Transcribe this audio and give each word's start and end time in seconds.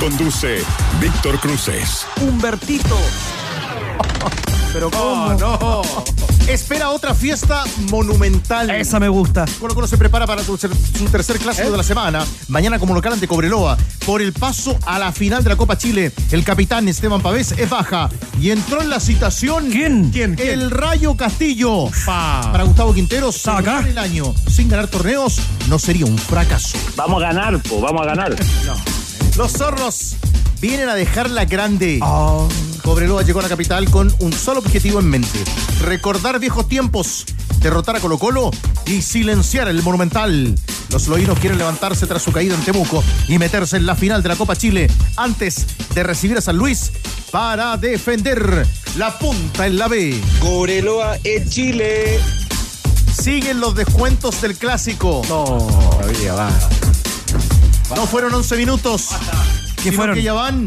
Conduce 0.00 0.62
Víctor 1.00 1.40
Cruces. 1.40 2.06
Humbertito. 2.20 2.96
Pero 4.72 4.90
cómo 4.90 5.34
no. 5.34 5.82
Espera 6.46 6.90
otra 6.90 7.14
fiesta 7.14 7.64
monumental. 7.90 8.70
Esa 8.70 9.00
me 9.00 9.08
gusta. 9.08 9.44
Colo 9.58 9.74
Colo 9.74 9.86
se 9.88 9.98
prepara 9.98 10.26
para 10.26 10.42
su, 10.44 10.56
su 10.56 10.68
tercer 11.10 11.38
clásico 11.38 11.70
de 11.70 11.76
la 11.76 11.82
semana. 11.82 12.24
Mañana 12.46 12.78
como 12.78 12.94
local 12.94 13.14
ante 13.14 13.26
Cobreloa. 13.26 13.76
Por 14.06 14.22
el 14.22 14.32
paso 14.32 14.78
a 14.86 14.98
la 15.00 15.10
final 15.10 15.42
de 15.42 15.50
la 15.50 15.56
Copa 15.56 15.76
Chile, 15.76 16.12
el 16.30 16.44
capitán 16.44 16.86
Esteban 16.86 17.20
Pavés 17.20 17.52
es 17.52 17.68
baja. 17.68 18.08
Y 18.40 18.50
entró 18.50 18.80
en 18.80 18.90
la 18.90 19.00
citación. 19.00 19.68
¿Quién? 19.70 20.10
¿Quién? 20.10 20.36
¿Quién? 20.36 20.48
El 20.48 20.70
Rayo 20.70 21.16
Castillo. 21.16 21.86
Pa. 22.06 22.48
Para 22.52 22.62
Gustavo 22.64 22.94
Quinteros, 22.94 23.36
¿Está 23.36 23.58
acá? 23.58 23.78
cerrar 23.78 23.88
el 23.88 23.98
año 23.98 24.32
sin 24.48 24.68
ganar 24.68 24.86
torneos 24.86 25.40
no 25.68 25.78
sería 25.78 26.06
un 26.06 26.16
fracaso. 26.16 26.78
Vamos 26.94 27.22
a 27.22 27.26
ganar, 27.26 27.60
po, 27.62 27.80
vamos 27.80 28.02
a 28.02 28.06
ganar. 28.06 28.36
Los 29.38 29.52
zorros 29.52 30.16
vienen 30.60 30.88
a 30.88 30.96
dejarla 30.96 31.44
grande. 31.44 32.00
Oh, 32.02 32.48
Cobreloa 32.82 33.22
llegó 33.22 33.38
a 33.38 33.44
la 33.44 33.48
capital 33.48 33.88
con 33.88 34.12
un 34.18 34.32
solo 34.32 34.58
objetivo 34.58 34.98
en 34.98 35.08
mente: 35.08 35.44
recordar 35.80 36.40
viejos 36.40 36.68
tiempos, 36.68 37.24
derrotar 37.60 37.94
a 37.94 38.00
Colo 38.00 38.18
Colo 38.18 38.50
y 38.86 39.00
silenciar 39.00 39.68
el 39.68 39.80
Monumental. 39.84 40.56
Los 40.90 41.06
loínos 41.06 41.38
quieren 41.38 41.56
levantarse 41.56 42.08
tras 42.08 42.20
su 42.20 42.32
caída 42.32 42.56
en 42.56 42.64
Temuco 42.64 43.04
y 43.28 43.38
meterse 43.38 43.76
en 43.76 43.86
la 43.86 43.94
final 43.94 44.24
de 44.24 44.30
la 44.30 44.34
Copa 44.34 44.56
Chile 44.56 44.90
antes 45.16 45.66
de 45.94 46.02
recibir 46.02 46.36
a 46.36 46.40
San 46.40 46.56
Luis 46.56 46.90
para 47.30 47.76
defender 47.76 48.66
la 48.96 49.16
punta 49.20 49.68
en 49.68 49.78
la 49.78 49.86
B. 49.86 50.20
Cobreloa 50.40 51.16
es 51.22 51.48
Chile. 51.48 52.18
Siguen 53.16 53.60
los 53.60 53.76
descuentos 53.76 54.40
del 54.40 54.56
clásico. 54.56 55.22
todavía 55.28 56.34
va. 56.34 56.50
No 57.94 58.06
fueron 58.06 58.34
11 58.34 58.56
minutos. 58.56 59.08
¿Qué 59.82 59.92
fueron? 59.92 60.14
que 60.16 60.22
ya 60.22 60.32
van 60.32 60.66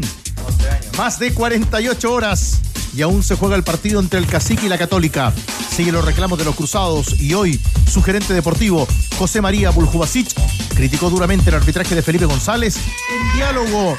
más 0.96 1.18
de 1.18 1.32
48 1.34 2.12
horas. 2.12 2.58
Y 2.94 3.00
aún 3.00 3.22
se 3.22 3.36
juega 3.36 3.56
el 3.56 3.62
partido 3.62 4.00
entre 4.00 4.18
el 4.18 4.26
Cacique 4.26 4.66
y 4.66 4.68
la 4.68 4.76
Católica. 4.76 5.32
Siguen 5.74 5.94
los 5.94 6.04
reclamos 6.04 6.38
de 6.38 6.44
los 6.44 6.54
cruzados 6.54 7.18
y 7.18 7.32
hoy 7.32 7.58
su 7.90 8.02
gerente 8.02 8.34
deportivo, 8.34 8.86
José 9.18 9.40
María 9.40 9.70
Buljubasic, 9.70 10.28
criticó 10.74 11.08
duramente 11.08 11.48
el 11.48 11.56
arbitraje 11.56 11.94
de 11.94 12.02
Felipe 12.02 12.26
González 12.26 12.76
en 12.76 13.36
diálogo 13.36 13.96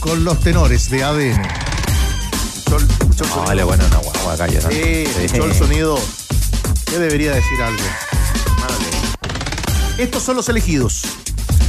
con 0.00 0.24
los 0.24 0.40
tenores 0.40 0.90
de 0.90 1.04
ADN. 1.04 1.40
Escuchó 2.56 2.78
el- 2.78 2.90
escuchó 2.90 3.24
el 3.24 3.28
No, 3.30 3.34
sonido. 3.36 3.44
vale, 3.46 3.62
bueno, 3.64 3.84
una 3.86 3.96
guagua 3.98 4.32
acá, 4.32 4.46
yo, 4.48 4.60
¿no? 4.60 4.70
Sí, 4.70 4.78
escuchó 5.22 5.44
el 5.44 5.54
sonido. 5.54 5.98
¿Qué 6.86 6.98
debería 6.98 7.30
decir 7.32 7.62
algo? 7.62 7.82
Estos 9.98 10.22
son 10.24 10.34
los 10.36 10.48
elegidos. 10.48 11.02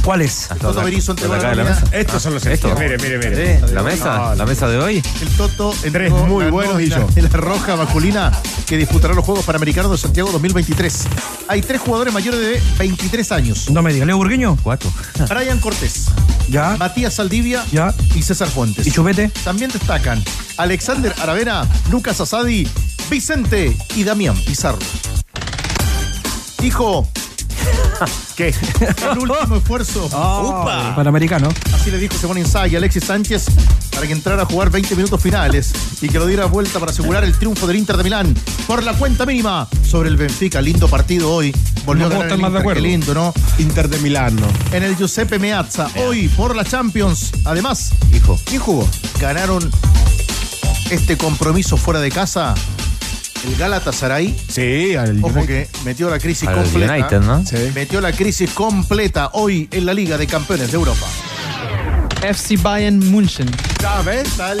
¿Cuál 0.04 0.20
es? 0.20 0.48
Toto 0.60 0.82
Berizzo 0.84 1.12
entregó 1.12 1.34
la 1.36 1.48
de 1.50 1.56
la 1.56 1.64
nómina. 1.64 1.80
mesa. 1.80 1.96
Estos 1.96 2.22
son 2.22 2.34
los 2.34 2.44
Esto. 2.44 2.74
Mire, 2.78 2.98
mire, 2.98 3.16
mire. 3.18 3.60
¿La 3.72 3.82
mesa? 3.82 4.34
¿La 4.34 4.44
mesa 4.44 4.68
de 4.68 4.76
hoy? 4.78 5.02
El 5.22 5.28
Toto 5.36 5.74
Tres 5.90 6.12
muy 6.12 6.44
buenos 6.50 6.80
y 6.82 6.90
yo. 6.90 7.06
de 7.14 7.22
la 7.22 7.28
roja 7.30 7.74
masculina 7.76 8.30
que 8.66 8.76
disputará 8.76 9.14
los 9.14 9.24
Juegos 9.24 9.44
Panamericanos 9.46 9.90
de 9.90 9.96
Santiago 9.98 10.30
2023. 10.32 11.04
Hay 11.48 11.62
tres 11.62 11.80
jugadores 11.80 12.12
mayores 12.12 12.38
de 12.40 12.62
23 12.78 13.32
años. 13.32 13.70
No 13.70 13.82
me 13.82 13.94
diga, 13.94 14.04
Leo 14.04 14.18
Burgueño. 14.18 14.58
Cuatro. 14.62 14.92
Brian 15.30 15.58
Cortés, 15.58 16.06
Ya. 16.50 16.76
Matías 16.78 17.14
Saldivia 17.14 17.64
Ya. 17.72 17.94
y 18.14 18.22
César 18.22 18.48
Fuentes. 18.48 18.86
¿Y 18.86 18.90
Chupete? 18.90 19.30
También 19.42 19.70
destacan 19.70 20.22
Alexander 20.58 21.14
Aravena, 21.22 21.66
Lucas 21.90 22.20
Asadi, 22.20 22.68
Vicente 23.10 23.74
y 23.96 24.04
Damián 24.04 24.36
Pizarro. 24.46 24.78
Hijo, 26.62 27.08
¿Qué? 28.36 28.48
el 29.12 29.18
último 29.18 29.56
esfuerzo. 29.56 30.06
Upa. 30.06 30.94
Panamericano. 30.96 31.48
Así 31.74 31.90
le 31.90 31.98
dijo 31.98 32.14
Simón 32.16 32.38
Inzaghi 32.38 32.74
a 32.74 32.78
Alexis 32.78 33.04
Sánchez 33.04 33.46
para 33.92 34.06
que 34.06 34.12
entrara 34.12 34.42
a 34.42 34.46
jugar 34.46 34.70
20 34.70 34.96
minutos 34.96 35.20
finales 35.22 35.72
y 36.00 36.08
que 36.08 36.18
lo 36.18 36.26
diera 36.26 36.46
vuelta 36.46 36.80
para 36.80 36.90
asegurar 36.92 37.24
el 37.24 37.36
triunfo 37.38 37.66
del 37.66 37.76
Inter 37.76 37.96
de 37.96 38.04
Milán 38.04 38.34
por 38.66 38.82
la 38.82 38.94
cuenta 38.94 39.24
mínima 39.26 39.68
sobre 39.86 40.08
el 40.08 40.16
Benfica. 40.16 40.60
Lindo 40.60 40.88
partido 40.88 41.32
hoy. 41.32 41.54
Volvió 41.84 42.08
No 42.08 42.14
a 42.14 42.18
ganar 42.18 42.26
estar 42.26 42.36
el 42.36 42.42
más 42.42 42.52
de 42.52 42.58
Inter. 42.58 42.62
Qué 42.62 42.70
acuerdo. 42.70 42.82
lindo, 42.82 43.14
¿no? 43.14 43.34
Inter 43.58 43.88
de 43.88 43.98
Milano. 43.98 44.46
En 44.72 44.82
el 44.82 44.96
Giuseppe 44.96 45.38
Meazza. 45.38 45.88
Hoy 45.96 46.28
por 46.28 46.56
la 46.56 46.64
Champions. 46.64 47.30
Además, 47.44 47.90
Hijo. 48.12 48.38
¿quién 48.44 48.60
jugó? 48.60 48.88
Ganaron 49.20 49.70
este 50.90 51.16
compromiso 51.16 51.76
fuera 51.76 52.00
de 52.00 52.10
casa. 52.10 52.54
El 53.44 53.56
Galatasaray. 53.56 54.34
Sí, 54.48 54.94
al 54.96 55.22
Ojo 55.22 55.44
que 55.46 55.68
metió 55.84 56.08
la 56.08 56.18
crisis 56.18 56.48
Al 56.48 56.54
completa. 56.62 56.94
United, 56.94 57.20
¿no? 57.20 57.44
Sí. 57.44 57.56
Metió 57.74 58.00
la 58.00 58.12
crisis 58.12 58.50
completa 58.50 59.30
hoy 59.34 59.68
en 59.70 59.86
la 59.86 59.92
Liga 59.94 60.16
de 60.16 60.26
Campeones 60.26 60.70
de 60.70 60.76
Europa. 60.76 61.06
FC 62.22 62.56
Bayern 62.56 62.98
München. 63.10 63.50
¿Sabes? 63.80 64.28
Tal. 64.36 64.58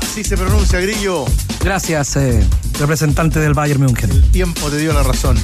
Así 0.00 0.22
se 0.22 0.36
pronuncia, 0.36 0.78
Grillo. 0.80 1.24
Gracias, 1.64 2.16
eh, 2.16 2.46
representante 2.78 3.40
del 3.40 3.52
Bayern 3.54 3.82
München. 3.82 4.10
El 4.10 4.30
tiempo 4.30 4.70
te 4.70 4.78
dio 4.78 4.92
la 4.92 5.02
razón. 5.02 5.36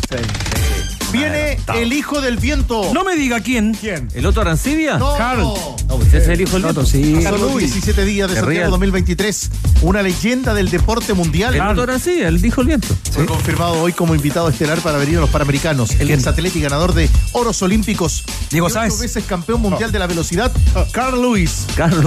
Viene 1.12 1.58
el 1.74 1.92
hijo 1.92 2.20
del 2.20 2.36
viento. 2.36 2.90
No 2.92 3.04
me 3.04 3.16
diga 3.16 3.40
quién. 3.40 3.74
¿Quién? 3.74 4.08
¿El 4.14 4.26
otro 4.26 4.42
Arancibia? 4.42 4.98
No. 4.98 5.16
Carl. 5.16 5.40
No, 5.40 5.76
pues 5.96 6.08
ese 6.08 6.18
es 6.18 6.28
el 6.28 6.40
hijo 6.40 6.52
del 6.54 6.62
viento. 6.62 6.84
sí. 6.86 7.14
Los 7.22 7.58
17 7.58 8.04
días 8.04 8.28
de 8.28 8.34
Qué 8.34 8.40
Santiago 8.40 8.60
real. 8.60 8.70
2023. 8.70 9.50
Una 9.82 10.02
leyenda 10.02 10.52
del 10.54 10.70
deporte 10.70 11.14
mundial. 11.14 11.54
El 11.54 11.60
otro 11.62 11.84
Arancibia, 11.84 12.28
el 12.28 12.40
dijo 12.40 12.60
el 12.60 12.66
viento. 12.68 12.88
Fue 13.12 13.24
confirmado 13.26 13.80
hoy 13.80 13.92
como 13.92 14.14
invitado 14.14 14.48
estelar 14.48 14.80
para 14.80 14.98
venir 14.98 15.18
a 15.18 15.20
los 15.20 15.30
Panamericanos. 15.30 15.90
El 15.98 16.10
exatleta 16.10 16.58
y 16.58 16.60
ganador 16.62 16.92
de 16.94 17.08
oros 17.32 17.62
olímpicos. 17.62 18.24
Diego 18.50 18.68
Sáez. 18.68 18.98
veces 19.00 19.24
campeón 19.24 19.60
mundial 19.62 19.92
de 19.92 19.98
la 19.98 20.06
velocidad, 20.06 20.52
Carl 20.92 21.20
Lewis. 21.20 21.66
Carl 21.76 22.00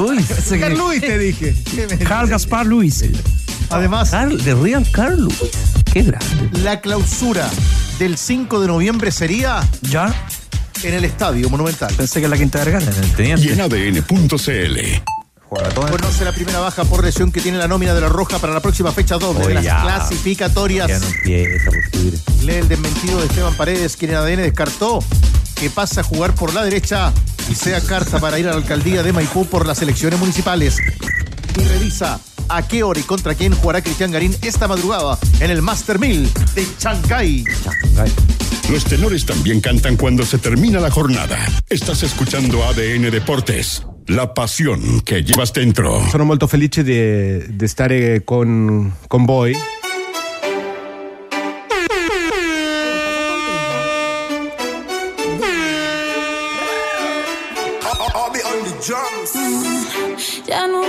que- 0.49 0.59
Carl 0.59 0.77
Luis 0.77 1.01
te 1.01 1.17
dije. 1.17 1.55
Carl 2.07 2.27
Gaspar 2.29 2.65
Luis. 2.65 3.03
Además, 3.69 4.09
Carl, 4.11 4.43
de 4.43 4.53
Real 4.55 4.85
Carl 4.91 5.21
Luis. 5.21 5.37
Qué 5.91 6.03
grande. 6.03 6.25
la 6.63 6.81
clausura 6.81 7.49
del 7.99 8.17
5 8.17 8.61
de 8.61 8.67
noviembre 8.67 9.11
sería 9.11 9.61
Ya. 9.81 10.13
en 10.83 10.93
el 10.93 11.03
Estadio 11.05 11.49
Monumental. 11.49 11.93
Pensé 11.95 12.15
que 12.19 12.25
era 12.25 12.29
la 12.29 12.37
quinta 12.37 12.59
vergara. 12.59 12.85
El 13.17 13.39
Y 13.43 13.49
en 13.49 13.61
ADN.cl. 13.61 15.01
Juega 15.49 15.69
todo. 15.69 15.87
Conoce 15.89 16.23
la 16.25 16.31
primera 16.31 16.59
baja 16.59 16.85
por 16.85 17.03
lesión 17.03 17.31
que 17.31 17.41
tiene 17.41 17.57
la 17.57 17.67
nómina 17.67 17.93
de 17.93 18.01
la 18.01 18.07
Roja 18.09 18.37
para 18.39 18.53
la 18.53 18.59
próxima 18.61 18.91
fecha 18.91 19.17
doble 19.17 19.39
de 19.47 19.57
Oye, 19.57 19.63
las 19.63 19.81
clasificatorias. 19.83 20.87
Ya 20.87 20.99
no 20.99 21.07
empieza, 21.07 21.65
por 21.71 21.91
subir. 21.91 22.19
Lee 22.43 22.53
el 22.55 22.67
desmentido 22.67 23.19
de 23.19 23.25
Esteban 23.27 23.53
Paredes, 23.55 23.97
quien 23.97 24.11
en 24.11 24.17
ADN 24.17 24.41
descartó 24.43 24.99
que 25.55 25.69
pasa 25.69 26.01
a 26.01 26.03
jugar 26.03 26.33
por 26.35 26.53
la 26.53 26.63
derecha 26.63 27.11
y 27.49 27.55
sea 27.55 27.81
carta 27.81 28.19
para 28.19 28.39
ir 28.39 28.47
a 28.47 28.51
la 28.51 28.57
alcaldía 28.57 29.03
de 29.03 29.11
Maipú 29.11 29.45
por 29.45 29.65
las 29.65 29.81
elecciones 29.81 30.19
municipales. 30.19 30.77
Y 31.59 31.63
revisa 31.63 32.19
a 32.47 32.67
qué 32.67 32.83
hora 32.83 32.99
y 32.99 33.03
contra 33.03 33.35
quién 33.35 33.53
jugará 33.53 33.81
Cristian 33.81 34.11
Garín 34.11 34.35
esta 34.41 34.67
madrugada 34.67 35.17
en 35.39 35.51
el 35.51 35.61
Master 35.61 35.99
1000 35.99 36.29
de. 36.55 36.67
Ay, 37.13 37.45
Los 38.71 38.85
tenores 38.85 39.25
también 39.25 39.61
cantan 39.61 39.97
cuando 39.97 40.25
se 40.25 40.37
termina 40.37 40.79
la 40.79 40.89
jornada. 40.89 41.37
Estás 41.69 42.03
escuchando 42.03 42.63
ADN 42.65 43.11
Deportes. 43.11 43.83
La 44.07 44.33
pasión 44.33 45.01
que 45.01 45.23
llevas 45.23 45.53
dentro. 45.53 46.01
Sono 46.11 46.25
molto 46.25 46.47
felice 46.47 46.83
di, 46.83 47.55
di 47.55 47.67
stare 47.67 48.23
con, 48.23 48.93
con 49.07 49.25
voi. 49.25 49.55
Ya 60.47 60.67
no 60.67 60.81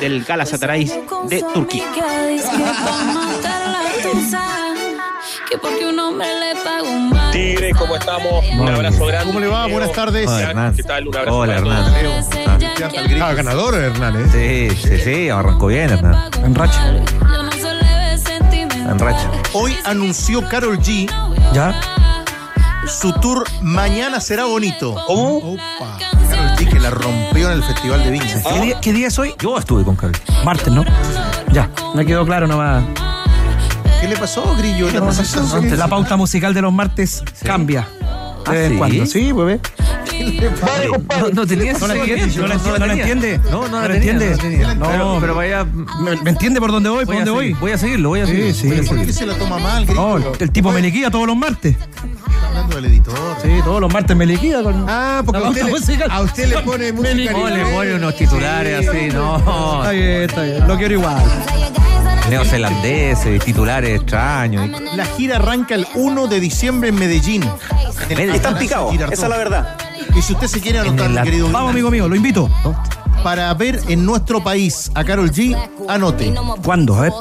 Del 0.00 0.24
Galatasaray 0.24 0.84
de 1.28 1.44
Turquía. 1.54 1.84
Que 5.50 5.58
porque 5.58 5.86
un 5.86 5.98
hombre 5.98 6.26
le 6.38 6.54
pagó 6.62 6.90
mal. 6.98 7.30
Tigre, 7.32 7.72
¿cómo 7.72 7.96
estamos? 7.96 8.44
Un 8.58 8.68
abrazo 8.68 9.06
grande. 9.06 9.26
¿Cómo 9.26 9.40
le 9.40 9.48
va? 9.48 9.66
Buenas 9.66 9.92
tardes. 9.92 10.28
Hola, 10.28 10.50
Hernán. 10.50 10.76
¿Qué 10.76 10.82
tal? 10.82 11.08
Un 11.08 11.16
abrazo 11.16 11.36
Hola. 11.38 11.56
Hernán. 11.56 11.92
Ah, 12.46 12.58
Ah, 13.20 13.32
ganador 13.34 13.74
Hernán, 13.74 14.14
¿eh? 14.16 14.28
Sí, 14.70 14.76
sí, 14.88 14.98
sí, 14.98 15.28
arrancó 15.30 15.66
bien, 15.66 15.90
Hernán. 15.90 16.30
En 16.44 16.54
racha. 16.54 16.88
En 16.88 17.04
racha. 18.98 19.30
Hoy 19.52 19.76
anunció 19.84 20.46
Carol 20.48 20.78
G 20.78 21.10
Ya. 21.52 21.80
su 22.86 23.12
tour 23.14 23.44
Mañana 23.62 24.20
será 24.20 24.44
bonito. 24.44 24.94
¿Cómo? 25.06 25.56
Carol 26.38 26.56
G 26.56 26.68
que 26.72 26.80
la 26.80 26.90
rompió 26.90 27.50
en 27.50 27.56
el 27.58 27.62
Festival 27.64 28.04
de 28.04 28.10
Viña. 28.10 28.42
¿Qué, 28.52 28.60
día, 28.60 28.80
qué 28.80 28.92
día 28.92 29.08
es 29.08 29.18
hoy? 29.18 29.34
Yo 29.38 29.58
estuve 29.58 29.84
con 29.84 29.96
Carlos. 29.96 30.20
Martes, 30.44 30.72
¿no? 30.72 30.84
Ya, 31.52 31.70
me 31.94 32.04
quedó 32.06 32.24
claro 32.24 32.46
nomás. 32.46 32.84
¿Qué 34.00 34.08
le 34.08 34.16
pasó, 34.16 34.54
Grillo? 34.56 34.90
¿La 34.90 35.04
presentación? 35.04 35.76
La 35.78 35.88
pauta 35.88 36.16
musical 36.16 36.54
de 36.54 36.62
los 36.62 36.72
martes 36.72 37.22
cambia. 37.44 37.88
Ah, 38.46 38.52
De 38.52 38.58
vez 38.58 38.66
en 38.66 38.72
¿sí? 38.72 38.78
cuando. 38.78 39.06
Sí, 39.06 39.30
pues 39.32 39.46
ve. 39.46 39.60
No, 41.20 41.28
no 41.32 41.46
tenía 41.46 41.74
No 41.74 41.86
la 41.86 41.94
entiende, 41.94 42.36
no 42.36 42.46
la 42.48 42.54
no 42.54 42.54
entiende, 42.54 42.78
no 42.78 42.86
la 42.86 42.92
entiende. 42.94 43.40
No, 43.50 43.68
no 43.68 43.88
la 43.88 43.94
entiende. 43.94 44.30
no 44.30 44.36
la 44.36 44.42
tenía. 44.42 44.74
No, 44.74 44.86
pero, 44.88 45.18
pero 45.20 45.34
vaya. 45.34 45.64
¿Me, 45.64 46.16
me 46.22 46.30
entiende 46.30 46.60
por 46.60 46.72
dónde 46.72 46.88
voy? 46.88 47.04
¿Por 47.04 47.14
dónde 47.16 47.30
voy? 47.30 47.52
voy 47.54 47.72
a 47.72 47.78
seguirlo, 47.78 48.08
voy 48.10 48.20
a 48.20 48.26
Sí, 48.26 48.32
seguirlo. 48.32 48.54
sí. 48.54 48.66
voy 48.68 48.76
a 48.76 48.78
¿Por 48.78 48.88
qué 48.98 49.12
seguirlo. 49.12 49.12
se 49.12 49.26
la 49.26 49.34
toma 49.34 49.58
mal, 49.58 49.84
Grillo? 49.86 50.00
No, 50.00 50.16
el, 50.16 50.24
el 50.40 50.50
tipo 50.50 50.72
me 50.72 50.80
liquida 50.80 51.10
todos 51.10 51.26
los 51.26 51.36
martes. 51.36 51.76
Del 52.80 52.92
editor. 52.92 53.14
Sí, 53.42 53.48
todos 53.64 53.80
los 53.80 53.92
martes 53.92 54.16
me 54.16 54.24
liquida 54.24 54.62
con. 54.62 54.84
Ah, 54.88 55.20
porque 55.26 55.40
La 55.40 55.46
a 55.46 55.50
usted, 55.50 55.64
le, 55.64 55.70
musical. 55.72 56.08
a 56.12 56.20
usted 56.20 56.48
le 56.48 56.58
pone 56.60 56.92
música 56.92 57.32
No, 57.32 57.48
le 57.50 57.64
pone 57.66 57.94
unos 57.94 58.14
titulares 58.16 58.88
así, 58.88 59.08
no. 59.12 59.36
Está 59.80 59.90
bien, 59.90 60.22
está 60.22 60.42
bien. 60.42 60.68
Lo 60.68 60.76
quiero 60.78 60.94
igual. 60.94 61.22
Neozelandeses, 62.30 63.44
titulares 63.44 63.96
extraños. 64.00 64.68
La 64.94 65.04
gira 65.06 65.36
arranca 65.36 65.74
el 65.74 65.86
1 65.94 66.26
de 66.28 66.38
diciembre 66.40 66.90
en 66.90 66.94
Medellín. 66.94 67.44
El 68.08 68.30
Están 68.30 68.56
picados, 68.58 68.94
esa 68.94 69.12
es 69.12 69.28
la 69.28 69.36
verdad. 69.36 69.76
Y 70.16 70.22
si 70.22 70.34
usted 70.34 70.46
se 70.46 70.60
quiere 70.60 70.78
anotar, 70.78 71.10
el- 71.10 71.22
querido 71.22 71.50
Vamos, 71.50 71.70
amigo 71.72 71.90
mío, 71.90 72.08
lo 72.08 72.14
invito. 72.14 72.48
Para 73.28 73.52
ver 73.52 73.78
en 73.88 74.06
nuestro 74.06 74.42
país 74.42 74.90
a 74.94 75.04
Carol 75.04 75.30
G, 75.30 75.54
anote. 75.86 76.32
¿Cuándo? 76.64 76.94
A 76.96 77.00
ver. 77.02 77.12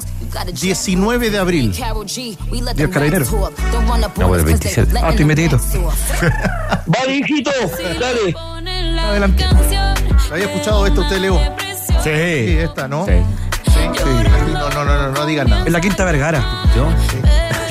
19 0.53 1.29
de 1.29 1.37
abril. 1.37 1.73
Dios 1.73 2.89
carabinero. 2.89 3.25
No, 4.17 4.33
el 4.35 4.45
27. 4.45 4.97
Ah, 5.03 5.09
estoy 5.09 5.25
metidito. 5.25 5.59
Vale, 6.85 7.13
hijito, 7.13 7.51
dale. 7.99 8.33
Adelante. 9.01 9.43
¿Había 10.31 10.45
escuchado 10.45 10.87
esto 10.87 11.01
usted, 11.01 11.17
Leo? 11.19 11.37
Sí, 12.01 12.03
Sí. 12.05 12.57
esta, 12.57 12.87
¿no? 12.87 13.05
Sí. 13.05 13.11
Sí. 13.65 13.73
No, 14.53 14.69
no, 14.69 14.85
no, 14.85 14.95
no, 14.95 15.11
no 15.11 15.25
digan 15.25 15.49
nada. 15.49 15.65
En 15.65 15.73
la 15.73 15.81
Quinta 15.81 16.05
Vergara. 16.05 16.41
¿Yo? 16.73 16.87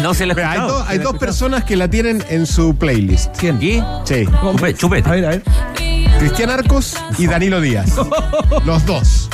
No 0.03 0.13
se 0.13 0.27
le 0.27 0.35
Mira, 0.35 0.51
hay, 0.51 0.59
dos- 0.61 0.85
hay 0.87 0.99
dos 0.99 1.17
personas 1.17 1.65
que 1.65 1.75
la 1.75 1.89
tienen 1.89 2.23
en 2.29 2.47
su 2.47 2.77
playlist. 2.77 3.35
¿Quién? 3.39 3.57
¿Y? 3.63 3.83
Sí. 4.05 4.27
Chupete, 4.43 4.75
chupete. 4.75 5.09
A 5.09 5.13
ver, 5.13 5.25
a 5.25 5.29
ver. 5.31 5.43
Cristian 6.19 6.51
Arcos 6.51 6.95
y 7.19 7.27
Danilo 7.27 7.61
Díaz. 7.61 7.93
Los 8.65 8.85
dos. 8.87 9.29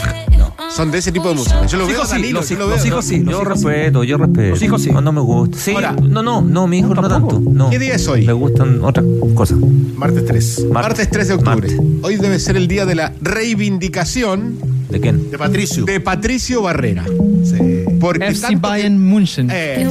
Son 0.70 0.90
de 0.90 0.98
ese 0.98 1.12
tipo 1.12 1.28
de 1.28 1.34
música. 1.34 1.66
Yo 1.66 1.76
lo 1.76 1.84
Los 1.84 1.88
veo 1.88 1.96
hijos 1.98 2.08
sí, 2.08 2.14
Danilo, 2.16 2.40
los 2.40 2.48
yo 2.48 2.58
lo 2.58 2.66
veo. 2.66 2.76
los 2.76 2.86
hijos 2.86 3.04
sí. 3.04 3.22
Yo 3.24 3.30
hijos 3.30 3.46
respeto, 3.46 4.04
yo 4.04 4.16
respeto. 4.16 4.48
Los 4.50 4.62
hijos 4.62 4.82
sí. 4.82 4.90
No, 4.90 5.00
no 5.02 5.12
me 5.12 5.20
gusta. 5.20 5.58
Sí, 5.58 5.72
Ahora- 5.72 5.92
no, 6.02 6.22
no, 6.22 6.40
no, 6.40 6.66
mi 6.66 6.78
hijo 6.78 6.94
no, 6.94 7.02
tampoco. 7.08 7.34
tanto. 7.36 7.50
No. 7.50 7.68
¿Qué 7.70 7.78
día 7.78 7.94
es 7.94 8.08
hoy? 8.08 8.26
Me 8.26 8.32
gustan 8.32 8.82
otras 8.82 9.04
cosas. 9.34 9.58
Martes 9.96 10.24
3. 10.24 10.66
Martes 10.72 11.10
3 11.10 11.28
de 11.28 11.34
octubre. 11.34 11.54
Martes. 11.68 11.78
Hoy 12.02 12.16
debe 12.16 12.38
ser 12.38 12.56
el 12.56 12.68
día 12.68 12.86
de 12.86 12.94
la 12.94 13.12
reivindicación 13.20 14.58
¿De 14.88 15.00
quién? 15.00 15.30
De 15.30 15.36
Patricio. 15.38 15.84
de 15.84 16.00
Patricio 16.00 16.62
Barrera. 16.62 17.04
Sí. 17.44 17.84
Porque 18.00 18.26
FC 18.28 18.40
tanto 18.42 18.60
que- 18.60 18.68
Bayern 18.68 18.98
München. 18.98 19.48
Eh, 19.52 19.86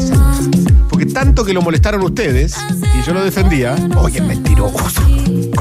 porque 0.90 1.06
tanto 1.06 1.46
que 1.46 1.54
lo 1.54 1.62
molestaron 1.62 2.02
ustedes, 2.02 2.56
y 3.00 3.06
yo 3.06 3.14
lo 3.14 3.24
defendía, 3.24 3.76
oye, 3.98 4.20
mentiroso. 4.22 5.02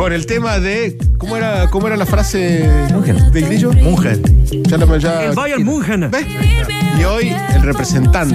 Con 0.00 0.14
el 0.14 0.25
tema 0.25 0.58
de. 0.58 0.97
¿Cómo 1.19 1.37
era, 1.37 1.69
cómo 1.69 1.87
era 1.87 1.94
la 1.94 2.06
frase 2.06 2.67
Mungen. 2.91 3.31
de 3.32 3.43
Grillo? 3.43 3.70
Mujer. 3.75 4.19
Ya 4.50 4.79
la- 4.79 4.97
ya- 4.97 5.25
El 5.25 5.32
Bayern 5.35 5.62
München. 5.62 6.11
¿Ves? 6.11 6.26
Y 6.99 7.05
hoy 7.05 7.37
el 7.55 7.61
representante 7.61 8.35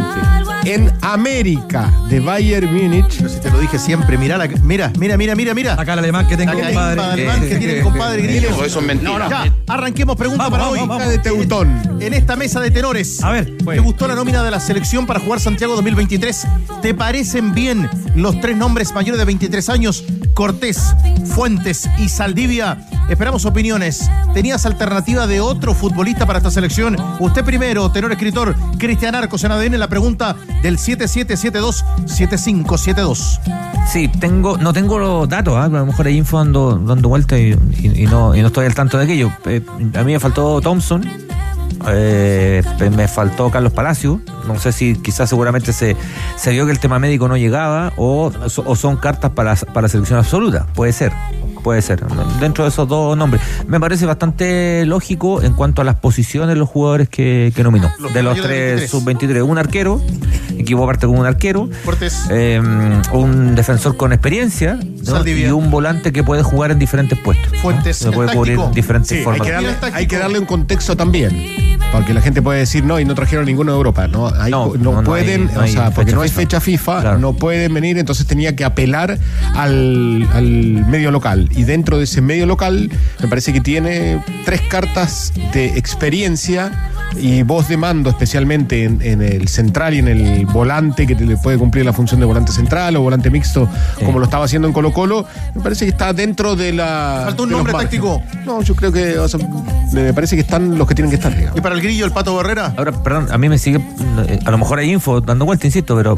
en 0.66 0.94
América 1.02 1.92
de 2.08 2.20
Bayern 2.20 2.72
Múnich. 2.72 3.20
Yo 3.20 3.28
si 3.28 3.40
te 3.40 3.50
lo 3.50 3.60
dije 3.60 3.80
siempre, 3.80 4.16
mira, 4.16 4.38
la, 4.38 4.48
mira, 4.62 4.94
mira, 5.00 5.18
mira, 5.18 5.34
mira, 5.34 5.56
mira. 5.56 5.74
Acá 5.74 5.94
el 5.94 6.00
alemán 6.00 6.28
que 6.28 6.38
tengo, 6.38 6.54
compadre. 6.54 7.02
alemán 7.02 7.42
que 7.42 7.56
tiene 7.56 7.74
mi 7.78 7.82
compadre 7.82 8.22
Grillo. 8.22 8.50
Eso 8.64 8.80
es 8.80 8.86
mentira. 8.86 9.28
Ya, 9.28 9.52
arranquemos 9.66 10.16
pregunta 10.18 10.44
Vamos, 10.44 10.60
para 10.60 10.70
vamos, 10.70 10.82
hoy. 10.84 10.88
vamos. 10.88 11.08
de 11.10 11.18
Teutón. 11.18 11.98
En 12.00 12.14
esta 12.14 12.36
mesa 12.36 12.60
de 12.60 12.70
tenores. 12.70 13.24
A 13.24 13.32
ver, 13.32 13.58
¿Te 13.58 13.80
gustó 13.80 14.08
la 14.08 14.14
nómina 14.14 14.44
de 14.44 14.52
la 14.52 14.60
selección 14.60 15.08
para 15.08 15.20
jugar 15.20 15.40
Santiago 15.40 15.74
2023? 15.74 16.46
¿Te 16.84 16.94
parecen 16.94 17.56
bien 17.56 17.90
los 18.16 18.40
tres 18.40 18.56
nombres 18.56 18.94
mayores 18.94 19.18
de 19.18 19.26
23 19.26 19.68
años? 19.70 20.04
Cortés, 20.36 20.94
Fuentes 21.26 21.90
y 21.98 22.10
Saldivia. 22.10 22.78
Esperamos 23.10 23.46
opiniones. 23.46 24.12
¿Tenías 24.34 24.66
alternativa 24.66 25.28
de 25.28 25.40
otro 25.40 25.74
futbolista 25.74 26.26
para 26.28 26.40
esta 26.40 26.52
selección? 26.52 26.98
Usted 27.20 27.46
primero, 27.46 27.90
tenor 27.92 28.12
escritor 28.12 28.54
Cristian 28.78 29.16
Arcos 29.16 29.46
en 29.46 29.54
ADN, 29.54 29.80
la 29.80 29.88
pregunta 29.88 30.36
del 30.62 30.78
7772-7572. 30.78 33.40
Sí, 33.92 34.10
tengo, 34.20 34.58
no 34.58 34.74
tengo 34.74 35.00
los 35.00 35.30
datos, 35.30 35.56
¿ah? 35.56 35.64
a 35.64 35.70
lo 35.70 35.86
mejor 35.86 36.08
hay 36.08 36.18
info 36.18 36.38
dando, 36.38 36.78
dando 36.78 37.08
vuelta 37.08 37.40
y 37.40 37.56
no 38.10 38.34
estoy 38.34 38.66
al 38.66 38.76
tanto 38.76 38.98
de 38.98 39.06
aquello. 39.06 39.32
Eh, 39.46 39.62
a 39.96 40.04
mí 40.04 40.12
me 40.12 40.20
faltó 40.20 40.60
Thompson, 40.60 41.10
eh, 41.88 42.64
me 42.96 43.08
faltó 43.08 43.50
Carlos 43.52 43.74
Palacio, 43.74 44.22
no 44.48 44.60
sé 44.60 44.72
si 44.72 44.96
quizás 44.96 45.30
seguramente 45.30 45.74
se, 45.74 45.96
se 46.36 46.52
vio 46.52 46.66
que 46.66 46.72
el 46.72 46.80
tema 46.80 47.00
médico 47.00 47.28
no 47.28 47.38
llegaba 47.38 47.94
o, 47.98 48.32
o 48.66 48.76
son 48.76 48.98
cartas 48.98 49.32
para, 49.32 49.56
para 49.56 49.88
selección 49.88 50.20
absoluta, 50.20 50.66
puede 50.74 50.94
ser. 50.94 51.12
Puede 51.64 51.82
ser, 51.82 52.06
dentro 52.40 52.64
de 52.64 52.70
esos 52.70 52.88
dos 52.88 53.18
nombres. 53.18 53.42
Me 53.68 53.80
parece 53.80 54.06
bastante 54.06 54.86
lógico 54.86 55.42
en 55.42 55.54
cuanto 55.54 55.82
a 55.82 55.84
las 55.84 55.96
posiciones 55.96 56.50
de 56.50 56.56
los 56.56 56.70
jugadores 56.70 57.10
que, 57.10 57.52
que 57.56 57.64
nominó. 57.64 57.92
Los 57.98 58.14
de 58.14 58.22
los 58.22 58.40
tres 58.40 58.88
sub-23, 58.92 59.42
un 59.44 59.58
arquero, 59.58 60.00
equipo 60.66 60.84
aparte 60.84 61.08
con 61.08 61.18
un 61.18 61.26
arquero, 61.26 61.70
Cortés. 61.86 62.26
eh, 62.30 62.60
un 63.14 63.56
defensor 63.56 63.96
con 63.98 64.12
experiencia 64.14 64.78
y 65.26 65.46
un 65.46 65.72
volante 65.72 66.12
que 66.12 66.24
puede 66.24 66.44
jugar 66.44 66.72
en 66.72 66.80
diferentes 66.80 67.18
puestos. 67.20 67.52
¿no? 67.54 67.60
Fuentes, 67.60 67.98
Se 67.98 68.12
puede 68.12 68.34
cubrir 68.34 68.58
táctico. 68.58 68.76
diferentes 68.76 69.10
Sí, 69.10 69.16
hay 69.18 69.24
formas. 69.24 69.48
que, 69.48 69.52
darle, 69.54 69.70
Táctico. 69.74 69.96
hay 69.98 70.08
que 70.08 70.18
darle 70.18 70.40
un 70.40 70.46
contexto 70.46 70.98
también. 70.98 71.66
Porque 71.92 72.14
la 72.14 72.20
gente 72.22 72.42
puede 72.42 72.60
decir, 72.60 72.84
no, 72.84 73.00
y 73.00 73.06
no 73.06 73.16
trajeron 73.16 73.46
ninguno 73.46 73.72
de 73.72 73.78
Europa. 73.78 74.08
No, 74.08 74.28
Hay- 74.28 74.52
No, 74.52 74.74
no, 74.76 74.92
no, 74.92 75.02
no 75.02 75.04
pueden, 75.04 75.48
hay- 75.50 75.54
no 75.54 75.60
o 75.62 75.64
hay 75.64 75.72
sea, 75.72 75.92
porque 75.92 76.12
no 76.12 76.22
FIFA. 76.24 76.36
fecha 76.36 76.60
FIFA, 76.60 77.02
Claro. 77.02 77.18
no 77.20 77.34
pueden 77.34 77.74
venir, 77.74 77.98
entonces 77.98 78.26
tenía 78.26 78.54
que 78.56 78.66
apelar 78.66 79.18
al, 79.54 80.28
al 80.34 80.86
medio 80.90 81.12
local. 81.12 81.48
Y 81.56 81.64
dentro 81.64 81.98
de 81.98 82.04
ese 82.04 82.22
medio 82.22 82.46
local, 82.48 82.92
me 83.22 83.28
parece 83.30 83.54
que 83.54 83.62
tiene 83.62 84.22
tres 84.44 84.62
cartas 84.62 85.32
de 85.54 85.78
experiencia 85.78 86.92
y 87.18 87.44
voz 87.44 87.70
de 87.70 87.78
mando, 87.78 88.10
especialmente 88.10 88.84
en, 88.84 89.02
en 89.02 89.22
el 89.22 89.48
central 89.48 89.94
y 89.94 90.00
en 90.00 90.08
el 90.10 90.46
volante, 90.56 91.06
que 91.06 91.16
te- 91.16 91.26
le 91.26 91.38
puede 91.38 91.58
cumplir 91.58 91.86
la 91.86 91.94
función 91.94 92.20
de 92.20 92.26
volante 92.26 92.52
central 92.52 92.96
o 92.96 93.02
volante 93.02 93.30
mixto, 93.30 93.70
como 94.04 94.18
lo 94.20 94.26
estaba 94.26 94.46
haciendo 94.46 94.68
en 94.68 94.74
Colo 94.74 94.92
Colo. 94.92 95.26
Me 95.54 95.62
parece 95.62 95.86
que 95.86 95.92
está 95.92 96.14
dentro 96.14 96.56
de 96.56 96.74
la. 96.74 97.22
Faltó 97.26 97.44
un 97.44 97.52
nombre 97.52 97.74
táctico. 97.74 98.22
No, 98.46 98.62
yo 98.64 98.76
creo 98.76 98.92
que 98.92 99.20
o 99.20 99.28
sea, 99.28 99.40
me 99.94 100.14
parece 100.14 100.36
que 100.36 100.42
están 100.42 100.78
los 100.78 100.88
que 100.88 100.96
tienen 100.96 101.10
que 101.12 101.18
estar. 101.18 101.36
digamos. 101.36 101.58
¿Y 101.58 101.62
para 101.62 101.76
el 101.76 101.82
Grillo, 101.82 102.06
el 102.06 102.12
Pato 102.12 102.36
Barrera? 102.36 102.74
Ahora, 102.78 102.92
perdón, 102.92 103.28
a 103.32 103.38
mí 103.38 103.50
me 103.50 103.58
sigue, 103.58 103.78
eh, 104.28 104.40
a 104.46 104.52
lo 104.52 104.58
mejor 104.58 104.80
hay 104.80 104.92
info 104.92 105.22
dando 105.22 105.46
vuelta, 105.46 105.68
insisto, 105.68 105.96
pero 105.96 106.18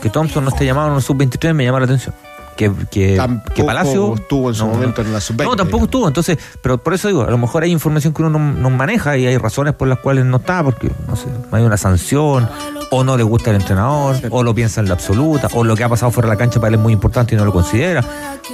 que 0.00 0.08
Thompson 0.08 0.44
no 0.44 0.50
esté 0.50 0.64
llamado 0.64 0.88
en 0.88 0.94
el 0.96 1.02
sub-23 1.02 1.52
me 1.54 1.64
llama 1.64 1.78
la 1.80 1.84
atención. 1.86 2.14
Que, 2.62 2.86
que, 2.90 3.16
Tampoco 3.16 3.54
que 3.54 3.64
Palacio 3.64 4.14
estuvo 4.14 4.48
en 4.50 4.54
su 4.54 4.66
momento 4.66 5.02
en 5.02 5.12
la 5.12 5.20
sub-20, 5.20 5.44
No, 5.44 5.56
tampoco 5.56 5.64
digamos. 5.66 5.84
estuvo. 5.84 6.08
Entonces, 6.08 6.38
pero 6.62 6.78
por 6.78 6.94
eso 6.94 7.08
digo, 7.08 7.22
a 7.22 7.30
lo 7.30 7.38
mejor 7.38 7.62
hay 7.64 7.70
información 7.70 8.14
que 8.14 8.22
uno 8.22 8.38
no, 8.38 8.52
no 8.52 8.70
maneja 8.70 9.16
y 9.16 9.26
hay 9.26 9.36
razones 9.38 9.74
por 9.74 9.88
las 9.88 9.98
cuales 9.98 10.24
no 10.24 10.36
está, 10.36 10.62
porque 10.62 10.90
no 11.08 11.16
sé, 11.16 11.26
hay 11.50 11.62
una 11.64 11.76
sanción, 11.76 12.48
o 12.90 13.04
no 13.04 13.16
le 13.16 13.22
gusta 13.22 13.50
el 13.50 13.56
entrenador, 13.56 14.16
o 14.30 14.42
lo 14.42 14.54
piensa 14.54 14.80
en 14.80 14.88
la 14.88 14.94
absoluta, 14.94 15.48
o 15.54 15.64
lo 15.64 15.74
que 15.74 15.82
ha 15.84 15.88
pasado 15.88 16.12
fuera 16.12 16.28
de 16.28 16.34
la 16.34 16.38
cancha 16.38 16.60
para 16.60 16.68
él 16.68 16.74
es 16.74 16.80
muy 16.80 16.92
importante 16.92 17.34
y 17.34 17.38
no 17.38 17.44
lo 17.44 17.52
considera. 17.52 18.04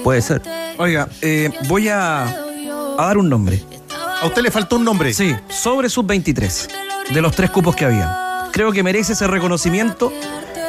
Puede 0.03 0.23
ser. 0.23 0.41
Oiga, 0.79 1.09
eh, 1.23 1.51
voy 1.69 1.89
a, 1.89 2.25
a 2.25 3.05
dar 3.07 3.19
un 3.19 3.29
nombre. 3.29 3.63
A 4.23 4.27
usted 4.27 4.43
le 4.43 4.51
faltó 4.51 4.77
un 4.77 4.85
nombre. 4.85 5.13
Sí, 5.15 5.35
sobre 5.49 5.89
sub-23, 5.89 6.69
de 7.13 7.21
los 7.21 7.35
tres 7.37 7.51
cupos 7.51 7.77
que 7.77 7.85
habían. 7.85 8.09
Creo 8.53 8.73
que 8.73 8.83
merece 8.83 9.13
ese 9.13 9.27
reconocimiento. 9.27 10.13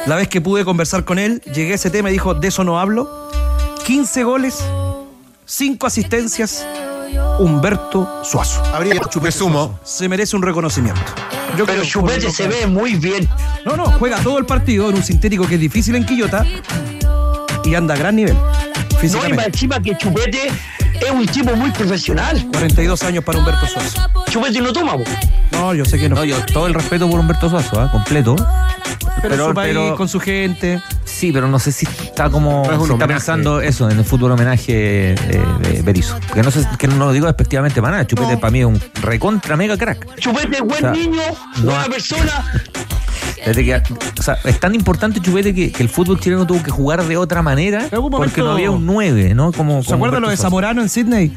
La 0.06 0.16
vez 0.16 0.28
que 0.28 0.40
pude 0.40 0.64
conversar 0.64 1.04
con 1.04 1.18
él, 1.18 1.42
llegué 1.54 1.72
a 1.72 1.74
ese 1.74 1.90
tema 1.90 2.08
y 2.08 2.12
dijo, 2.14 2.34
de 2.34 2.48
eso 2.48 2.64
no 2.64 2.80
hablo. 2.80 3.19
15 3.90 4.22
goles, 4.22 4.64
5 5.46 5.84
asistencias, 5.84 6.64
Humberto 7.40 8.22
Suazo. 8.22 8.62
Habría 8.72 9.00
chupar 9.00 9.24
Resumo. 9.24 9.80
Se 9.82 10.08
merece 10.08 10.36
un 10.36 10.42
reconocimiento. 10.42 11.00
Yo 11.58 11.66
Pero 11.66 11.80
creo- 11.80 11.84
Chupete 11.90 12.30
se 12.30 12.46
ve 12.46 12.68
muy 12.68 12.94
bien. 12.94 13.28
No, 13.64 13.74
no, 13.76 13.86
juega 13.86 14.20
todo 14.22 14.38
el 14.38 14.46
partido 14.46 14.88
en 14.90 14.94
un 14.94 15.02
sintético 15.02 15.44
que 15.44 15.56
es 15.56 15.60
difícil 15.60 15.96
en 15.96 16.06
Quillota 16.06 16.46
y 17.64 17.74
anda 17.74 17.94
a 17.94 17.96
gran 17.96 18.14
nivel. 18.14 18.34
No, 18.36 19.28
y 19.28 19.40
encima 19.44 19.82
que 19.82 19.98
Chupete 19.98 20.52
es 21.00 21.10
un 21.10 21.26
tipo 21.26 21.54
muy 21.56 21.70
profesional. 21.70 22.46
42 22.52 23.02
años 23.02 23.24
para 23.24 23.38
Humberto 23.38 23.66
Suazo. 23.66 24.00
Chupete 24.30 24.60
no 24.60 24.72
toma, 24.72 24.96
po. 24.96 25.04
No, 25.52 25.74
yo 25.74 25.84
sé 25.84 25.98
que 25.98 26.08
no. 26.08 26.16
No, 26.16 26.24
yo 26.24 26.36
todo 26.46 26.66
el 26.66 26.74
respeto 26.74 27.08
por 27.08 27.20
Humberto 27.20 27.48
Suazo, 27.48 27.80
¿ah? 27.80 27.90
completo. 27.90 28.36
pero, 29.22 29.48
su 29.48 29.54
país, 29.54 29.76
con 29.96 30.08
su 30.08 30.20
gente. 30.20 30.80
Sí, 31.04 31.32
pero 31.32 31.48
no 31.48 31.58
sé 31.58 31.72
si 31.72 31.86
está 31.86 32.30
como 32.30 32.64
No 32.64 32.72
es 32.72 32.78
un 32.78 32.86
si 32.86 32.92
está 32.92 33.06
pensando 33.06 33.60
eso 33.60 33.90
en 33.90 33.98
el 33.98 34.04
fútbol 34.04 34.32
homenaje 34.32 35.12
eh, 35.12 35.16
de 35.60 35.82
Berizzo. 35.82 36.18
Que 36.32 36.42
no 36.42 36.50
sé, 36.50 36.66
que 36.78 36.86
no 36.86 36.96
lo 36.96 37.12
digo 37.12 37.26
despectivamente 37.26 37.80
para 37.80 37.92
nada. 37.92 38.06
Chupete 38.06 38.36
para 38.36 38.50
mí 38.50 38.60
es 38.60 38.66
un 38.66 38.80
recontra 39.02 39.56
mega 39.56 39.76
crack. 39.76 40.16
Chupete 40.18 40.56
es 40.56 40.62
buen 40.62 40.72
O 40.72 40.78
sea, 40.78 40.92
niño, 40.92 41.22
buena 41.62 41.84
persona. 41.84 42.62
Desde 43.44 43.64
que, 43.64 43.82
o 44.18 44.22
sea, 44.22 44.38
es 44.44 44.60
tan 44.60 44.74
importante 44.74 45.20
Chupete 45.20 45.54
que, 45.54 45.72
que 45.72 45.82
el 45.82 45.88
fútbol 45.88 46.20
chileno 46.20 46.46
tuvo 46.46 46.62
que 46.62 46.70
jugar 46.70 47.04
de 47.04 47.16
otra 47.16 47.42
manera 47.42 47.88
porque 48.10 48.42
no 48.42 48.52
había 48.52 48.70
un 48.70 48.84
9, 48.84 49.34
¿no? 49.34 49.52
Como, 49.52 49.82
¿Se 49.82 49.94
acuerdan 49.94 50.22
lo 50.22 50.28
de. 50.28 50.36
Zamorano 50.36 50.82
en 50.82 50.88
Sydney? 50.90 51.36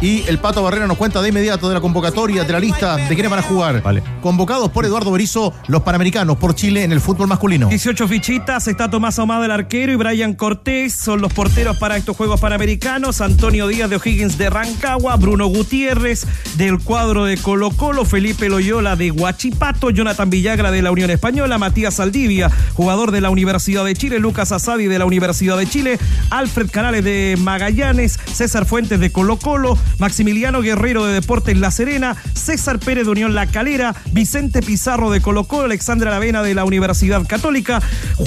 Y 0.00 0.24
el 0.28 0.38
Pato 0.38 0.62
Barrera 0.62 0.86
nos 0.86 0.96
cuenta 0.96 1.22
de 1.22 1.28
inmediato 1.28 1.68
de 1.68 1.74
la 1.74 1.80
convocatoria, 1.80 2.44
de 2.44 2.52
la 2.52 2.60
lista, 2.60 2.96
de 2.96 3.14
quiénes 3.14 3.30
van 3.30 3.40
a 3.40 3.42
jugar. 3.42 3.82
Vale. 3.82 4.02
Convocados 4.20 4.70
por 4.70 4.84
Eduardo 4.84 5.10
Berizo, 5.10 5.52
los 5.68 5.82
panamericanos 5.82 6.36
por 6.36 6.54
Chile 6.54 6.84
en 6.84 6.92
el 6.92 7.00
fútbol 7.00 7.28
masculino. 7.28 7.68
18 7.68 8.08
fichitas, 8.08 8.68
está 8.68 8.90
Tomás 8.90 9.18
Ahumada 9.18 9.44
el 9.46 9.50
arquero 9.50 9.92
y 9.92 9.96
Brian 9.96 10.34
Cortés 10.34 10.94
son 10.94 11.20
los 11.20 11.32
porteros 11.32 11.78
para 11.78 11.96
estos 11.96 12.16
Juegos 12.16 12.40
Panamericanos, 12.40 13.20
Antonio 13.20 13.66
Díaz 13.66 13.90
de 13.90 13.96
O'Higgins 13.96 14.38
de 14.38 14.50
Rancagua, 14.50 15.16
Bruno 15.16 15.46
Gutiérrez 15.46 16.26
del 16.56 16.78
cuadro 16.78 17.24
de 17.24 17.36
Colo 17.36 17.70
Colo, 17.70 18.04
Felipe 18.04 18.48
Loyola 18.48 18.96
de 18.96 19.10
Huachipato, 19.10 19.90
Jonathan 19.90 20.30
Villagra 20.30 20.70
de 20.70 20.82
la 20.82 20.90
Unión 20.90 21.10
Española, 21.10 21.58
Matías 21.58 21.94
Saldivia, 21.94 22.50
jugador 22.74 23.10
de 23.10 23.20
la 23.20 23.30
Universidad 23.30 23.84
de 23.84 23.94
Chile, 23.94 24.18
Lucas 24.18 24.52
Asadi 24.52 24.86
de 24.86 24.98
la 24.98 25.06
Universidad 25.06 25.56
de 25.58 25.66
Chile, 25.66 25.98
Alfred 26.30 26.70
Canales 26.70 27.04
de 27.04 27.36
Magallanes, 27.40 28.18
César 28.32 28.66
Fuentes 28.66 29.00
de 29.00 29.10
Colo 29.10 29.38
Colo, 29.38 29.78
Maximiliano 29.98 30.60
Guerrero 30.60 31.06
de 31.06 31.14
Deportes 31.14 31.58
La 31.58 31.70
Serena, 31.70 32.16
César 32.34 32.78
Pérez 32.78 33.04
de 33.04 33.12
Unión 33.12 33.34
La 33.34 33.46
Calera, 33.46 33.94
Vicente 34.12 34.62
Pizarro 34.62 35.10
de 35.10 35.20
Colo 35.20 35.44
Colo, 35.44 35.64
Alexandra 35.64 36.10
Lavena 36.10 36.42
de 36.42 36.54
la 36.54 36.64
Universidad 36.64 37.26
Católica, 37.26 37.82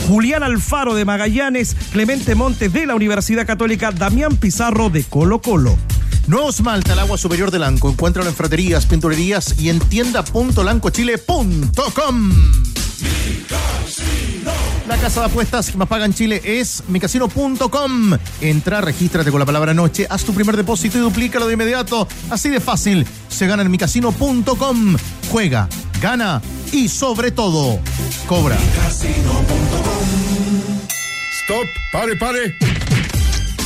Julián 0.08 0.44
Alfaro 0.44 0.96
de 0.96 1.06
Magallanes, 1.06 1.76
Clemente 1.92 2.36
Montes 2.36 2.74
de 2.74 2.86
la 2.86 2.96
Universidad 2.96 3.46
Católica, 3.46 3.92
Damián 3.92 4.38
Pizarro 4.38 4.90
de 4.90 5.04
Colo 5.04 5.42
Colo. 5.42 5.78
Nuevo 6.28 6.50
esmalte 6.50 6.92
al 6.92 7.00
agua 7.00 7.18
superior 7.18 7.52
del 7.52 7.62
Lanco. 7.62 7.90
Encuéntralo 7.90 8.30
en 8.30 8.36
fraterías, 8.36 8.86
pinturerías 8.86 9.58
y 9.60 9.70
en 9.70 9.80
tienda.lancochile.com. 9.80 12.32
La 14.88 14.98
casa 14.98 15.20
de 15.20 15.26
apuestas 15.26 15.70
que 15.70 15.78
más 15.78 15.88
paga 15.90 16.06
en 16.06 16.14
Chile 16.14 16.42
es 16.46 16.84
micasino.com. 16.88 18.18
Entra, 18.40 18.80
regístrate 18.80 19.32
con 19.32 19.40
la 19.40 19.46
palabra 19.46 19.74
noche, 19.74 20.08
haz 20.10 20.24
tu 20.24 20.34
primer 20.34 20.56
depósito 20.56 20.98
y 20.98 21.02
duplícalo 21.02 21.46
de 21.46 21.54
inmediato. 21.54 22.08
Así 22.30 22.50
de 22.50 22.62
fácil. 22.62 23.06
Se 23.28 23.48
gana 23.48 23.64
en 23.64 23.72
micasino.com. 23.72 24.96
Juega, 25.30 25.68
gana 26.02 26.42
y 26.72 26.88
sobre 26.88 27.32
todo, 27.32 27.80
cobra. 28.28 28.58
Stop, 31.44 31.68
pare, 31.92 32.16
pare. 32.16 32.87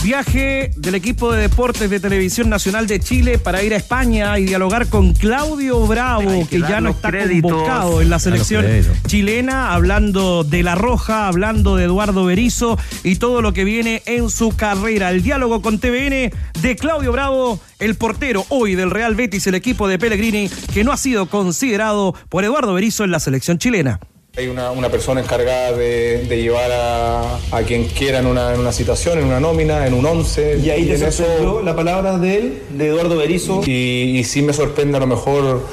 Viaje 0.03 0.71
del 0.77 0.95
equipo 0.95 1.31
de 1.31 1.41
deportes 1.43 1.87
de 1.87 1.99
Televisión 1.99 2.49
Nacional 2.49 2.87
de 2.87 2.99
Chile 2.99 3.37
para 3.37 3.61
ir 3.61 3.71
a 3.75 3.77
España 3.77 4.39
y 4.39 4.45
dialogar 4.45 4.87
con 4.87 5.13
Claudio 5.13 5.85
Bravo, 5.85 6.47
que 6.49 6.59
ya 6.59 6.81
no 6.81 6.89
está 6.89 7.09
créditos. 7.09 7.51
convocado 7.51 8.01
en 8.01 8.09
la 8.09 8.17
selección 8.17 8.65
chilena, 9.05 9.73
hablando 9.73 10.43
de 10.43 10.63
La 10.63 10.73
Roja, 10.73 11.27
hablando 11.27 11.75
de 11.75 11.83
Eduardo 11.83 12.25
Berizo 12.25 12.79
y 13.03 13.17
todo 13.17 13.43
lo 13.43 13.53
que 13.53 13.63
viene 13.63 14.01
en 14.07 14.31
su 14.31 14.55
carrera. 14.55 15.11
El 15.11 15.21
diálogo 15.21 15.61
con 15.61 15.77
TVN 15.77 16.31
de 16.61 16.75
Claudio 16.75 17.11
Bravo, 17.11 17.59
el 17.77 17.93
portero 17.93 18.43
hoy 18.49 18.73
del 18.73 18.89
Real 18.89 19.13
Betis, 19.13 19.45
el 19.45 19.55
equipo 19.55 19.87
de 19.87 19.99
Pellegrini, 19.99 20.49
que 20.73 20.83
no 20.83 20.91
ha 20.91 20.97
sido 20.97 21.27
considerado 21.27 22.15
por 22.27 22.43
Eduardo 22.43 22.73
Berizo 22.73 23.03
en 23.03 23.11
la 23.11 23.19
selección 23.19 23.59
chilena. 23.59 23.99
Hay 24.37 24.47
una, 24.47 24.71
una 24.71 24.89
persona 24.89 25.19
encargada 25.19 25.73
de, 25.73 26.23
de 26.23 26.41
llevar 26.41 26.71
a, 26.71 27.35
a 27.51 27.61
quien 27.63 27.85
quiera 27.87 28.19
en 28.19 28.25
una, 28.27 28.53
en 28.53 28.61
una 28.61 28.71
situación, 28.71 29.19
en 29.19 29.25
una 29.25 29.41
nómina, 29.41 29.85
en 29.85 29.93
un 29.93 30.05
once. 30.05 30.57
Y 30.57 30.69
ahí 30.69 30.85
te 30.85 30.93
eso- 30.93 31.11
sorprendió 31.11 31.61
la 31.61 31.75
palabra 31.75 32.17
de 32.17 32.37
él, 32.37 32.61
de 32.69 32.87
Eduardo 32.87 33.17
Berizo. 33.17 33.61
Y, 33.65 34.17
y 34.17 34.23
sí 34.23 34.41
me 34.41 34.53
sorprende 34.53 34.95
a 34.95 35.01
lo 35.01 35.07
mejor 35.07 35.67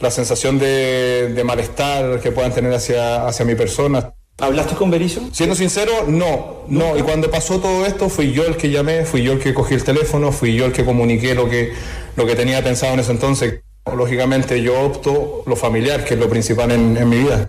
la 0.00 0.10
sensación 0.10 0.58
de, 0.58 1.32
de 1.32 1.44
malestar 1.44 2.18
que 2.20 2.32
puedan 2.32 2.52
tener 2.52 2.72
hacia, 2.74 3.24
hacia 3.24 3.44
mi 3.44 3.54
persona. 3.54 4.12
¿Hablaste 4.38 4.74
con 4.74 4.90
Berizo? 4.90 5.22
Siendo 5.32 5.54
sincero, 5.54 5.92
no, 6.08 6.64
no. 6.68 6.98
Y 6.98 7.02
cuando 7.02 7.30
pasó 7.30 7.60
todo 7.60 7.86
esto, 7.86 8.08
fui 8.08 8.32
yo 8.32 8.44
el 8.46 8.56
que 8.56 8.68
llamé, 8.68 9.04
fui 9.04 9.22
yo 9.22 9.32
el 9.32 9.38
que 9.38 9.54
cogí 9.54 9.74
el 9.74 9.84
teléfono, 9.84 10.32
fui 10.32 10.54
yo 10.56 10.66
el 10.66 10.72
que 10.72 10.84
comuniqué 10.84 11.36
lo 11.36 11.48
que, 11.48 11.72
lo 12.16 12.26
que 12.26 12.34
tenía 12.34 12.62
pensado 12.64 12.94
en 12.94 13.00
ese 13.00 13.12
entonces. 13.12 13.60
Lógicamente 13.96 14.60
yo 14.60 14.80
opto 14.80 15.44
lo 15.46 15.54
familiar, 15.54 16.04
que 16.04 16.14
es 16.14 16.20
lo 16.20 16.28
principal 16.28 16.72
en, 16.72 16.96
en 16.96 17.08
mi 17.08 17.18
vida. 17.18 17.48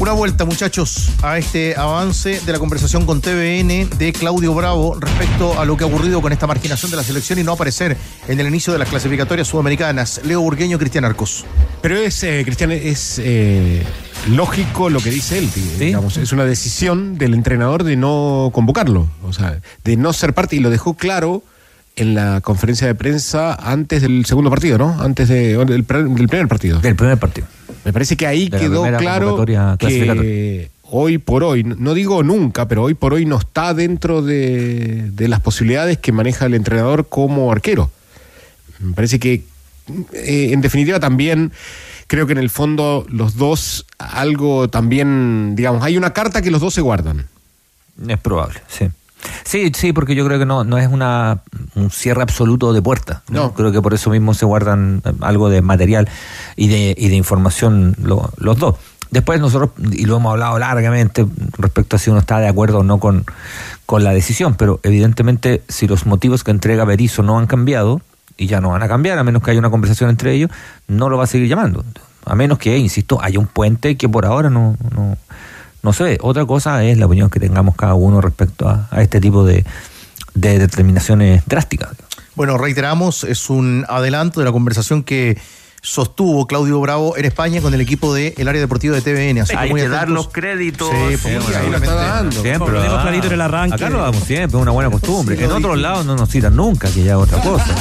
Una 0.00 0.12
vuelta, 0.12 0.46
muchachos, 0.46 1.10
a 1.22 1.36
este 1.36 1.76
avance 1.76 2.40
de 2.40 2.52
la 2.52 2.58
conversación 2.58 3.04
con 3.04 3.20
TVN 3.20 3.98
de 3.98 4.14
Claudio 4.18 4.54
Bravo 4.54 4.96
respecto 4.98 5.60
a 5.60 5.66
lo 5.66 5.76
que 5.76 5.84
ha 5.84 5.88
ocurrido 5.88 6.22
con 6.22 6.32
esta 6.32 6.46
marginación 6.46 6.90
de 6.90 6.96
la 6.96 7.02
selección 7.02 7.38
y 7.38 7.42
no 7.42 7.52
aparecer 7.52 7.98
en 8.26 8.40
el 8.40 8.46
inicio 8.46 8.72
de 8.72 8.78
las 8.78 8.88
clasificatorias 8.88 9.46
sudamericanas. 9.46 10.22
Leo 10.24 10.40
Burgueño, 10.40 10.78
Cristian 10.78 11.04
Arcos. 11.04 11.44
Pero 11.82 11.98
es, 11.98 12.22
eh, 12.22 12.40
Cristian, 12.46 12.70
es 12.72 13.20
eh, 13.22 13.84
lógico 14.30 14.88
lo 14.88 15.00
que 15.00 15.10
dice 15.10 15.36
él, 15.36 15.50
digamos. 15.78 16.16
Es 16.16 16.32
una 16.32 16.46
decisión 16.46 17.18
del 17.18 17.34
entrenador 17.34 17.84
de 17.84 17.96
no 17.96 18.48
convocarlo, 18.54 19.06
o 19.22 19.34
sea, 19.34 19.60
de 19.84 19.96
no 19.98 20.14
ser 20.14 20.32
parte, 20.32 20.56
y 20.56 20.60
lo 20.60 20.70
dejó 20.70 20.94
claro 20.94 21.42
en 21.96 22.14
la 22.14 22.40
conferencia 22.40 22.86
de 22.86 22.94
prensa 22.94 23.54
antes 23.54 24.02
del 24.02 24.24
segundo 24.24 24.50
partido, 24.50 24.78
¿no? 24.78 25.00
Antes 25.00 25.28
de- 25.28 25.56
del, 25.64 25.84
primer 25.84 26.48
partido. 26.48 26.80
Del 26.80 26.96
primer 26.96 27.18
partido. 27.18 27.46
Me 27.84 27.92
parece 27.92 28.16
que 28.16 28.26
ahí 28.26 28.48
De 28.48 28.58
quedó 28.58 28.82
claro 28.98 29.44
que 29.78 30.70
hoy 30.92 31.18
por 31.18 31.44
hoy, 31.44 31.62
no 31.64 31.94
digo 31.94 32.22
nunca, 32.22 32.66
pero 32.68 32.82
hoy 32.84 32.94
por 32.94 33.14
hoy 33.14 33.24
no 33.26 33.38
está 33.38 33.74
dentro 33.74 34.22
de, 34.22 35.10
de 35.12 35.28
las 35.28 35.40
posibilidades 35.40 35.98
que 35.98 36.12
maneja 36.12 36.46
el 36.46 36.54
entrenador 36.54 37.08
como 37.08 37.52
arquero. 37.52 37.90
Me 38.80 38.94
parece 38.94 39.18
que, 39.18 39.44
eh, 40.12 40.50
en 40.52 40.60
definitiva, 40.60 40.98
también 41.00 41.52
creo 42.06 42.26
que 42.26 42.32
en 42.32 42.38
el 42.38 42.50
fondo 42.50 43.06
los 43.08 43.36
dos, 43.36 43.86
algo 43.98 44.68
también, 44.68 45.54
digamos, 45.54 45.82
hay 45.84 45.96
una 45.96 46.12
carta 46.12 46.42
que 46.42 46.50
los 46.50 46.60
dos 46.60 46.74
se 46.74 46.80
guardan. 46.80 47.26
Es 48.08 48.18
probable, 48.18 48.60
sí. 48.68 48.86
Sí, 49.44 49.70
sí, 49.74 49.92
porque 49.92 50.14
yo 50.14 50.24
creo 50.26 50.38
que 50.38 50.46
no, 50.46 50.64
no 50.64 50.78
es 50.78 50.88
una, 50.88 51.40
un 51.74 51.90
cierre 51.90 52.22
absoluto 52.22 52.72
de 52.72 52.82
puerta. 52.82 53.22
¿no? 53.28 53.42
No. 53.44 53.52
Creo 53.54 53.72
que 53.72 53.82
por 53.82 53.94
eso 53.94 54.10
mismo 54.10 54.34
se 54.34 54.46
guardan 54.46 55.02
eh, 55.04 55.12
algo 55.20 55.48
de 55.50 55.62
material 55.62 56.08
y 56.56 56.68
de, 56.68 56.94
y 56.96 57.08
de 57.08 57.16
información 57.16 57.96
lo- 58.02 58.30
los 58.38 58.58
dos. 58.58 58.76
Después 59.10 59.40
nosotros, 59.40 59.70
y 59.92 60.06
lo 60.06 60.16
hemos 60.18 60.30
hablado 60.32 60.58
largamente 60.58 61.26
respecto 61.58 61.96
a 61.96 61.98
si 61.98 62.10
uno 62.10 62.20
está 62.20 62.38
de 62.38 62.46
acuerdo 62.46 62.78
o 62.78 62.82
no 62.84 62.98
con, 63.00 63.24
con 63.84 64.04
la 64.04 64.12
decisión, 64.12 64.54
pero 64.54 64.78
evidentemente 64.84 65.62
si 65.68 65.88
los 65.88 66.06
motivos 66.06 66.44
que 66.44 66.52
entrega 66.52 66.84
Berizzo 66.84 67.22
no 67.24 67.38
han 67.38 67.46
cambiado, 67.48 68.00
y 68.36 68.46
ya 68.46 68.60
no 68.60 68.70
van 68.70 68.82
a 68.84 68.88
cambiar, 68.88 69.18
a 69.18 69.24
menos 69.24 69.42
que 69.42 69.50
haya 69.50 69.58
una 69.60 69.68
conversación 69.70 70.08
entre 70.10 70.32
ellos, 70.32 70.50
no 70.86 71.08
lo 71.10 71.18
va 71.18 71.24
a 71.24 71.26
seguir 71.26 71.48
llamando. 71.48 71.84
A 72.24 72.34
menos 72.36 72.58
que, 72.58 72.78
insisto, 72.78 73.18
haya 73.20 73.38
un 73.40 73.48
puente 73.48 73.96
que 73.96 74.08
por 74.08 74.24
ahora 74.26 74.48
no, 74.48 74.76
no, 74.94 75.16
no 75.82 75.92
se 75.92 76.04
ve. 76.04 76.18
Otra 76.20 76.44
cosa 76.46 76.84
es 76.84 76.98
la 76.98 77.06
opinión 77.06 77.30
que 77.30 77.40
tengamos 77.40 77.74
cada 77.76 77.94
uno 77.94 78.20
respecto 78.20 78.68
a, 78.68 78.88
a 78.90 79.02
este 79.02 79.20
tipo 79.20 79.44
de, 79.44 79.64
de 80.34 80.58
determinaciones 80.58 81.42
drásticas. 81.46 81.90
Bueno, 82.34 82.56
reiteramos, 82.58 83.24
es 83.24 83.50
un 83.50 83.84
adelanto 83.88 84.40
de 84.40 84.46
la 84.46 84.52
conversación 84.52 85.02
que 85.02 85.38
sostuvo 85.82 86.46
Claudio 86.46 86.78
Bravo 86.80 87.16
en 87.16 87.24
España 87.24 87.60
con 87.62 87.72
el 87.72 87.80
equipo 87.80 88.12
del 88.14 88.46
área 88.46 88.60
deportiva 88.60 88.94
de 88.94 89.02
TVN. 89.02 89.40
Así 89.42 89.54
Hay 89.56 89.72
que 89.72 89.88
dar 89.88 90.10
los 90.10 90.28
créditos. 90.28 90.90
Sí, 90.90 91.16
Sí, 91.16 91.18
pues, 91.22 91.42
bueno, 91.42 91.58
ahí 91.58 91.70
lo 91.70 91.76
está 91.78 91.94
dando. 91.94 92.42
Siempre 92.42 92.70
lo 92.72 92.82
damos. 92.82 93.02
clarito 93.02 93.26
en 93.28 93.32
el 93.32 93.40
arranque. 93.40 93.74
Acá 93.76 93.90
lo 93.90 93.98
damos 94.02 94.22
siempre, 94.24 94.58
es 94.58 94.62
una 94.62 94.72
buena 94.72 94.90
costumbre. 94.90 95.36
Sí, 95.36 95.44
en 95.44 95.52
otros 95.52 95.78
lados 95.78 96.04
no 96.04 96.16
nos 96.16 96.28
citan 96.28 96.54
nunca, 96.54 96.90
que 96.90 97.02
ya 97.02 97.12
es 97.12 97.18
otra 97.18 97.40
cosa. 97.40 97.74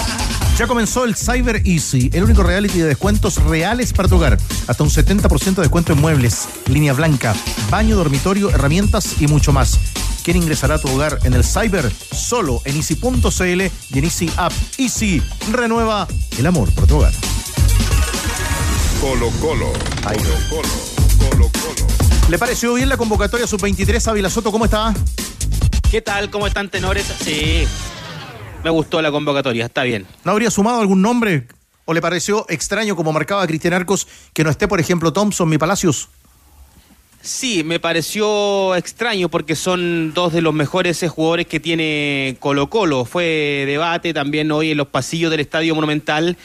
Ya 0.60 0.68
comenzó 0.68 1.06
el 1.06 1.16
Cyber 1.16 1.62
Easy, 1.66 2.10
el 2.12 2.26
único 2.26 2.44
reality 2.44 2.80
de 2.80 2.88
descuentos 2.88 3.42
reales 3.46 3.94
para 3.94 4.10
tu 4.10 4.18
hogar. 4.18 4.38
Hasta 4.68 4.84
un 4.84 4.90
70% 4.90 5.56
de 5.56 5.62
descuento 5.62 5.94
en 5.94 6.02
muebles, 6.02 6.50
línea 6.68 6.92
blanca, 6.92 7.34
baño, 7.70 7.96
dormitorio, 7.96 8.50
herramientas 8.50 9.22
y 9.22 9.28
mucho 9.28 9.54
más. 9.54 9.80
¿Quién 10.22 10.36
ingresará 10.36 10.76
a 10.76 10.78
tu 10.78 10.90
hogar 10.90 11.18
en 11.24 11.34
el 11.34 11.46
Cyber? 11.46 11.90
Solo 12.12 12.62
en 12.66 12.76
easy.cl 12.76 13.42
y 13.42 13.98
en 14.00 14.04
Easy 14.04 14.30
App. 14.36 14.52
Easy 14.78 15.24
renueva 15.50 16.10
el 16.38 16.46
amor 16.46 16.70
por 16.74 16.88
tu 16.88 16.98
hogar. 16.98 17.14
Colo 19.00 19.30
Colo. 19.40 19.72
Colo 20.04 20.34
Colo. 20.50 20.70
Colo 21.20 21.52
Colo. 21.54 21.88
¿Le 22.28 22.38
pareció 22.38 22.74
bien 22.74 22.90
la 22.90 22.98
convocatoria 22.98 23.48
sub-23 23.48 24.06
Ávila 24.10 24.30
Soto? 24.30 24.52
¿Cómo 24.52 24.66
está? 24.66 24.94
¿Qué 25.90 26.02
tal? 26.02 26.30
¿Cómo 26.30 26.48
están 26.48 26.68
tenores? 26.68 27.06
Sí. 27.24 27.66
Me 28.64 28.70
gustó 28.70 29.02
la 29.02 29.12
convocatoria, 29.12 29.66
está 29.66 29.84
bien. 29.84 30.06
¿No 30.24 30.32
habría 30.32 30.52
sumado 30.52 30.82
algún 30.82 31.02
nombre? 31.02 31.48
¿O 31.86 31.94
le 31.94 32.02
pareció 32.02 32.46
extraño, 32.50 32.96
como 32.96 33.12
marcaba 33.12 33.48
Cristian 33.48 33.74
Arcos, 33.74 34.08
que 34.34 34.44
no 34.44 34.50
esté, 34.50 34.68
por 34.68 34.80
ejemplo, 34.80 35.14
Thompson, 35.14 35.50
mi 35.50 35.58
Palacios? 35.58 36.10
Sí, 37.22 37.64
me 37.64 37.80
pareció 37.80 38.76
extraño 38.76 39.28
porque 39.28 39.56
son 39.56 40.14
dos 40.14 40.32
de 40.32 40.42
los 40.42 40.54
mejores 40.54 41.04
eh, 41.04 41.10
jugadores 41.10 41.48
que 41.48 41.60
tiene 41.60 42.38
Colo 42.40 42.70
Colo. 42.70 43.04
Fue 43.06 43.64
debate 43.66 44.14
también 44.14 44.52
hoy 44.52 44.72
en 44.72 44.78
los 44.78 44.88
pasillos 44.88 45.30
del 45.32 45.42
Estadio 45.42 45.76
Monumental 45.76 46.38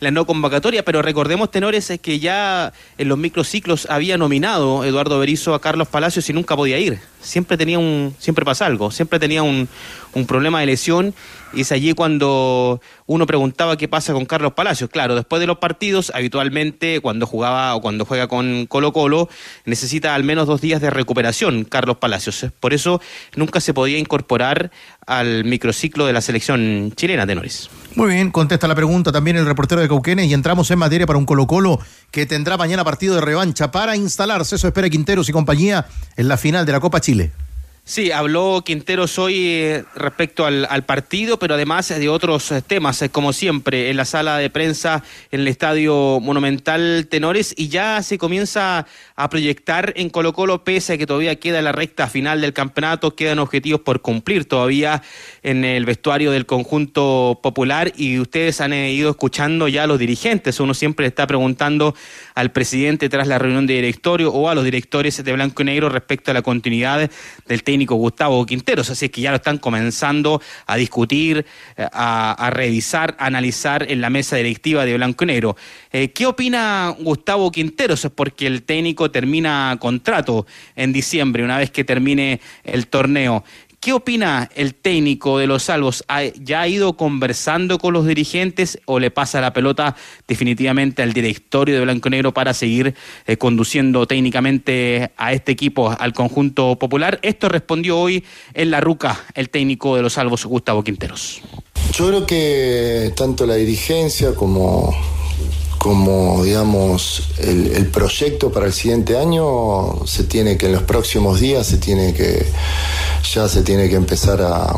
la 0.00 0.10
no 0.10 0.26
convocatoria, 0.26 0.84
pero 0.84 1.02
recordemos, 1.02 1.50
tenores, 1.50 1.90
es 1.90 2.00
que 2.00 2.18
ya 2.18 2.72
en 2.98 3.08
los 3.08 3.18
microciclos 3.18 3.86
había 3.90 4.18
nominado 4.18 4.84
Eduardo 4.84 5.18
Berizzo 5.18 5.54
a 5.54 5.60
Carlos 5.60 5.88
Palacios 5.88 6.28
y 6.28 6.32
nunca 6.32 6.56
podía 6.56 6.78
ir. 6.78 6.98
Siempre 7.20 7.56
tenía 7.56 7.78
un, 7.78 8.14
siempre 8.18 8.44
pasa 8.44 8.66
algo, 8.66 8.90
siempre 8.90 9.18
tenía 9.18 9.42
un, 9.42 9.68
un 10.12 10.26
problema 10.26 10.60
de 10.60 10.66
lesión 10.66 11.14
y 11.52 11.62
es 11.62 11.72
allí 11.72 11.92
cuando 11.94 12.80
uno 13.06 13.26
preguntaba 13.26 13.76
qué 13.76 13.88
pasa 13.88 14.12
con 14.12 14.26
Carlos 14.26 14.52
Palacios. 14.52 14.90
Claro, 14.90 15.14
después 15.14 15.40
de 15.40 15.46
los 15.46 15.58
partidos, 15.58 16.12
habitualmente 16.14 17.00
cuando 17.00 17.26
jugaba 17.26 17.74
o 17.74 17.80
cuando 17.80 18.04
juega 18.04 18.28
con 18.28 18.66
Colo 18.66 18.92
Colo, 18.92 19.28
necesita 19.64 20.14
al 20.14 20.24
menos 20.24 20.46
dos 20.46 20.60
días 20.60 20.80
de 20.80 20.90
recuperación 20.90 21.64
Carlos 21.64 21.96
Palacios. 21.96 22.46
Por 22.60 22.74
eso 22.74 23.00
nunca 23.34 23.60
se 23.60 23.74
podía 23.74 23.98
incorporar 23.98 24.70
al 25.06 25.44
microciclo 25.44 26.06
de 26.06 26.12
la 26.12 26.20
selección 26.20 26.92
chilena, 26.94 27.26
tenores. 27.26 27.70
Muy 27.96 28.12
bien, 28.12 28.30
contesta 28.30 28.68
la 28.68 28.74
pregunta 28.74 29.10
también 29.10 29.38
el 29.38 29.46
reportero 29.46 29.80
de 29.80 29.88
Cauquenes 29.88 30.26
y 30.26 30.34
entramos 30.34 30.70
en 30.70 30.78
materia 30.78 31.06
para 31.06 31.18
un 31.18 31.24
Colo 31.24 31.46
Colo 31.46 31.80
que 32.10 32.26
tendrá 32.26 32.58
mañana 32.58 32.84
partido 32.84 33.14
de 33.14 33.22
revancha 33.22 33.70
para 33.70 33.96
instalarse, 33.96 34.56
eso 34.56 34.68
espera 34.68 34.90
Quinteros 34.90 35.30
y 35.30 35.32
compañía, 35.32 35.86
en 36.14 36.28
la 36.28 36.36
final 36.36 36.66
de 36.66 36.72
la 36.72 36.80
Copa 36.80 37.00
Chile. 37.00 37.32
Sí, 37.88 38.10
habló 38.10 38.64
Quinteros 38.66 39.16
hoy 39.16 39.46
eh, 39.46 39.84
respecto 39.94 40.44
al, 40.44 40.66
al 40.68 40.84
partido, 40.84 41.38
pero 41.38 41.54
además 41.54 41.88
de 41.88 42.08
otros 42.08 42.50
eh, 42.50 42.60
temas, 42.60 43.00
eh, 43.00 43.10
como 43.10 43.32
siempre, 43.32 43.90
en 43.90 43.96
la 43.96 44.04
sala 44.04 44.38
de 44.38 44.50
prensa 44.50 45.04
en 45.30 45.42
el 45.42 45.46
Estadio 45.46 46.18
Monumental 46.18 47.06
Tenores, 47.08 47.54
y 47.56 47.68
ya 47.68 48.02
se 48.02 48.18
comienza 48.18 48.88
a 49.14 49.30
proyectar 49.30 49.92
en 49.94 50.10
Colo 50.10 50.32
Colo, 50.32 50.64
pese 50.64 50.94
a 50.94 50.98
que 50.98 51.06
todavía 51.06 51.36
queda 51.36 51.62
la 51.62 51.70
recta 51.70 52.08
final 52.08 52.40
del 52.40 52.52
campeonato, 52.52 53.14
quedan 53.14 53.38
objetivos 53.38 53.82
por 53.82 54.00
cumplir 54.00 54.46
todavía 54.46 55.04
en 55.44 55.64
el 55.64 55.84
vestuario 55.84 56.32
del 56.32 56.44
conjunto 56.44 57.38
popular, 57.40 57.92
y 57.96 58.18
ustedes 58.18 58.60
han 58.60 58.74
ido 58.74 59.10
escuchando 59.10 59.68
ya 59.68 59.84
a 59.84 59.86
los 59.86 60.00
dirigentes, 60.00 60.58
uno 60.58 60.74
siempre 60.74 61.06
está 61.06 61.24
preguntando 61.28 61.94
al 62.36 62.52
presidente 62.52 63.08
tras 63.08 63.26
la 63.26 63.38
reunión 63.38 63.66
de 63.66 63.74
directorio 63.74 64.30
o 64.30 64.50
a 64.50 64.54
los 64.54 64.62
directores 64.62 65.24
de 65.24 65.32
Blanco 65.32 65.62
y 65.62 65.64
Negro 65.64 65.88
respecto 65.88 66.30
a 66.30 66.34
la 66.34 66.42
continuidad 66.42 67.10
del 67.48 67.62
técnico 67.62 67.94
Gustavo 67.94 68.44
Quinteros, 68.44 68.90
así 68.90 69.06
es 69.06 69.10
que 69.10 69.22
ya 69.22 69.30
lo 69.30 69.36
están 69.36 69.56
comenzando 69.56 70.42
a 70.66 70.76
discutir, 70.76 71.46
eh, 71.76 71.88
a, 71.90 72.50
revisar, 72.52 73.16
a 73.18 73.26
analizar 73.26 73.90
en 73.90 74.02
la 74.02 74.10
mesa 74.10 74.36
directiva 74.36 74.84
de 74.84 74.94
Blanco 74.94 75.24
y 75.24 75.28
Negro. 75.28 75.56
Eh, 75.90 76.10
¿Qué 76.12 76.26
opina 76.26 76.94
Gustavo 77.00 77.50
Quinteros? 77.50 78.06
Porque 78.14 78.46
el 78.46 78.64
técnico 78.64 79.10
termina 79.10 79.74
contrato 79.80 80.46
en 80.76 80.92
diciembre, 80.92 81.42
una 81.42 81.56
vez 81.56 81.70
que 81.70 81.84
termine 81.84 82.40
el 82.64 82.86
torneo. 82.88 83.44
¿Qué 83.86 83.92
opina 83.92 84.50
el 84.56 84.74
técnico 84.74 85.38
de 85.38 85.46
los 85.46 85.62
salvos? 85.62 86.02
¿Ha- 86.08 86.24
¿Ya 86.42 86.62
ha 86.62 86.66
ido 86.66 86.96
conversando 86.96 87.78
con 87.78 87.92
los 87.94 88.04
dirigentes 88.04 88.80
o 88.84 88.98
le 88.98 89.12
pasa 89.12 89.40
la 89.40 89.52
pelota 89.52 89.94
definitivamente 90.26 91.02
al 91.04 91.12
directorio 91.12 91.76
de 91.76 91.82
Blanco 91.82 92.10
Negro 92.10 92.34
para 92.34 92.52
seguir 92.52 92.96
eh, 93.28 93.36
conduciendo 93.36 94.04
técnicamente 94.08 95.12
a 95.16 95.32
este 95.32 95.52
equipo, 95.52 95.94
al 95.96 96.12
conjunto 96.14 96.76
popular? 96.80 97.20
Esto 97.22 97.48
respondió 97.48 97.96
hoy 97.96 98.24
en 98.54 98.72
la 98.72 98.80
RUCA 98.80 99.20
el 99.36 99.50
técnico 99.50 99.94
de 99.94 100.02
los 100.02 100.14
salvos, 100.14 100.44
Gustavo 100.46 100.82
Quinteros. 100.82 101.40
Yo 101.92 102.08
creo 102.08 102.26
que 102.26 103.12
tanto 103.16 103.46
la 103.46 103.54
dirigencia 103.54 104.34
como, 104.34 104.92
como 105.78 106.44
digamos, 106.44 107.22
el, 107.38 107.68
el 107.68 107.86
proyecto 107.86 108.50
para 108.50 108.66
el 108.66 108.72
siguiente 108.72 109.16
año 109.18 110.06
se 110.06 110.24
tiene 110.24 110.56
que 110.56 110.66
en 110.66 110.72
los 110.72 110.82
próximos 110.82 111.40
días 111.40 111.66
se 111.66 111.78
tiene 111.78 112.14
que 112.14 112.46
ya 113.34 113.48
se 113.48 113.62
tiene 113.62 113.88
que 113.88 113.96
empezar 113.96 114.40
a 114.42 114.76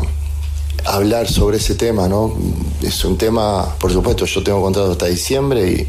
hablar 0.85 1.27
sobre 1.27 1.57
ese 1.57 1.75
tema, 1.75 2.07
¿no? 2.07 2.33
Es 2.81 3.03
un 3.05 3.17
tema, 3.17 3.75
por 3.79 3.91
supuesto, 3.91 4.25
yo 4.25 4.43
tengo 4.43 4.61
contrato 4.61 4.91
hasta 4.91 5.05
diciembre 5.05 5.69
y 5.71 5.87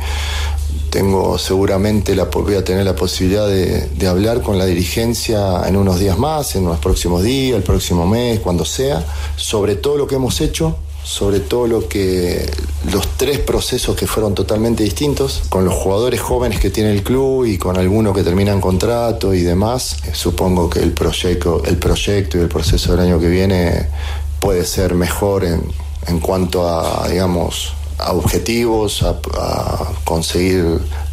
tengo 0.90 1.38
seguramente 1.38 2.16
la 2.16 2.24
voy 2.24 2.54
a 2.54 2.64
tener 2.64 2.84
la 2.84 2.96
posibilidad 2.96 3.46
de, 3.46 3.86
de 3.86 4.06
hablar 4.08 4.42
con 4.42 4.58
la 4.58 4.66
dirigencia 4.66 5.62
en 5.66 5.76
unos 5.76 6.00
días 6.00 6.18
más, 6.18 6.56
en 6.56 6.64
los 6.64 6.78
próximos 6.78 7.22
días, 7.22 7.56
el 7.56 7.62
próximo 7.62 8.06
mes, 8.06 8.40
cuando 8.40 8.64
sea, 8.64 9.04
sobre 9.36 9.76
todo 9.76 9.96
lo 9.96 10.06
que 10.06 10.16
hemos 10.16 10.40
hecho, 10.40 10.76
sobre 11.02 11.40
todo 11.40 11.66
lo 11.66 11.88
que 11.88 12.50
los 12.92 13.06
tres 13.16 13.38
procesos 13.38 13.96
que 13.96 14.06
fueron 14.06 14.34
totalmente 14.34 14.82
distintos, 14.84 15.42
con 15.48 15.64
los 15.64 15.74
jugadores 15.74 16.20
jóvenes 16.20 16.60
que 16.60 16.70
tiene 16.70 16.92
el 16.92 17.02
club 17.02 17.44
y 17.46 17.58
con 17.58 17.76
algunos 17.76 18.14
que 18.14 18.22
terminan 18.22 18.60
contrato 18.60 19.34
y 19.34 19.42
demás. 19.42 19.96
Eh, 20.06 20.10
Supongo 20.14 20.68
que 20.70 20.80
el 20.80 20.92
proyecto, 20.92 21.62
el 21.64 21.76
proyecto 21.78 22.38
y 22.38 22.40
el 22.42 22.48
proceso 22.48 22.92
del 22.92 23.00
año 23.06 23.18
que 23.18 23.28
viene 23.28 23.88
puede 24.40 24.64
ser 24.64 24.94
mejor 24.94 25.44
en, 25.44 25.62
en 26.06 26.20
cuanto 26.20 26.68
a, 26.68 27.08
digamos, 27.08 27.72
a 27.98 28.12
objetivos, 28.12 29.02
a, 29.02 29.20
a 29.38 29.92
conseguir 30.04 30.64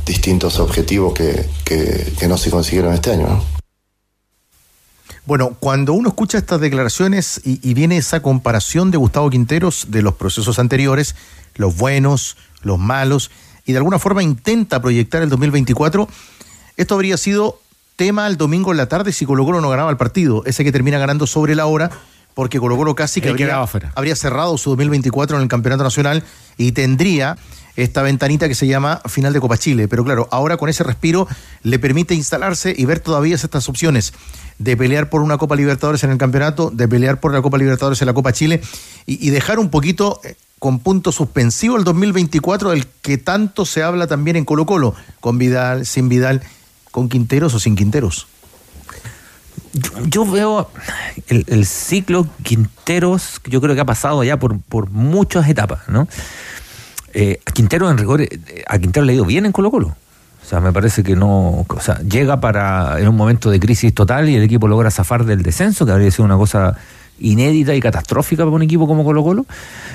distintos 0.05 0.59
objetivos 0.59 1.13
que, 1.13 1.45
que- 1.65 2.13
que 2.17 2.27
no 2.27 2.37
se 2.37 2.49
consiguieron 2.49 2.93
este 2.93 3.11
año. 3.11 3.27
¿no? 3.27 3.56
Bueno, 5.27 5.57
cuando 5.59 5.91
uno 5.91 6.07
escucha 6.07 6.37
estas 6.37 6.61
declaraciones 6.61 7.41
y, 7.43 7.59
y 7.61 7.73
viene 7.73 7.97
esa 7.97 8.21
comparación 8.21 8.91
de 8.91 8.97
Gustavo 8.97 9.29
Quinteros 9.29 9.87
de 9.89 10.01
los 10.01 10.13
procesos 10.13 10.57
anteriores, 10.57 11.15
los 11.55 11.75
buenos, 11.75 12.37
los 12.61 12.79
malos, 12.79 13.29
y 13.65 13.73
de 13.73 13.79
alguna 13.79 13.99
forma 13.99 14.23
intenta 14.23 14.81
proyectar 14.81 15.21
el 15.21 15.29
2024, 15.29 16.07
esto 16.77 16.95
habría 16.95 17.17
sido 17.17 17.59
tema 17.97 18.25
el 18.27 18.37
domingo 18.37 18.71
en 18.71 18.77
la 18.77 18.87
tarde 18.87 19.11
si 19.11 19.25
Colo 19.25 19.43
Colo 19.43 19.59
no 19.59 19.69
ganaba 19.69 19.91
el 19.91 19.97
partido, 19.97 20.43
ese 20.45 20.63
que 20.63 20.71
termina 20.71 20.97
ganando 20.97 21.27
sobre 21.27 21.55
la 21.55 21.65
hora, 21.65 21.91
porque 22.33 22.57
Colo 22.59 22.77
Colo 22.77 22.95
casi 22.95 23.19
que 23.19 23.51
habría 23.95 24.15
cerrado 24.15 24.57
su 24.57 24.69
2024 24.69 25.35
en 25.35 25.43
el 25.43 25.49
Campeonato 25.49 25.83
Nacional 25.83 26.23
y 26.55 26.71
tendría 26.71 27.37
esta 27.77 28.01
ventanita 28.01 28.47
que 28.47 28.55
se 28.55 28.67
llama 28.67 29.01
final 29.05 29.31
de 29.31 29.39
Copa 29.39 29.57
Chile. 29.57 29.87
Pero 29.87 30.03
claro, 30.03 30.27
ahora 30.31 30.57
con 30.57 30.67
ese 30.67 30.83
respiro 30.83 31.27
le 31.61 31.79
permite 31.79 32.15
instalarse 32.15 32.73
y 32.75 32.85
ver 32.85 32.99
todavía 32.99 33.35
estas 33.35 33.69
opciones 33.69 34.13
de 34.57 34.75
pelear 34.75 35.09
por 35.09 35.21
una 35.21 35.37
Copa 35.37 35.55
Libertadores 35.55 36.03
en 36.03 36.09
el 36.09 36.17
campeonato, 36.17 36.71
de 36.71 36.87
pelear 36.87 37.19
por 37.19 37.31
la 37.33 37.41
Copa 37.41 37.57
Libertadores 37.57 38.01
en 38.01 38.07
la 38.07 38.13
Copa 38.13 38.33
Chile 38.33 38.61
y, 39.05 39.29
dejar 39.29 39.59
un 39.59 39.69
poquito 39.69 40.19
eh, 40.23 40.35
con 40.57 40.79
punto 40.79 41.11
suspensivo 41.11 41.77
el 41.77 41.83
2024 41.83 42.71
del 42.71 42.87
que 43.03 43.19
tanto 43.19 43.63
se 43.65 43.83
habla 43.83 44.07
también 44.07 44.35
en 44.35 44.45
Colo 44.45 44.65
Colo, 44.65 44.95
con 45.19 45.37
Vidal, 45.37 45.85
sin 45.85 46.09
Vidal, 46.09 46.41
con 46.89 47.09
Quinteros 47.09 47.53
o 47.53 47.59
sin 47.59 47.75
Quinteros. 47.75 48.27
Yo, 50.07 50.25
veo 50.25 50.71
el, 51.27 51.45
el 51.47 51.67
ciclo 51.67 52.27
Quinteros, 52.41 53.39
yo 53.45 53.61
creo 53.61 53.75
que 53.75 53.81
ha 53.81 53.85
pasado 53.85 54.23
ya 54.23 54.39
por, 54.39 54.59
por 54.59 54.89
muchas 54.89 55.47
etapas, 55.47 55.87
¿no? 55.87 56.07
Eh, 57.19 57.39
a 57.47 57.51
Quintero 57.51 57.89
en 57.89 57.97
rigor, 57.97 58.21
eh, 58.21 58.29
a 58.67 58.77
Quintero 58.77 59.03
le 59.03 59.13
ha 59.13 59.15
ido 59.15 59.25
bien 59.25 59.47
en 59.47 59.51
Colo 59.51 59.71
Colo. 59.71 59.87
O 59.87 60.45
sea, 60.47 60.59
me 60.59 60.71
parece 60.71 61.01
que 61.01 61.15
no. 61.15 61.65
O 61.67 61.79
sea, 61.81 61.97
llega 62.01 62.39
para. 62.39 62.99
en 62.99 63.07
un 63.07 63.15
momento 63.15 63.49
de 63.49 63.59
crisis 63.59 63.91
total 63.91 64.29
y 64.29 64.35
el 64.35 64.43
equipo 64.43 64.67
logra 64.67 64.91
zafar 64.91 65.25
del 65.25 65.41
descenso, 65.41 65.83
que 65.87 65.93
habría 65.93 66.11
sido 66.11 66.25
una 66.25 66.37
cosa 66.37 66.77
inédita 67.17 67.73
y 67.73 67.79
catastrófica 67.79 68.43
para 68.43 68.55
un 68.55 68.61
equipo 68.61 68.85
como 68.85 69.03
Colo 69.03 69.23
Colo. 69.23 69.47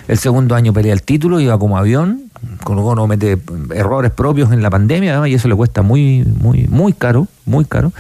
El 0.09 0.19
segundo 0.19 0.57
año 0.57 0.73
pelea 0.73 0.93
el 0.93 1.05
título, 1.05 1.39
iba 1.39 1.57
como 1.61 1.79
avión. 1.79 2.25
Colo 2.65 2.83
Colo 2.83 3.07
mete 3.07 3.39
errores 3.73 4.11
propios 4.11 4.51
en 4.51 4.61
la 4.61 4.71
pandemia, 4.71 5.13
además, 5.13 5.29
y 5.29 5.35
eso 5.35 5.47
le 5.47 5.55
cuesta 5.55 5.83
muy, 5.83 6.25
muy, 6.25 6.67
muy 6.67 6.93
caro, 6.93 7.29
muy 7.45 7.65
caro. 7.67 7.93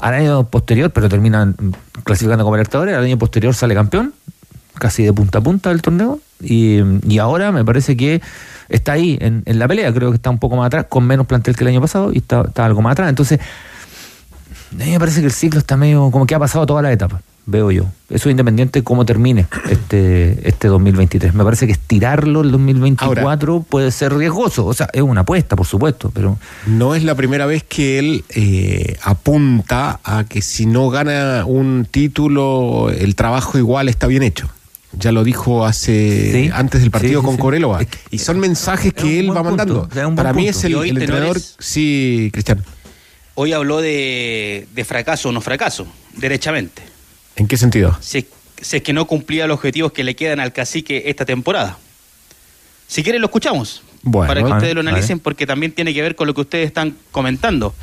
Al 0.00 0.14
año 0.14 0.42
posterior, 0.48 0.90
pero 0.90 1.08
termina 1.08 1.54
clasificando 2.02 2.42
como 2.42 2.56
Libertadores, 2.56 2.96
al 2.96 3.04
año 3.04 3.16
posterior 3.16 3.54
sale 3.54 3.76
campeón, 3.76 4.12
casi 4.74 5.04
de 5.04 5.12
punta 5.12 5.38
a 5.38 5.40
punta 5.40 5.68
del 5.68 5.82
torneo. 5.82 6.18
Y, 6.42 6.80
y 7.08 7.18
ahora 7.18 7.52
me 7.52 7.64
parece 7.64 7.96
que 7.96 8.20
está 8.68 8.92
ahí 8.92 9.16
en, 9.20 9.42
en, 9.46 9.58
la 9.58 9.68
pelea, 9.68 9.92
creo 9.92 10.10
que 10.10 10.16
está 10.16 10.30
un 10.30 10.38
poco 10.38 10.56
más 10.56 10.66
atrás, 10.66 10.86
con 10.88 11.06
menos 11.06 11.26
plantel 11.26 11.56
que 11.56 11.64
el 11.64 11.68
año 11.68 11.80
pasado 11.80 12.12
y 12.12 12.18
está, 12.18 12.42
está 12.42 12.64
algo 12.64 12.82
más 12.82 12.92
atrás. 12.92 13.08
Entonces, 13.08 13.40
a 14.72 14.84
mí 14.84 14.90
me 14.90 14.98
parece 14.98 15.20
que 15.20 15.26
el 15.26 15.32
ciclo 15.32 15.58
está 15.58 15.76
medio 15.76 16.10
como 16.10 16.26
que 16.26 16.34
ha 16.34 16.38
pasado 16.38 16.66
todas 16.66 16.82
las 16.82 16.92
etapas, 16.92 17.22
veo 17.46 17.70
yo. 17.70 17.84
Eso 18.10 18.28
independiente 18.28 18.80
de 18.80 18.84
cómo 18.84 19.04
termine 19.06 19.46
este, 19.70 20.46
este 20.46 20.68
2023. 20.68 21.34
Me 21.34 21.44
parece 21.44 21.66
que 21.66 21.72
estirarlo 21.72 22.42
el 22.42 22.50
2024 22.50 23.28
Ahora, 23.28 23.64
puede 23.68 23.90
ser 23.90 24.14
riesgoso. 24.14 24.66
O 24.66 24.74
sea, 24.74 24.88
es 24.92 25.02
una 25.02 25.22
apuesta, 25.22 25.56
por 25.56 25.66
supuesto, 25.66 26.10
pero... 26.12 26.38
No 26.66 26.94
es 26.94 27.04
la 27.04 27.14
primera 27.14 27.46
vez 27.46 27.62
que 27.64 27.98
él 27.98 28.24
eh, 28.30 28.98
apunta 29.02 30.00
a 30.04 30.24
que 30.24 30.42
si 30.42 30.66
no 30.66 30.90
gana 30.90 31.44
un 31.46 31.86
título, 31.90 32.90
el 32.90 33.14
trabajo 33.14 33.58
igual 33.58 33.88
está 33.88 34.06
bien 34.06 34.22
hecho 34.22 34.48
ya 34.98 35.12
lo 35.12 35.24
dijo 35.24 35.64
hace 35.64 36.32
sí, 36.32 36.50
antes 36.52 36.80
del 36.80 36.90
partido 36.90 37.20
sí, 37.20 37.24
sí, 37.24 37.26
con 37.26 37.36
Coreloa. 37.36 37.80
y 38.10 38.18
son 38.18 38.38
mensajes 38.40 38.92
que 38.92 39.20
él 39.20 39.36
va 39.36 39.42
mandando. 39.42 39.88
Para 40.14 40.32
mí 40.32 40.48
es 40.48 40.64
el, 40.64 40.74
el 40.74 40.98
entrenador. 40.98 41.38
Sí, 41.58 42.30
Cristian. 42.32 42.64
Hoy 43.34 43.52
habló 43.52 43.82
de, 43.82 44.66
de, 44.74 44.84
fracaso 44.84 45.28
o 45.28 45.32
no 45.32 45.42
fracaso, 45.42 45.86
derechamente. 46.14 46.82
¿En 47.36 47.46
qué 47.46 47.58
sentido? 47.58 47.96
Si, 48.00 48.26
si, 48.60 48.78
es 48.78 48.82
que 48.82 48.94
no 48.94 49.06
cumplía 49.06 49.46
los 49.46 49.56
objetivos 49.56 49.92
que 49.92 50.04
le 50.04 50.16
quedan 50.16 50.40
al 50.40 50.54
cacique 50.54 51.02
esta 51.06 51.26
temporada. 51.26 51.76
Si 52.88 53.02
quieren, 53.02 53.20
lo 53.20 53.26
escuchamos. 53.26 53.82
Bueno, 54.02 54.28
para 54.28 54.42
que 54.42 54.50
ustedes 54.50 54.74
lo 54.74 54.80
analicen, 54.80 55.18
porque 55.18 55.46
también 55.46 55.72
tiene 55.72 55.92
que 55.92 56.00
ver 56.00 56.16
con 56.16 56.26
lo 56.26 56.34
que 56.34 56.40
ustedes 56.40 56.66
están 56.66 56.96
comentando. 57.10 57.74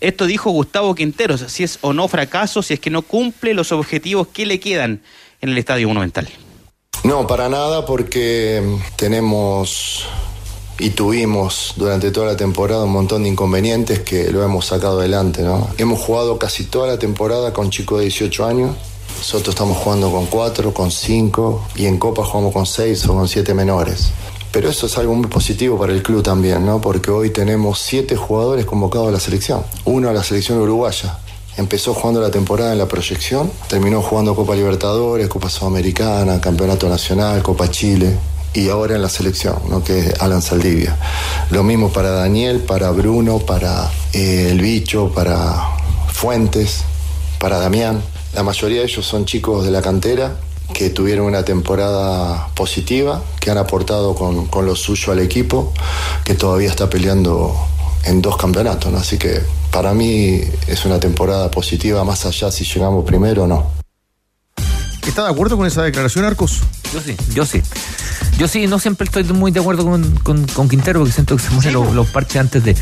Esto 0.00 0.26
dijo 0.26 0.50
Gustavo 0.50 0.94
Quinteros, 0.94 1.44
si 1.48 1.64
es 1.64 1.78
o 1.80 1.92
no 1.92 2.06
fracaso, 2.06 2.62
si 2.62 2.74
es 2.74 2.80
que 2.80 2.90
no 2.90 3.02
cumple 3.02 3.54
los 3.54 3.72
objetivos 3.72 4.28
que 4.28 4.44
le 4.44 4.60
quedan 4.60 5.00
en 5.40 5.48
el 5.48 5.58
Estadio 5.58 5.88
Monumental. 5.88 6.28
No, 7.04 7.26
para 7.26 7.50
nada, 7.50 7.84
porque 7.84 8.62
tenemos 8.96 10.06
y 10.78 10.90
tuvimos 10.90 11.74
durante 11.76 12.10
toda 12.10 12.28
la 12.28 12.36
temporada 12.36 12.84
un 12.84 12.92
montón 12.92 13.22
de 13.22 13.28
inconvenientes 13.28 14.00
que 14.00 14.30
lo 14.32 14.42
hemos 14.42 14.66
sacado 14.66 15.00
adelante. 15.00 15.42
¿no? 15.42 15.68
Hemos 15.76 16.00
jugado 16.00 16.38
casi 16.38 16.64
toda 16.64 16.88
la 16.88 16.98
temporada 16.98 17.52
con 17.52 17.68
chicos 17.68 17.98
de 17.98 18.04
18 18.04 18.46
años. 18.46 18.76
Nosotros 19.18 19.54
estamos 19.54 19.76
jugando 19.76 20.10
con 20.10 20.26
4, 20.26 20.72
con 20.72 20.90
5 20.90 21.68
y 21.76 21.84
en 21.86 21.98
Copa 21.98 22.24
jugamos 22.24 22.54
con 22.54 22.64
6 22.64 23.06
o 23.06 23.14
con 23.14 23.28
7 23.28 23.52
menores. 23.52 24.10
Pero 24.50 24.70
eso 24.70 24.86
es 24.86 24.96
algo 24.96 25.14
muy 25.14 25.26
positivo 25.26 25.78
para 25.78 25.92
el 25.92 26.02
club 26.02 26.22
también, 26.22 26.64
¿no? 26.64 26.80
porque 26.80 27.10
hoy 27.10 27.30
tenemos 27.30 27.80
7 27.80 28.16
jugadores 28.16 28.64
convocados 28.64 29.08
a 29.08 29.12
la 29.12 29.20
selección. 29.20 29.62
Uno 29.84 30.08
a 30.08 30.12
la 30.12 30.24
selección 30.24 30.58
uruguaya, 30.58 31.18
Empezó 31.56 31.94
jugando 31.94 32.20
la 32.20 32.32
temporada 32.32 32.72
en 32.72 32.78
la 32.78 32.88
proyección, 32.88 33.50
terminó 33.68 34.02
jugando 34.02 34.34
Copa 34.34 34.56
Libertadores, 34.56 35.28
Copa 35.28 35.48
Sudamericana, 35.48 36.40
Campeonato 36.40 36.88
Nacional, 36.88 37.42
Copa 37.42 37.70
Chile 37.70 38.16
y 38.52 38.68
ahora 38.68 38.96
en 38.96 39.02
la 39.02 39.08
selección, 39.08 39.56
¿no? 39.68 39.84
que 39.84 39.98
es 40.00 40.20
Alan 40.20 40.42
Saldivia. 40.42 40.96
Lo 41.50 41.62
mismo 41.62 41.92
para 41.92 42.10
Daniel, 42.10 42.60
para 42.60 42.90
Bruno, 42.90 43.38
para 43.38 43.88
eh, 44.12 44.48
El 44.50 44.60
Bicho, 44.60 45.12
para 45.14 45.70
Fuentes, 46.12 46.82
para 47.38 47.58
Damián. 47.58 48.02
La 48.34 48.42
mayoría 48.42 48.80
de 48.80 48.86
ellos 48.86 49.06
son 49.06 49.24
chicos 49.24 49.64
de 49.64 49.70
la 49.70 49.80
cantera 49.80 50.36
que 50.72 50.90
tuvieron 50.90 51.26
una 51.26 51.44
temporada 51.44 52.48
positiva, 52.54 53.22
que 53.38 53.52
han 53.52 53.58
aportado 53.58 54.16
con, 54.16 54.46
con 54.46 54.66
lo 54.66 54.74
suyo 54.74 55.12
al 55.12 55.20
equipo, 55.20 55.72
que 56.24 56.34
todavía 56.34 56.68
está 56.68 56.90
peleando 56.90 57.54
en 58.04 58.20
dos 58.22 58.36
campeonatos, 58.36 58.90
¿no? 58.90 58.98
Así 58.98 59.18
que 59.18 59.40
para 59.74 59.92
mí 59.92 60.40
es 60.68 60.84
una 60.84 61.00
temporada 61.00 61.50
positiva, 61.50 62.04
más 62.04 62.24
allá 62.24 62.52
si 62.52 62.64
llegamos 62.64 63.04
primero 63.04 63.42
o 63.42 63.46
no. 63.48 63.72
¿Está 65.04 65.24
de 65.24 65.30
acuerdo 65.30 65.56
con 65.56 65.66
esa 65.66 65.82
declaración, 65.82 66.24
Arcos? 66.24 66.60
Yo 66.92 67.00
sí, 67.00 67.16
yo 67.34 67.44
sí. 67.44 67.60
Yo 68.38 68.46
sí, 68.46 68.68
no 68.68 68.78
siempre 68.78 69.04
estoy 69.04 69.24
muy 69.24 69.50
de 69.50 69.58
acuerdo 69.58 69.84
con, 69.84 70.14
con, 70.18 70.46
con 70.46 70.68
Quintero 70.68 71.00
porque 71.00 71.12
siento 71.12 71.36
que 71.36 71.42
se 71.42 71.50
mueven 71.50 71.72
los, 71.72 71.92
los, 71.92 72.08
parches 72.08 72.36
antes 72.36 72.64
de. 72.64 72.76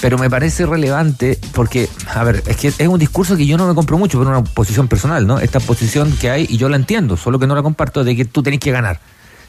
Pero 0.00 0.16
me 0.16 0.30
parece 0.30 0.64
relevante 0.64 1.38
porque, 1.52 1.86
a 2.08 2.24
ver, 2.24 2.42
es 2.46 2.56
que 2.56 2.68
es 2.68 2.88
un 2.88 2.98
discurso 2.98 3.36
que 3.36 3.46
yo 3.46 3.58
no 3.58 3.68
me 3.68 3.74
compro 3.74 3.98
mucho, 3.98 4.18
pero 4.18 4.30
una 4.30 4.42
posición 4.42 4.88
personal, 4.88 5.26
¿no? 5.26 5.38
Esta 5.40 5.60
posición 5.60 6.12
que 6.12 6.30
hay, 6.30 6.46
y 6.48 6.56
yo 6.56 6.70
la 6.70 6.76
entiendo, 6.76 7.18
solo 7.18 7.38
que 7.38 7.46
no 7.46 7.54
la 7.54 7.62
comparto, 7.62 8.04
de 8.04 8.16
que 8.16 8.24
tú 8.24 8.42
tenés 8.42 8.60
que 8.60 8.70
ganar. 8.70 9.00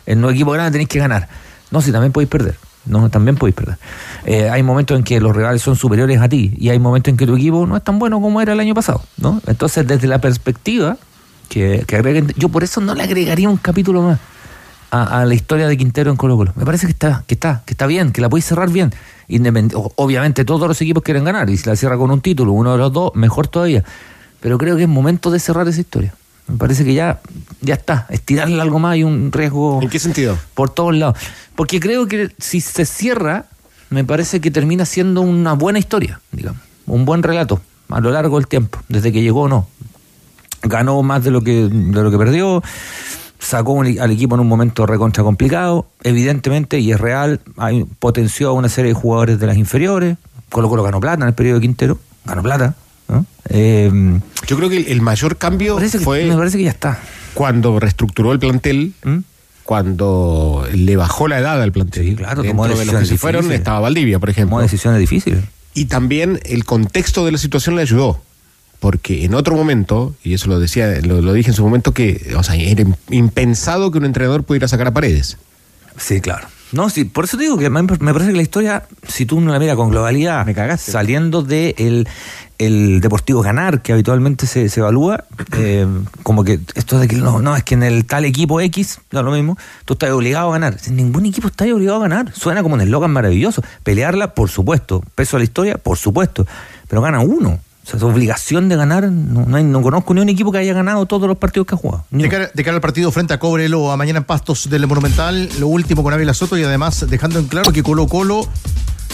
En 0.06 0.24
un 0.24 0.34
equipo 0.34 0.52
grande 0.52 0.74
tenés 0.74 0.90
que 0.90 1.00
ganar. 1.00 1.30
No, 1.72 1.82
si 1.82 1.94
también 1.94 2.12
podéis 2.12 2.30
perder 2.30 2.69
no 2.89 3.10
también 3.10 3.38
podéis 3.38 3.56
perder. 3.56 3.78
Eh, 4.25 4.49
hay 4.49 4.63
momentos 4.63 4.97
en 4.97 5.04
que 5.04 5.21
los 5.21 5.36
rivales 5.36 5.62
son 5.62 5.75
superiores 5.75 6.19
a 6.19 6.28
ti 6.28 6.54
y 6.58 6.69
hay 6.69 6.80
momentos 6.80 7.12
en 7.12 7.17
que 7.17 7.25
tu 7.25 7.36
equipo 7.36 7.65
no 7.65 7.78
es 7.78 7.84
tan 7.84 7.99
bueno 7.99 8.21
como 8.21 8.41
era 8.41 8.54
el 8.54 8.60
año 8.60 8.73
pasado, 8.73 9.02
¿no? 9.17 9.41
Entonces, 9.47 9.88
desde 9.88 10.08
la 10.08 10.19
perspectiva 10.19 10.97
que, 11.47 11.86
agreguen, 11.93 12.34
yo 12.36 12.49
por 12.49 12.63
eso 12.63 12.82
no 12.82 12.95
le 12.95 13.04
agregaría 13.04 13.49
un 13.49 13.58
capítulo 13.58 14.02
más 14.02 14.19
a, 14.91 15.21
a, 15.21 15.25
la 15.25 15.34
historia 15.34 15.67
de 15.67 15.78
Quintero 15.78 16.12
en 16.12 16.17
Colo 16.17 16.36
Colo. 16.36 16.54
Me 16.56 16.65
parece 16.65 16.88
que 16.88 16.91
está, 16.91 17.23
que 17.28 17.36
está, 17.36 17.63
que 17.65 17.73
está 17.73 17.88
bien, 17.88 18.12
que 18.12 18.21
la 18.21 18.30
podéis 18.30 18.45
cerrar 18.45 18.69
bien. 18.69 18.91
Independ 19.28 19.73
Obviamente 19.95 20.43
todos 20.43 20.67
los 20.67 20.82
equipos 20.82 21.04
quieren 21.04 21.23
ganar 21.23 21.49
y 21.49 21.58
si 21.58 21.69
la 21.69 21.75
cierra 21.75 21.97
con 21.97 22.12
un 22.12 22.21
título, 22.21 22.52
uno 22.52 22.71
de 22.73 22.78
los 22.80 22.91
dos, 22.91 23.12
mejor 23.15 23.47
todavía. 23.47 23.84
Pero 24.41 24.58
creo 24.58 24.75
que 24.75 24.84
es 24.84 24.89
momento 24.89 25.32
de 25.32 25.39
cerrar 25.39 25.67
esa 25.67 25.80
historia. 25.80 26.13
Me 26.50 26.58
parece 26.58 26.84
que 26.84 26.94
ya, 26.94 27.20
ya 27.62 27.76
está. 27.76 28.08
Estirarle 28.10 28.60
algo 28.62 28.80
más 28.80 28.98
y 28.98 29.04
un 29.04 29.32
riesgo. 29.32 29.80
¿En 29.82 29.90
qué 29.90 30.00
sentido? 30.00 30.38
Por 30.54 30.70
todos 30.72 30.96
lados. 30.96 31.18
Porque 31.56 31.80
creo 31.80 32.08
que 32.08 32.32
si 32.40 32.60
se 32.60 32.86
cierra, 32.86 33.46
me 33.90 34.04
parece 34.04 34.42
que 34.42 34.52
termina 34.52 34.86
siendo 34.86 35.22
una 35.22 35.54
buena 35.54 35.80
historia, 35.80 36.20
digamos. 36.32 36.62
Un 36.88 37.06
buen 37.06 37.22
relato 37.22 37.62
a 37.90 38.00
lo 38.00 38.12
largo 38.12 38.38
del 38.38 38.48
tiempo, 38.48 38.80
desde 38.88 39.12
que 39.12 39.22
llegó 39.22 39.44
o 39.44 39.48
no. 39.48 39.68
Ganó 40.64 41.02
más 41.04 41.24
de 41.24 41.32
lo 41.32 41.42
que, 41.42 41.70
de 41.70 42.04
lo 42.04 42.12
que 42.12 42.18
perdió, 42.18 42.64
sacó 43.40 43.82
al 43.82 44.12
equipo 44.12 44.36
en 44.36 44.42
un 44.42 44.48
momento 44.48 44.86
recontra 44.86 45.24
complicado, 45.24 45.88
evidentemente, 46.04 46.80
y 46.80 46.92
es 46.92 47.00
real, 47.00 47.40
hay, 47.58 47.86
potenció 47.86 48.50
a 48.50 48.54
una 48.54 48.70
serie 48.70 48.94
de 48.94 49.00
jugadores 49.00 49.40
de 49.40 49.48
las 49.48 49.58
inferiores, 49.58 50.18
Colo 50.50 50.68
Colo 50.68 50.84
ganó 50.84 51.00
plata 51.00 51.24
en 51.24 51.30
el 51.30 51.34
periodo 51.34 51.56
de 51.56 51.62
Quintero, 51.62 52.00
ganó 52.26 52.44
plata. 52.44 52.76
¿No? 53.10 53.26
Eh, 53.50 53.91
Yo 54.48 54.58
creo 54.58 54.69
que 54.69 54.78
el, 54.78 54.88
el 54.88 55.02
mayor 55.02 55.38
cambio 55.38 55.78
que, 55.78 55.89
fue. 55.89 56.26
Me 56.26 56.38
parece 56.38 56.58
que 56.58 56.63
ya 56.63 56.69
está. 56.69 57.00
Cuando 57.34 57.80
reestructuró 57.80 58.32
el 58.32 58.39
plantel. 58.39 58.93
¿Mm? 59.04 59.17
cuando 59.69 60.67
le 60.74 60.95
bajó 60.95 61.28
la 61.28 61.38
edad 61.38 61.62
al 61.62 61.72
plantel. 61.72 62.04
Sí, 62.04 62.15
claro, 62.15 62.43
tomó 62.43 62.67
de 62.67 62.86
los 62.86 62.95
que 62.95 63.06
se 63.06 63.19
fueron 63.19 63.52
estaba 63.52 63.80
Valdivia, 63.80 64.17
por 64.17 64.32
ejemplo. 64.32 64.56
Tomó 64.56 64.63
decisiones 64.63 65.00
difíciles. 65.00 65.43
Y 65.76 65.86
también 65.86 66.39
el 66.45 66.65
contexto 66.65 67.24
de 67.24 67.34
la 67.34 67.38
situación 67.38 67.76
le 67.76 67.84
ayudó. 67.84 68.19
Porque 68.80 69.26
en 69.26 69.36
otro 69.36 69.56
momento, 69.56 70.15
y 70.24 70.34
eso 70.34 70.50
lo 70.50 70.60
decía, 70.60 71.00
lo, 71.04 71.22
lo 71.22 71.34
dije 71.34 71.50
en 71.50 71.56
su 71.56 71.62
momento, 71.62 71.93
que 71.93 72.34
o 72.36 72.41
sea, 72.41 72.56
era 72.56 72.84
impensado 73.12 73.91
que 73.91 74.00
un 74.00 74.06
entrenador 74.06 74.43
pudiera 74.43 74.67
sacar 74.67 74.88
a 74.88 74.91
paredes. 74.91 75.38
Sí, 75.98 76.19
claro. 76.19 76.48
No, 76.72 76.90
sí, 76.90 77.06
por 77.06 77.26
eso 77.26 77.38
te 77.38 77.44
digo 77.44 77.58
que 77.58 77.70
me 77.70 77.84
parece 77.84 78.32
que 78.32 78.38
la 78.38 78.44
historia, 78.44 78.84
si 79.08 79.26
tú 79.26 79.42
no 79.42 79.52
la 79.52 79.60
miras 79.60 79.76
con 79.76 79.90
globalidad, 79.90 80.46
me 80.46 80.54
cagaste. 80.54 80.92
saliendo 80.92 81.42
de 81.42 81.74
el, 81.78 82.08
el 82.60 83.02
deportivo 83.02 83.42
ganar, 83.42 83.82
que 83.82 83.94
habitualmente 83.94 84.46
se, 84.46 84.70
se 84.70 84.80
evalúa, 84.80 85.26
eh, 85.58 85.88
como 86.22 86.44
que 86.44 86.60
esto 86.76 87.00
de 87.00 87.08
que 87.08 87.16
no, 87.16 87.42
no, 87.42 87.56
es 87.56 87.64
que 87.64 87.74
en 87.74 87.84
el 87.84 88.06
tal 88.06 88.26
equipo 88.26 88.62
X, 88.62 89.00
no 89.12 89.24
lo 89.24 89.32
mismo, 89.32 89.58
tú 89.86 89.94
estás 89.94 90.12
obligado 90.12 90.50
a 90.50 90.54
ganar. 90.54 90.78
Ningún 90.92 91.26
equipo 91.26 91.48
está 91.48 91.66
obligado 91.66 91.98
a 91.98 92.02
ganar. 92.02 92.34
Suena 92.34 92.62
como 92.62 92.76
un 92.76 92.82
eslogan 92.82 93.12
maravilloso. 93.12 93.64
Pelearla, 93.84 94.36
por 94.36 94.50
supuesto. 94.50 95.02
Peso 95.16 95.38
a 95.38 95.40
la 95.40 95.46
historia, 95.46 95.78
por 95.78 95.98
supuesto. 95.98 96.46
Pero 96.88 97.02
gana 97.02 97.22
uno. 97.22 97.60
O 97.89 97.91
sea, 97.91 97.97
es 97.97 98.04
obligación 98.04 98.69
de 98.69 98.75
ganar. 98.75 99.12
No, 99.12 99.45
no, 99.45 99.58
hay, 99.58 99.63
no, 99.63 99.82
conozco 99.82 100.13
ni 100.13 100.21
un 100.21 100.30
equipo 100.30 100.52
que 100.52 100.60
haya 100.60 100.73
ganado 100.73 101.08
todos 101.08 101.28
los 101.28 101.38
partidos 101.38 101.65
que 101.65 101.73
ha 101.73 101.78
jugado. 101.78 102.06
De 102.12 102.30
cara, 102.30 102.52
de 102.54 102.63
cara, 102.63 102.75
al 102.75 102.82
partido 102.82 103.12
frente 103.12 103.34
a 103.34 103.39
Cobrelo 103.39 103.91
a 103.91 103.97
mañana 103.97 104.19
en 104.19 104.25
Pastos 104.25 104.69
del 104.69 104.86
Monumental, 104.86 105.49
lo 105.60 105.67
último 105.67 106.04
con 106.04 106.13
Ávila 106.13 106.36
Soto 106.36 106.56
y 106.56 106.63
además 106.63 107.06
dejando 107.10 107.39
en 107.39 107.47
claro 107.47 107.71
que 107.71 107.82
Colo 107.82 108.08
Colo 108.08 108.47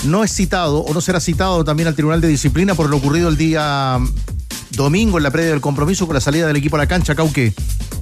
no 0.04 0.26
es 0.26 0.34
citado 0.34 0.80
o 0.80 0.94
no 0.94 1.00
será 1.00 1.22
citado 1.22 1.64
también 1.64 1.88
al 1.88 1.96
Tribunal 1.96 2.20
de 2.20 2.28
Disciplina 2.28 2.76
por 2.76 2.90
lo 2.90 2.98
ocurrido 2.98 3.30
el 3.30 3.38
día 3.38 3.98
domingo 4.76 5.18
en 5.18 5.24
la 5.24 5.32
previa 5.32 5.52
del 5.52 5.62
compromiso 5.62 6.06
con 6.06 6.14
la 6.14 6.22
salida 6.22 6.48
del 6.48 6.56
equipo 6.58 6.76
a 6.76 6.80
la 6.80 6.88
cancha, 6.88 7.16
Cauque. 7.16 7.54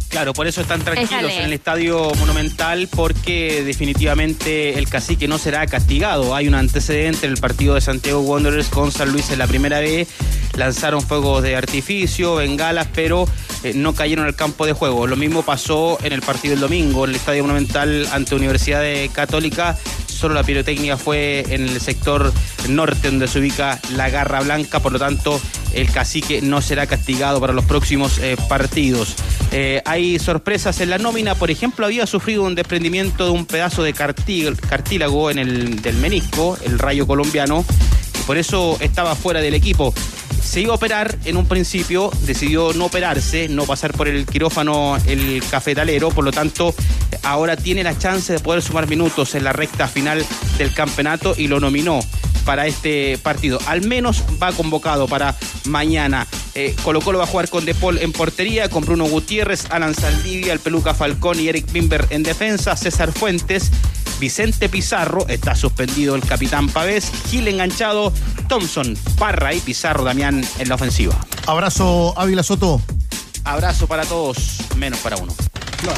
Claro, 0.09 0.33
por 0.33 0.45
eso 0.45 0.61
están 0.61 0.81
tranquilos 0.81 1.31
en 1.31 1.45
el 1.45 1.53
estadio 1.53 2.11
monumental 2.19 2.87
porque 2.87 3.63
definitivamente 3.63 4.77
el 4.77 4.87
cacique 4.87 5.27
no 5.27 5.39
será 5.39 5.65
castigado. 5.65 6.35
Hay 6.35 6.47
un 6.47 6.53
antecedente 6.53 7.25
en 7.25 7.31
el 7.31 7.39
partido 7.39 7.73
de 7.73 7.81
Santiago 7.81 8.19
Wanderers 8.21 8.67
con 8.67 8.91
San 8.91 9.11
Luis 9.11 9.31
en 9.31 9.39
la 9.39 9.47
primera 9.47 9.79
vez. 9.79 10.07
Lanzaron 10.55 11.01
fuegos 11.01 11.41
de 11.41 11.55
artificio, 11.55 12.35
bengalas, 12.35 12.87
pero 12.93 13.27
eh, 13.63 13.73
no 13.73 13.95
cayeron 13.95 14.25
al 14.25 14.35
campo 14.35 14.67
de 14.67 14.73
juego. 14.73 15.07
Lo 15.07 15.15
mismo 15.15 15.41
pasó 15.41 15.97
en 16.03 16.13
el 16.13 16.21
partido 16.21 16.51
del 16.51 16.61
domingo 16.61 17.05
en 17.05 17.09
el 17.09 17.15
estadio 17.15 17.41
monumental 17.41 18.07
ante 18.11 18.35
Universidad 18.35 18.81
de 18.81 19.09
Católica 19.11 19.75
solo 20.23 20.35
la 20.35 20.43
pirotecnia 20.43 20.95
fue 20.95 21.43
en 21.49 21.63
el 21.63 21.81
sector 21.81 22.31
norte 22.69 23.09
donde 23.09 23.27
se 23.27 23.39
ubica 23.39 23.77
la 23.97 24.09
Garra 24.09 24.39
Blanca, 24.39 24.79
por 24.79 24.93
lo 24.93 24.99
tanto 24.99 25.37
el 25.73 25.91
cacique 25.91 26.41
no 26.41 26.61
será 26.61 26.87
castigado 26.87 27.39
para 27.39 27.53
los 27.53 27.65
próximos 27.65 28.17
eh, 28.19 28.37
partidos. 28.47 29.15
Eh, 29.51 29.81
hay 29.85 30.19
sorpresas 30.19 30.79
en 30.81 30.89
la 30.89 30.97
nómina, 30.97 31.35
por 31.35 31.51
ejemplo, 31.51 31.85
había 31.85 32.07
sufrido 32.07 32.43
un 32.43 32.55
desprendimiento 32.55 33.25
de 33.25 33.31
un 33.31 33.45
pedazo 33.45 33.83
de 33.83 33.93
cartílago 33.93 35.29
en 35.29 35.39
el 35.39 35.81
del 35.81 35.97
menisco, 35.97 36.57
el 36.65 36.79
rayo 36.79 37.05
colombiano, 37.05 37.65
y 38.19 38.23
por 38.23 38.37
eso 38.37 38.77
estaba 38.79 39.15
fuera 39.15 39.41
del 39.41 39.53
equipo. 39.53 39.93
Se 40.43 40.61
iba 40.61 40.73
a 40.73 40.75
operar 40.75 41.17
en 41.25 41.37
un 41.37 41.47
principio, 41.47 42.11
decidió 42.25 42.73
no 42.73 42.85
operarse, 42.85 43.47
no 43.47 43.65
pasar 43.65 43.93
por 43.93 44.07
el 44.07 44.25
quirófano 44.25 44.97
el 45.07 45.41
cafetalero, 45.49 46.09
por 46.09 46.25
lo 46.25 46.31
tanto 46.31 46.75
ahora 47.23 47.55
tiene 47.55 47.83
la 47.83 47.97
chance 47.97 48.33
de 48.33 48.39
poder 48.39 48.61
sumar 48.61 48.87
minutos 48.87 49.35
en 49.35 49.45
la 49.45 49.53
recta 49.53 49.87
final 49.87 50.23
del 50.57 50.73
campeonato 50.73 51.33
y 51.37 51.47
lo 51.47 51.59
nominó 51.59 52.01
para 52.45 52.67
este 52.67 53.17
partido. 53.17 53.59
Al 53.67 53.81
menos 53.81 54.23
va 54.41 54.51
convocado 54.51 55.07
para 55.07 55.35
mañana. 55.65 56.27
Eh, 56.55 56.75
Colo 56.83 57.01
Colo 57.01 57.17
va 57.17 57.23
a 57.23 57.27
jugar 57.27 57.49
con 57.49 57.65
De 57.65 57.73
Paul 57.73 57.97
en 57.97 58.11
portería, 58.11 58.69
con 58.69 58.85
Bruno 58.85 59.05
Gutiérrez, 59.05 59.65
Alan 59.71 59.95
Saldivia, 59.95 60.53
el 60.53 60.59
Peluca 60.59 60.93
Falcón 60.93 61.39
y 61.39 61.47
Eric 61.47 61.71
Bimber 61.71 62.05
en 62.09 62.23
defensa, 62.23 62.75
César 62.75 63.11
Fuentes, 63.11 63.71
Vicente 64.19 64.69
Pizarro, 64.69 65.27
está 65.27 65.55
suspendido 65.55 66.15
el 66.15 66.21
capitán 66.21 66.69
Pavés, 66.69 67.11
Gil 67.29 67.47
enganchado, 67.47 68.13
Thompson, 68.47 68.95
Parra 69.17 69.53
y 69.53 69.59
Pizarro 69.59 70.03
Damián 70.03 70.45
en 70.59 70.69
la 70.69 70.75
ofensiva. 70.75 71.15
Abrazo, 71.47 72.13
Ávila 72.17 72.43
Soto. 72.43 72.81
Abrazo 73.43 73.87
para 73.87 74.05
todos, 74.05 74.59
menos 74.77 74.99
para 74.99 75.17
uno. 75.17 75.33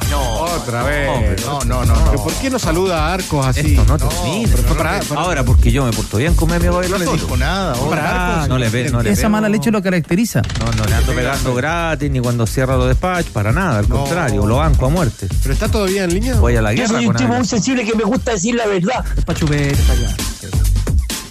No, 0.10 0.22
otra 0.42 0.84
vez. 0.84 1.46
No, 1.46 1.60
no, 1.64 1.86
no. 1.86 1.94
¿Pero 2.12 2.24
por 2.24 2.34
qué 2.34 2.50
no 2.50 2.58
saluda 2.60 3.08
a 3.08 3.14
Arcos 3.14 3.46
así? 3.46 3.72
Esto 3.76 3.86
no 3.86 3.98
termina. 3.98 4.50
pero 4.56 4.64
fue 4.68 4.78
para- 4.78 5.00
para- 5.02 5.22
Ahora, 5.22 5.44
porque 5.44 5.72
yo 5.72 5.86
me 5.86 5.92
porto 5.92 6.18
bien 6.18 6.34
con 6.36 6.50
mi 6.50 6.56
amigo 6.56 6.82
No 6.82 6.98
le 6.98 7.06
dijo 7.06 7.38
nada. 7.38 7.76
Fue 7.76 7.90
para 7.90 8.34
Arcos. 8.36 8.50
No 8.50 8.58
le 8.58 8.70
ve, 8.70 8.90
no 8.90 9.02
le 9.04 9.12
Esa 9.12 9.22
veo- 9.24 9.30
mala 9.32 9.50
leche 9.50 9.72
lo 9.72 9.82
caracteriza. 9.82 10.42
No, 10.60 10.72
no 10.72 10.86
le 10.86 10.96
ando 10.96 11.14
pegando 11.14 11.54
gratis 11.56 12.10
ni 12.12 12.20
cuando 12.20 12.48
cierra 12.48 12.76
los 12.78 12.88
despachos, 12.88 13.32
para 13.32 13.52
nada, 13.52 13.80
al 13.80 13.88
contrario, 13.88 14.46
lo 14.46 14.58
banco 14.58 14.86
a 14.86 14.90
muerte. 14.90 15.28
¿Pero 15.42 15.54
está 15.54 15.68
todavía 15.68 16.04
en 16.06 16.14
línea? 16.14 16.36
Voy 16.36 16.56
a 16.56 16.62
la 16.62 16.72
Yo 16.74 16.78
guerra 16.84 16.96
soy 16.98 17.06
un 17.08 17.14
con 17.14 17.22
tipo 17.22 17.34
muy 17.34 17.46
sensible 17.46 17.86
que 17.86 17.96
me 17.96 18.04
gusta 18.04 18.32
decir 18.32 18.56
la 18.56 18.66
verdad. 18.68 19.04
Es 19.18 19.26
pa' 19.26 19.34
chupete, 19.36 19.76
pa' 19.84 19.94
allá. 19.94 20.16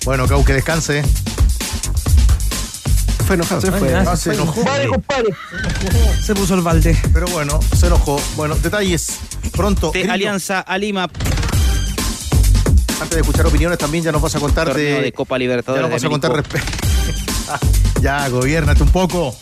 Bueno, 0.04 0.26
Cau, 0.28 0.44
que 0.44 0.52
descanse. 0.52 1.02
Fue 3.26 3.36
enojado. 3.36 3.60
Se 3.60 3.72
fue. 3.72 3.94
Ah, 3.94 4.04
Ah, 4.08 4.16
se 4.16 4.34
enojó. 4.34 4.62
Vale, 4.64 4.88
compadre. 4.88 5.28
Se 6.22 6.34
puso 6.34 6.54
el 6.54 6.60
balde. 6.62 6.96
Pero 7.12 7.26
bueno, 7.28 7.58
se 7.76 7.86
enojó. 7.86 8.20
Bueno, 8.36 8.54
detalles. 8.56 9.18
Pronto. 9.52 9.90
De 9.92 10.04
Alianza 10.10 10.60
a 10.60 10.76
Lima, 10.78 11.04
Antes 13.00 13.10
de 13.16 13.20
escuchar 13.20 13.46
opiniones, 13.46 13.78
también 13.78 14.04
ya 14.04 14.12
nos 14.12 14.22
vas 14.22 14.34
a 14.36 14.40
contar 14.40 14.68
torneo 14.68 14.96
de. 14.96 15.02
de 15.02 15.12
Copa 15.12 15.34
ya 15.36 15.38
Libertadores. 15.38 15.82
nos 15.82 15.90
vas 15.92 16.04
a 16.04 16.08
contar 16.08 16.32
México. 16.32 16.50
respecto. 16.58 18.00
ya, 18.02 18.28
gobiernate 18.28 18.82
un 18.82 18.90
poco. 18.90 19.36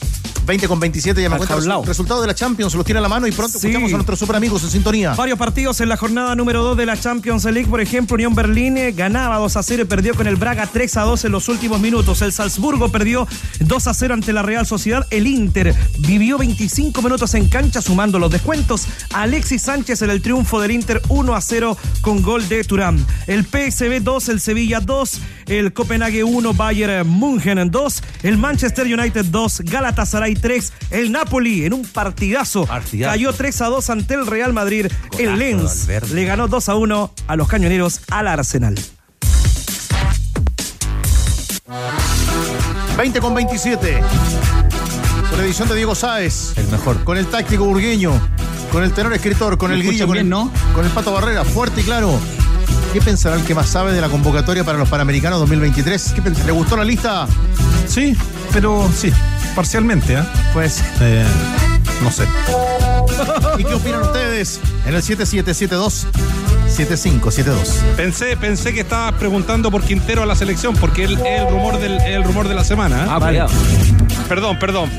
20 0.47 0.67
con 0.69 0.81
27, 0.81 1.23
ya 1.23 1.29
me 1.31 1.39
jaulao. 1.39 1.79
los 1.81 1.89
resultados 1.89 2.21
de 2.23 2.27
la 2.27 2.35
Champions, 2.35 2.75
los 2.75 2.85
tiene 2.85 2.99
a 2.99 3.01
la 3.03 3.09
mano 3.09 3.27
y 3.27 3.33
pronto 3.33 3.59
Sí. 3.59 3.67
escuchamos 3.69 3.93
a 3.93 3.97
nuestros 3.97 4.19
super 4.19 4.37
amigos 4.37 4.63
en 4.65 4.71
sintonía. 4.71 5.15
Varios 5.15 5.39
partidos 5.39 5.81
en 5.81 5.89
la 5.89 5.97
jornada 5.97 6.35
número 6.35 6.63
2 6.63 6.77
de 6.77 6.87
la 6.87 6.99
Champions 6.99 7.45
League. 7.45 7.69
Por 7.69 7.81
ejemplo, 7.81 8.15
Unión 8.15 8.35
Berlín 8.35 8.77
eh, 8.77 8.93
ganaba 8.93 9.37
2 9.39 9.57
a 9.57 9.63
0 9.63 9.83
y 9.83 9.85
perdió 9.87 10.15
con 10.15 10.27
el 10.27 10.37
Braga 10.37 10.69
3 10.73 10.97
a 10.97 11.03
2 11.03 11.25
en 11.27 11.33
los 11.33 11.49
últimos 11.49 11.81
minutos. 11.81 12.23
El 12.23 12.33
Salzburgo 12.33 12.91
perdió 12.91 13.27
2 13.61 13.87
a 13.87 13.95
0 13.95 14.15
ante 14.15 14.33
la 14.33 14.43
Real 14.43 14.67
Sociedad. 14.67 15.07
El 15.11 15.27
Inter 15.27 15.75
vivió 15.99 16.39
25 16.39 17.01
minutos 17.03 17.35
en 17.35 17.49
cancha 17.49 17.81
sumando 17.81 18.19
los 18.19 18.31
descuentos. 18.31 18.87
Alexis 19.13 19.63
Sánchez 19.63 20.03
en 20.03 20.11
el 20.11 20.23
triunfo 20.23 20.61
del 20.61 20.73
Inter 20.73 21.01
1 21.09 21.35
a 21.35 21.41
0 21.41 21.77
con 22.01 22.23
gol 22.23 22.49
de 22.49 22.65
Turán. 22.65 23.05
El 23.27 23.45
PSV 23.45 24.01
2, 24.03 24.29
el 24.29 24.41
Sevilla 24.41 24.81
2, 24.81 25.21
el 25.47 25.73
Copenhague 25.73 26.25
1, 26.25 26.55
Bayern 26.55 27.09
München 27.09 27.71
2, 27.71 28.03
el 28.23 28.39
Manchester 28.39 28.87
United 28.87 29.27
2, 29.27 29.63
Galatasaray 29.65 30.35
3, 30.35 30.73
el 30.91 31.13
Napoli 31.13 31.65
en 31.65 31.73
un 31.73 31.85
partidazo. 31.85 32.67
Partidazo. 32.67 33.13
Cayó 33.13 33.33
3 33.33 33.61
a 33.63 33.67
2 33.67 33.91
ante 33.91 34.15
el 34.15 34.27
Real 34.27 34.53
Madrid. 34.53 34.87
el 35.19 35.25
Golazo 35.27 35.37
Lens 35.37 36.13
le 36.13 36.25
ganó 36.25 36.49
2 36.49 36.69
a 36.69 36.75
1 36.75 37.15
a 37.27 37.37
los 37.37 37.49
cañoneros 37.49 38.01
al 38.11 38.29
Arsenal. 38.29 38.75
20 42.97 43.21
con 43.21 43.35
27. 43.35 44.01
Con 45.31 45.39
la 45.39 45.45
edición 45.45 45.69
de 45.69 45.75
Diego 45.77 45.95
Sáez. 45.95 46.53
El 46.57 46.69
mejor. 46.69 47.03
Con 47.05 47.17
el 47.17 47.27
táctico 47.27 47.65
burgueño. 47.65 48.13
Con 48.71 48.85
el 48.85 48.93
tenor 48.93 49.13
escritor. 49.15 49.57
Con 49.57 49.71
Me 49.71 49.77
el 49.77 49.83
grillo. 49.83 50.07
Con, 50.07 50.17
el, 50.19 50.29
¿no? 50.29 50.53
con 50.75 50.85
el 50.85 50.91
pato 50.91 51.13
Barrera. 51.13 51.45
Fuerte 51.45 51.81
y 51.81 51.85
claro. 51.85 52.19
¿Qué 52.93 53.01
pensará 53.01 53.37
el 53.37 53.45
que 53.45 53.55
más 53.55 53.71
sabe 53.71 53.93
de 53.93 54.01
la 54.03 54.11
convocatoria 54.11 54.65
para 54.65 54.77
los 54.77 54.89
Panamericanos 54.89 55.39
2023? 55.41 56.13
¿Qué 56.15 56.21
pensará? 56.21 56.47
¿Le 56.47 56.53
gustó 56.53 56.77
la 56.77 56.85
lista? 56.85 57.27
Sí, 57.87 58.15
pero 58.53 58.91
sí, 58.95 59.11
parcialmente, 59.55 60.15
¿eh? 60.15 60.23
Pues. 60.53 60.83
Eh, 61.01 61.25
no 62.03 62.11
sé. 62.11 62.25
¿Y 63.59 63.65
qué 63.65 63.75
opinan 63.75 64.03
ustedes? 64.03 64.61
En 64.85 64.95
el 64.95 65.03
7772-7572. 65.03 67.79
Pensé, 67.97 68.37
pensé 68.37 68.75
que 68.75 68.81
estabas 68.81 69.15
preguntando 69.15 69.71
por 69.71 69.83
Quintero 69.83 70.23
a 70.23 70.27
la 70.27 70.35
selección, 70.35 70.77
porque 70.77 71.05
él 71.05 71.19
es 71.25 71.41
el 71.41 71.49
rumor 71.49 71.79
del, 71.79 71.99
el 72.03 72.23
rumor 72.25 72.47
de 72.47 72.55
la 72.55 72.65
semana. 72.65 73.05
¿eh? 73.05 73.07
Ah, 73.09 73.19
cuidado. 73.19 73.49
Perdón, 74.29 74.59
perdón. 74.59 74.91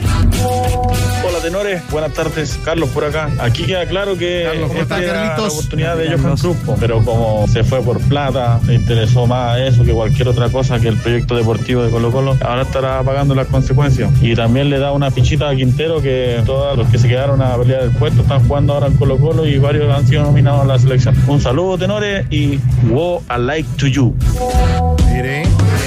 Hola 1.26 1.40
tenores, 1.42 1.82
buenas 1.90 2.14
tardes, 2.14 2.60
Carlos 2.64 2.90
por 2.90 3.06
acá. 3.06 3.30
Aquí 3.40 3.64
queda 3.64 3.86
claro 3.86 4.18
que 4.18 4.44
Carlos, 4.46 4.68
¿cómo 4.68 4.82
esta 4.82 5.02
era 5.02 5.38
la 5.38 5.48
oportunidad 5.48 5.98
de 5.98 6.18
Johan 6.18 6.38
Cruz, 6.38 6.58
pero 6.80 7.04
como 7.04 7.48
se 7.48 7.64
fue 7.64 7.82
por 7.82 8.00
plata, 8.02 8.60
le 8.68 8.76
interesó 8.76 9.26
más 9.26 9.58
eso 9.60 9.84
que 9.84 9.94
cualquier 9.94 10.28
otra 10.28 10.50
cosa 10.50 10.80
que 10.80 10.90
el 10.90 10.98
proyecto 10.98 11.36
deportivo 11.36 11.82
de 11.84 11.90
Colo 11.90 12.12
Colo, 12.12 12.38
ahora 12.42 12.64
estará 12.64 13.02
pagando 13.04 13.34
las 13.36 13.48
consecuencias. 13.48 14.12
Y 14.22 14.36
también 14.36 14.70
le 14.70 14.80
da 14.80 14.92
una 14.92 15.12
fichita 15.12 15.50
a 15.50 15.56
Quintero 15.56 16.02
que 16.02 16.42
todos 16.46 16.78
los 16.78 16.88
que 16.90 16.98
se 16.98 17.08
quedaron 17.08 17.42
a 17.42 17.56
pelear 17.56 17.84
el 17.84 17.92
puesto 17.92 18.22
están 18.22 18.46
jugando 18.46 18.74
ahora 18.74 18.88
en 18.88 18.98
Colo 18.98 19.18
Colo 19.18 19.48
y 19.48 19.58
varios 19.58 19.94
han 19.94 20.06
sido 20.06 20.24
nominados 20.24 20.62
a 20.62 20.66
la 20.66 20.78
selección. 20.78 21.16
Un 21.28 21.40
saludo 21.40 21.78
tenores 21.78 22.26
y 22.30 22.60
wow, 22.90 23.24
I 23.30 23.40
like 23.40 23.70
to 23.78 23.88
you. 23.88 24.14
Mire. 25.12 25.44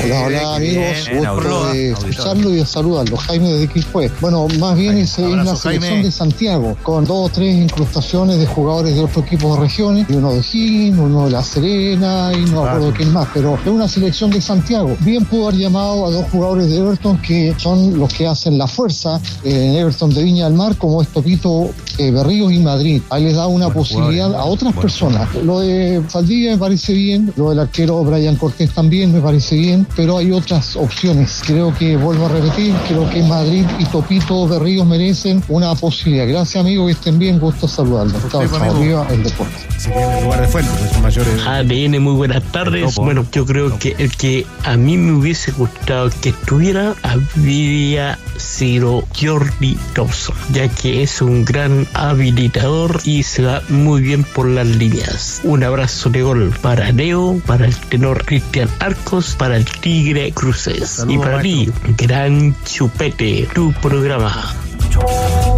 Hola, 0.06 0.22
hola 0.24 0.54
amigos, 0.54 1.10
gusto 1.18 1.66
de 1.72 1.90
escucharlo 1.90 2.50
y 2.50 2.56
de 2.58 2.66
saludarlo. 2.66 3.16
Jaime 3.16 3.52
de 3.54 3.66
Quilpué. 3.66 4.08
Bueno, 4.20 4.46
más 4.60 4.76
bien 4.76 4.98
es, 4.98 5.18
es 5.18 5.28
la 5.30 5.56
selección 5.56 5.82
Jaime. 5.82 6.04
de 6.04 6.12
Santiago, 6.12 6.76
con 6.84 7.04
dos 7.04 7.26
o 7.26 7.28
tres 7.28 7.56
incrustaciones 7.56 8.38
de 8.38 8.46
jugadores 8.46 8.94
de 8.94 9.00
otros 9.00 9.24
equipos 9.24 9.56
de 9.56 9.62
regiones, 9.64 10.06
y 10.08 10.12
uno 10.12 10.32
de 10.32 10.42
Gin, 10.44 10.96
uno 11.00 11.24
de 11.24 11.32
La 11.32 11.42
Serena, 11.42 12.30
y 12.32 12.48
no 12.50 12.62
me 12.62 12.68
acuerdo 12.68 12.92
quién 12.96 13.12
más, 13.12 13.26
pero 13.34 13.56
es 13.56 13.66
una 13.66 13.88
selección 13.88 14.30
de 14.30 14.40
Santiago. 14.40 14.96
Bien 15.00 15.24
pudo 15.24 15.48
haber 15.48 15.58
llamado 15.58 16.06
a 16.06 16.10
dos 16.12 16.26
jugadores 16.30 16.70
de 16.70 16.78
Everton 16.78 17.20
que 17.20 17.52
son 17.58 17.98
los 17.98 18.14
que 18.14 18.28
hacen 18.28 18.56
la 18.58 18.68
fuerza 18.68 19.20
eh, 19.42 19.70
en 19.70 19.74
Everton 19.74 20.14
de 20.14 20.22
Viña 20.22 20.44
del 20.44 20.54
Mar, 20.54 20.76
como 20.76 21.02
es 21.02 21.08
Topito 21.08 21.70
eh, 21.98 22.12
Berríos 22.12 22.52
y 22.52 22.60
Madrid. 22.60 23.02
Ahí 23.10 23.24
les 23.24 23.34
da 23.34 23.48
una 23.48 23.70
posibilidad 23.70 24.32
a 24.34 24.44
otras 24.44 24.72
personas. 24.74 25.34
Lo 25.34 25.60
de 25.60 26.00
Saldivia 26.08 26.52
me 26.52 26.58
parece 26.58 26.92
bien, 26.92 27.32
lo 27.34 27.50
del 27.50 27.58
arquero 27.58 28.04
Brian 28.04 28.36
Cortés 28.36 28.70
también 28.72 29.12
me 29.12 29.20
parece 29.20 29.56
bien, 29.56 29.84
pero 29.96 30.18
hay 30.18 30.30
otras 30.30 30.76
opciones. 30.76 31.42
Creo 31.46 31.74
que, 31.74 31.96
vuelvo 31.96 32.26
a 32.26 32.28
repetir, 32.28 32.74
creo 32.86 33.08
que 33.08 33.22
Madrid 33.22 33.64
y 33.78 33.84
Topito 33.86 34.46
Berríos 34.46 34.86
merecen 34.86 35.42
una 35.48 35.74
posibilidad. 35.74 36.28
Gracias, 36.28 36.60
amigos, 36.62 36.86
que 36.86 36.92
estén 36.92 37.18
bien, 37.18 37.40
gusto 37.40 37.66
saludarlos. 37.66 38.22
Chao, 38.30 38.42
amigo. 38.42 38.80
viva 38.80 39.06
el 39.10 39.22
deporte. 39.22 39.54
Se 39.78 39.90
queda 39.90 40.18
en 40.18 40.24
lugar 40.24 40.40
de 40.42 40.48
fuente, 40.48 40.70
son 40.92 41.02
mayores. 41.02 41.46
ADN, 41.46 42.02
muy 42.02 42.14
buenas 42.14 42.42
tardes. 42.52 42.94
Bueno, 42.96 43.26
yo 43.32 43.46
creo 43.46 43.78
que 43.78 43.96
el 43.98 44.14
que 44.14 44.46
a 44.64 44.76
mí 44.76 44.96
me 44.96 45.12
hubiese 45.12 45.52
gustado 45.52 46.10
que 46.20 46.30
estuviera 46.30 46.94
habría 47.02 48.18
sido 48.36 49.04
Jordi 49.18 49.76
Thompson, 49.94 50.36
ya 50.52 50.68
que 50.68 51.02
es 51.02 51.22
un 51.22 51.44
gran 51.44 51.86
habilitador 51.94 53.00
y 53.04 53.22
se 53.22 53.42
va 53.42 53.62
muy 53.68 54.02
bien 54.02 54.24
por 54.24 54.46
las 54.46 54.66
líneas. 54.66 55.40
Un 55.44 55.62
abrazo 55.62 56.10
de 56.10 56.22
gol 56.22 56.54
para 56.60 56.92
Leo, 56.92 57.40
para 57.46 57.66
el 57.66 57.76
tenor 57.76 58.24
Cristian 58.24 58.68
Arcos, 58.80 59.34
para 59.36 59.56
el 59.56 59.64
Tigre 59.86 60.32
Cruces 60.32 60.88
Saludos, 60.90 61.14
y 61.14 61.18
para 61.24 61.40
ti, 61.40 61.72
gran 61.96 62.56
chupete, 62.64 63.48
tu 63.54 63.72
programa. 63.74 64.52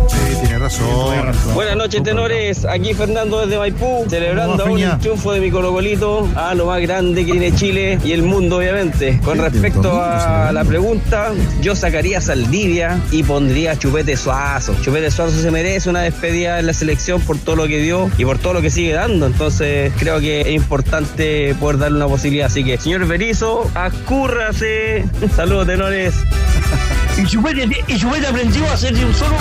Sí, 0.09 0.37
tiene 0.41 0.59
razón. 0.59 1.55
Buenas 1.55 1.77
noches, 1.77 2.03
tenores. 2.03 2.65
Aquí 2.65 2.93
Fernando 2.95 3.41
desde 3.41 3.59
Maipú, 3.59 4.07
celebrando 4.09 4.65
¿Cómo 4.65 4.65
va, 4.65 4.71
aún 4.71 4.81
el 4.81 4.99
triunfo 4.99 5.33
de 5.33 5.41
mi 5.41 5.51
Colocolito 5.51 6.29
a 6.35 6.55
lo 6.55 6.67
más 6.67 6.81
grande 6.81 7.25
que 7.25 7.33
tiene 7.33 7.55
Chile 7.55 7.99
y 8.05 8.13
el 8.13 8.23
mundo, 8.23 8.59
obviamente. 8.59 9.21
Con 9.25 9.39
respecto 9.39 10.01
a 10.03 10.51
la 10.53 10.65
pregunta, 10.65 11.33
yo 11.61 11.75
sacaría 11.75 12.19
a 12.19 12.21
Saldivia 12.21 13.01
y 13.11 13.23
pondría 13.23 13.73
a 13.73 13.79
Chupete 13.79 14.17
Suazo. 14.17 14.75
Chupete 14.83 15.11
Suazo 15.11 15.41
se 15.41 15.51
merece 15.51 15.89
una 15.89 16.03
despedida 16.03 16.59
en 16.59 16.67
la 16.67 16.73
selección 16.73 17.21
por 17.21 17.39
todo 17.39 17.57
lo 17.57 17.67
que 17.67 17.79
dio 17.79 18.11
y 18.19 18.25
por 18.25 18.39
todo 18.39 18.55
lo 18.55 18.63
que 18.63 18.71
sigue 18.71 18.93
dando. 18.93 19.27
Entonces, 19.27 19.93
creo 19.99 20.21
que 20.21 20.43
es 20.43 20.49
importante 20.49 21.55
poder 21.61 21.79
darle 21.79 21.97
una 21.97 22.09
posibilidad. 22.09 22.47
Así 22.47 22.65
que, 22.65 22.79
señor 22.79 23.07
Berizo, 23.07 23.71
acúrrase. 23.75 25.05
Saludos, 25.37 25.67
tenores. 25.67 26.15
Y 27.19 27.23
y 27.23 27.99
Chupete 27.99 28.27
aprendió 28.27 28.65
a 28.69 28.73
hacer 28.75 28.97
de 28.97 29.05
un 29.05 29.15
solo. 29.15 29.37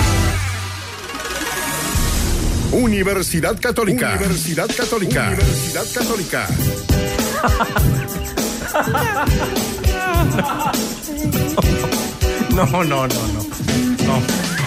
Universidad 2.72 3.58
Católica. 3.60 4.14
Universidad 4.16 4.68
Católica. 4.76 5.28
Universidad 5.28 5.86
Católica. 5.94 6.46
No, 12.58 12.66
no, 12.66 12.82
no, 12.82 13.06
no. 13.06 14.57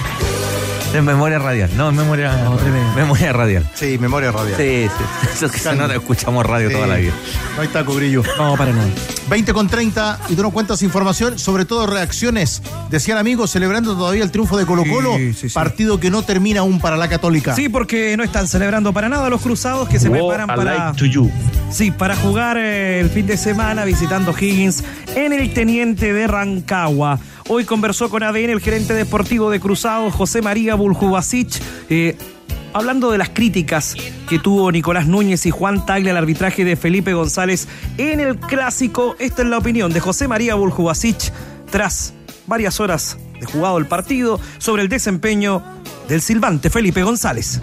En 0.95 1.05
memoria 1.05 1.39
radial. 1.39 1.69
No, 1.77 1.89
en 1.89 1.95
memoria, 1.95 2.37
memoria 2.95 3.31
radial. 3.31 3.65
Sí, 3.73 3.97
memoria 3.97 4.31
radial. 4.31 4.57
Sí, 4.57 4.87
sí. 4.89 5.27
Eso 5.33 5.49
que 5.49 5.57
se 5.57 5.73
nota, 5.75 5.95
escuchamos 5.95 6.45
radio 6.45 6.67
Sí. 6.69 6.75
toda 6.75 6.87
la 6.87 6.95
vida. 6.97 7.13
Ahí 7.57 7.65
está, 7.67 7.85
Cobrillo. 7.85 8.23
No, 8.37 8.55
para 8.57 8.73
nada. 8.73 8.87
20 9.29 9.53
con 9.53 9.67
30 9.69 10.19
y 10.29 10.35
tú 10.35 10.41
nos 10.43 10.51
cuentas 10.51 10.81
información, 10.81 11.39
sobre 11.39 11.63
todo 11.63 11.87
reacciones. 11.87 12.61
Decían 12.89 13.17
amigos, 13.17 13.51
celebrando 13.51 13.95
todavía 13.95 14.23
el 14.23 14.31
triunfo 14.31 14.57
de 14.57 14.65
Colo 14.65 14.83
Colo, 14.83 15.15
Sí, 15.15 15.33
sí, 15.33 15.47
sí. 15.49 15.53
partido 15.55 15.99
que 15.99 16.09
no 16.11 16.23
termina 16.23 16.59
aún 16.61 16.79
para 16.81 16.97
la 16.97 17.07
Católica. 17.07 17.55
Sí, 17.55 17.69
porque 17.69 18.17
no 18.17 18.23
están 18.23 18.49
celebrando 18.49 18.91
para 18.91 19.07
nada 19.07 19.29
los 19.29 19.41
cruzados 19.41 19.87
que 19.87 19.97
se 19.99 20.09
Oh, 20.09 20.11
preparan 20.11 20.49
I 20.49 20.55
para. 20.57 20.77
like 20.87 20.99
to 20.99 21.05
you. 21.05 21.31
Sí, 21.71 21.91
para 21.91 22.17
jugar 22.17 22.57
eh, 22.57 22.99
el 22.99 23.09
fin 23.09 23.25
de 23.27 23.37
semana 23.37 23.85
visitando 23.85 24.35
Higgins 24.37 24.83
en 25.15 25.31
el 25.31 25.53
Teniente 25.53 26.11
de 26.11 26.27
Rancagua. 26.27 27.17
Hoy 27.53 27.65
conversó 27.65 28.09
con 28.09 28.23
ADN 28.23 28.49
el 28.49 28.61
gerente 28.61 28.93
deportivo 28.93 29.49
de 29.49 29.59
Cruzados, 29.59 30.13
José 30.13 30.41
María 30.41 30.75
Buljubasic, 30.75 31.61
eh, 31.89 32.15
hablando 32.71 33.11
de 33.11 33.17
las 33.17 33.27
críticas 33.27 33.97
que 34.29 34.39
tuvo 34.39 34.71
Nicolás 34.71 35.05
Núñez 35.05 35.45
y 35.45 35.51
Juan 35.51 35.85
Tagle 35.85 36.11
al 36.11 36.15
arbitraje 36.15 36.63
de 36.63 36.77
Felipe 36.77 37.13
González 37.13 37.67
en 37.97 38.21
el 38.21 38.37
clásico. 38.37 39.17
Esta 39.19 39.41
es 39.41 39.49
la 39.49 39.57
opinión 39.57 39.91
de 39.91 39.99
José 39.99 40.29
María 40.29 40.55
Buljubasic 40.55 41.33
tras 41.69 42.13
varias 42.47 42.79
horas 42.79 43.17
de 43.37 43.45
jugado 43.45 43.79
el 43.79 43.85
partido 43.85 44.39
sobre 44.57 44.83
el 44.83 44.87
desempeño 44.87 45.61
del 46.07 46.21
silbante 46.21 46.69
Felipe 46.69 47.03
González. 47.03 47.59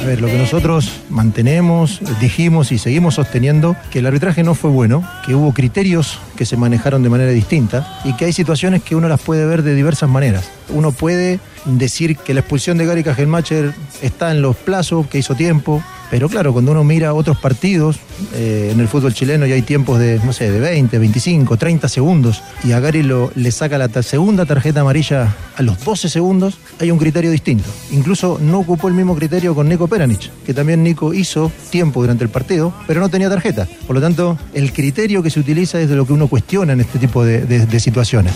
A 0.00 0.04
ver, 0.06 0.20
lo 0.20 0.28
que 0.28 0.38
nosotros 0.38 1.00
mantenemos, 1.10 2.00
dijimos 2.20 2.70
y 2.70 2.78
seguimos 2.78 3.14
sosteniendo, 3.14 3.76
que 3.90 3.98
el 4.00 4.06
arbitraje 4.06 4.42
no 4.42 4.54
fue 4.54 4.70
bueno, 4.70 5.02
que 5.24 5.34
hubo 5.34 5.52
criterios 5.52 6.18
que 6.36 6.46
se 6.46 6.56
manejaron 6.56 7.02
de 7.02 7.08
manera 7.08 7.32
distinta 7.32 8.00
y 8.04 8.14
que 8.14 8.26
hay 8.26 8.32
situaciones 8.32 8.82
que 8.82 8.94
uno 8.94 9.08
las 9.08 9.20
puede 9.20 9.46
ver 9.46 9.62
de 9.62 9.74
diversas 9.74 10.08
maneras. 10.08 10.50
Uno 10.68 10.92
puede 10.92 11.40
decir 11.64 12.16
que 12.16 12.34
la 12.34 12.40
expulsión 12.40 12.78
de 12.78 12.86
Gary 12.86 13.02
Kajelmacher 13.02 13.74
está 14.02 14.30
en 14.30 14.42
los 14.42 14.54
plazos, 14.54 15.06
que 15.08 15.18
hizo 15.18 15.34
tiempo, 15.34 15.82
pero 16.10 16.28
claro, 16.28 16.52
cuando 16.52 16.72
uno 16.72 16.84
mira 16.84 17.14
otros 17.14 17.38
partidos, 17.38 17.98
eh, 18.34 18.70
en 18.72 18.80
el 18.80 18.88
fútbol 18.88 19.12
chileno 19.12 19.46
ya 19.46 19.54
hay 19.54 19.62
tiempos 19.62 19.98
de, 19.98 20.20
no 20.24 20.32
sé, 20.32 20.50
de 20.50 20.60
20, 20.60 20.98
25, 20.98 21.56
30 21.56 21.88
segundos, 21.88 22.42
y 22.64 22.72
a 22.72 22.80
Gary 22.80 23.02
lo, 23.02 23.32
le 23.34 23.50
saca 23.50 23.78
la 23.78 23.88
segunda 24.02 24.46
tarjeta 24.46 24.80
amarilla 24.80 25.34
a 25.56 25.62
los 25.62 25.82
12 25.84 26.08
segundos, 26.08 26.58
hay 26.80 26.90
un 26.90 26.98
criterio 26.98 27.30
distinto. 27.30 27.68
Incluso 27.90 28.38
no 28.40 28.60
ocupó 28.60 28.88
el 28.88 28.94
mismo 28.94 29.16
criterio 29.16 29.54
con 29.54 29.68
Nico 29.68 29.88
Peranich, 29.88 30.30
que 30.44 30.54
también 30.54 30.82
Nico 30.82 31.14
hizo 31.14 31.50
tiempo 31.70 32.00
durante 32.00 32.24
el 32.24 32.30
partido, 32.30 32.72
pero 32.86 33.00
no 33.00 33.08
tenía 33.08 33.28
tarjeta. 33.28 33.66
Por 33.86 33.96
lo 33.96 34.02
tanto, 34.02 34.38
el 34.54 34.72
criterio 34.72 35.22
que 35.22 35.30
se 35.30 35.40
utiliza 35.40 35.80
es 35.80 35.88
de 35.88 35.96
lo 35.96 36.06
que 36.06 36.12
uno 36.12 36.28
cuestiona 36.28 36.72
en 36.72 36.80
este 36.80 36.98
tipo 36.98 37.24
de, 37.24 37.66
situaciones. 37.80 38.32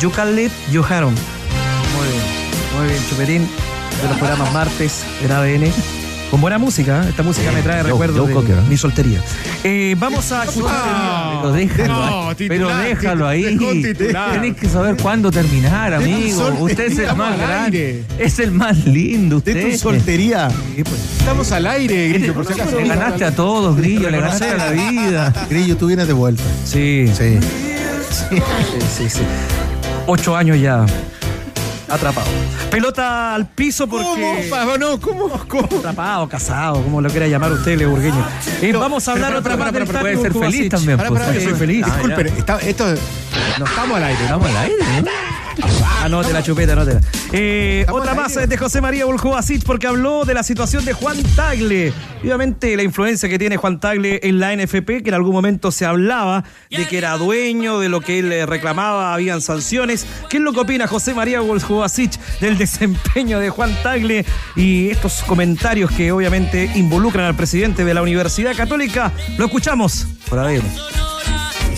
You 0.00 0.10
can 0.10 0.36
live, 0.36 0.52
you. 0.70 0.82
Muy 0.82 0.90
bien, 0.90 2.22
muy 2.76 2.88
bien, 2.88 3.02
Chuperín, 3.08 3.48
de 4.02 4.08
los 4.08 4.18
programas 4.18 4.52
martes 4.52 5.04
en 5.24 5.32
ADN. 5.32 5.97
Con 6.30 6.42
buena 6.42 6.58
música, 6.58 7.04
¿eh? 7.04 7.08
esta 7.08 7.22
música 7.22 7.50
me 7.52 7.62
trae 7.62 7.82
recuerdos 7.82 8.28
de 8.28 8.34
Cocker, 8.34 8.56
mi 8.68 8.76
soltería. 8.76 9.18
Eh, 9.64 9.96
vamos 9.98 10.30
a 10.30 10.44
escuchar. 10.44 11.38
Pero 11.40 11.52
déjalo, 11.52 11.94
No, 11.94 12.36
titular, 12.36 12.48
pero 12.48 12.76
déjalo 12.76 13.26
ahí. 13.26 13.94
Tenés 13.96 14.54
que 14.56 14.68
saber 14.68 14.96
cuándo 15.00 15.30
terminar, 15.30 15.94
amigo. 15.94 16.48
Usted 16.60 16.92
es 16.92 16.98
el 16.98 17.16
más 17.16 17.38
grande. 17.38 18.04
Es 18.18 18.38
el 18.40 18.50
más 18.50 18.76
lindo, 18.84 19.40
De 19.40 19.52
usted. 19.52 19.70
tu 19.72 19.78
soltería. 19.78 20.48
Estamos 21.18 21.50
al 21.52 21.66
aire, 21.66 22.08
Grillo, 22.10 22.34
por 22.34 22.44
si 22.46 22.52
acaso. 22.52 22.78
Le 22.78 22.86
ganaste 22.88 23.24
a 23.24 23.34
todos, 23.34 23.74
Grillo, 23.78 24.10
le 24.10 24.20
ganaste 24.20 24.50
a 24.50 24.56
la 24.58 24.70
vida. 24.70 25.32
Grillo, 25.48 25.78
tú 25.78 25.86
vienes 25.86 26.06
de 26.08 26.12
vuelta. 26.12 26.42
Sí, 26.66 27.06
Sí. 27.16 27.38
sí, 28.10 28.36
sí, 28.98 29.08
sí. 29.08 29.22
Ocho 30.06 30.36
años 30.36 30.60
ya 30.60 30.84
atrapado. 31.88 32.26
Pelota 32.70 33.34
al 33.34 33.46
piso 33.48 33.86
porque. 33.86 34.46
¿Cómo? 34.50 34.76
No, 34.78 35.00
¿cómo? 35.00 35.28
¿Cómo? 35.48 35.78
Atrapado, 35.78 36.28
casado, 36.28 36.82
como 36.82 37.00
lo 37.00 37.08
quiera 37.10 37.26
llamar 37.26 37.52
usted, 37.52 37.76
Leo 37.78 37.90
Burgueño. 37.90 38.24
Eh, 38.62 38.72
vamos 38.72 39.06
a 39.08 39.12
hablar 39.12 39.28
pero, 39.28 39.40
otra 39.40 39.52
pero, 39.56 39.64
vez 39.64 39.72
pero, 39.72 39.86
Tati 39.86 39.98
puede 40.00 40.16
ser 40.22 40.32
feliz 40.32 40.68
también, 40.70 40.96
Pará, 40.96 41.08
pues. 41.10 41.20
pará, 41.20 41.34
Yo 41.34 41.40
soy 41.40 41.52
eh, 41.52 41.56
feliz. 41.56 41.84
Disculpen, 41.86 42.26
está- 42.28 42.58
esto. 42.58 42.86
No 43.58 43.64
estamos 43.64 43.96
al 43.96 44.04
aire, 44.04 44.18
¿no? 44.20 44.24
Estamos 44.24 44.48
al 44.50 44.56
aire, 44.56 44.76
¿no? 45.02 45.27
Anote 46.08 46.32
la 46.32 46.42
chupeta, 46.42 46.72
anótela. 46.72 47.02
Eh, 47.32 47.84
otra 47.90 48.14
más 48.14 48.34
es 48.38 48.48
de 48.48 48.56
José 48.56 48.80
María 48.80 49.04
Buljubasic 49.04 49.62
porque 49.62 49.86
habló 49.86 50.24
de 50.24 50.32
la 50.32 50.42
situación 50.42 50.86
de 50.86 50.94
Juan 50.94 51.22
Tagle. 51.36 51.92
Obviamente 52.22 52.74
la 52.78 52.82
influencia 52.82 53.28
que 53.28 53.38
tiene 53.38 53.58
Juan 53.58 53.78
Tagle 53.78 54.18
en 54.22 54.40
la 54.40 54.56
NFP, 54.56 55.02
que 55.02 55.08
en 55.08 55.14
algún 55.14 55.34
momento 55.34 55.70
se 55.70 55.84
hablaba 55.84 56.44
de 56.70 56.86
que 56.86 56.96
era 56.96 57.18
dueño, 57.18 57.78
de 57.78 57.90
lo 57.90 58.00
que 58.00 58.20
él 58.20 58.32
eh, 58.32 58.46
reclamaba, 58.46 59.12
habían 59.12 59.42
sanciones. 59.42 60.06
¿Qué 60.30 60.38
es 60.38 60.42
lo 60.42 60.54
que 60.54 60.60
opina 60.60 60.86
José 60.86 61.12
María 61.12 61.40
Buljubasic 61.40 62.18
del 62.40 62.56
desempeño 62.56 63.38
de 63.38 63.50
Juan 63.50 63.76
Tagle 63.82 64.24
y 64.56 64.88
estos 64.88 65.22
comentarios 65.24 65.90
que 65.90 66.10
obviamente 66.10 66.70
involucran 66.74 67.26
al 67.26 67.34
presidente 67.34 67.84
de 67.84 67.92
la 67.92 68.00
Universidad 68.00 68.56
Católica? 68.56 69.12
Lo 69.36 69.44
escuchamos 69.44 70.06
por 70.26 70.38
ADN. 70.38 70.64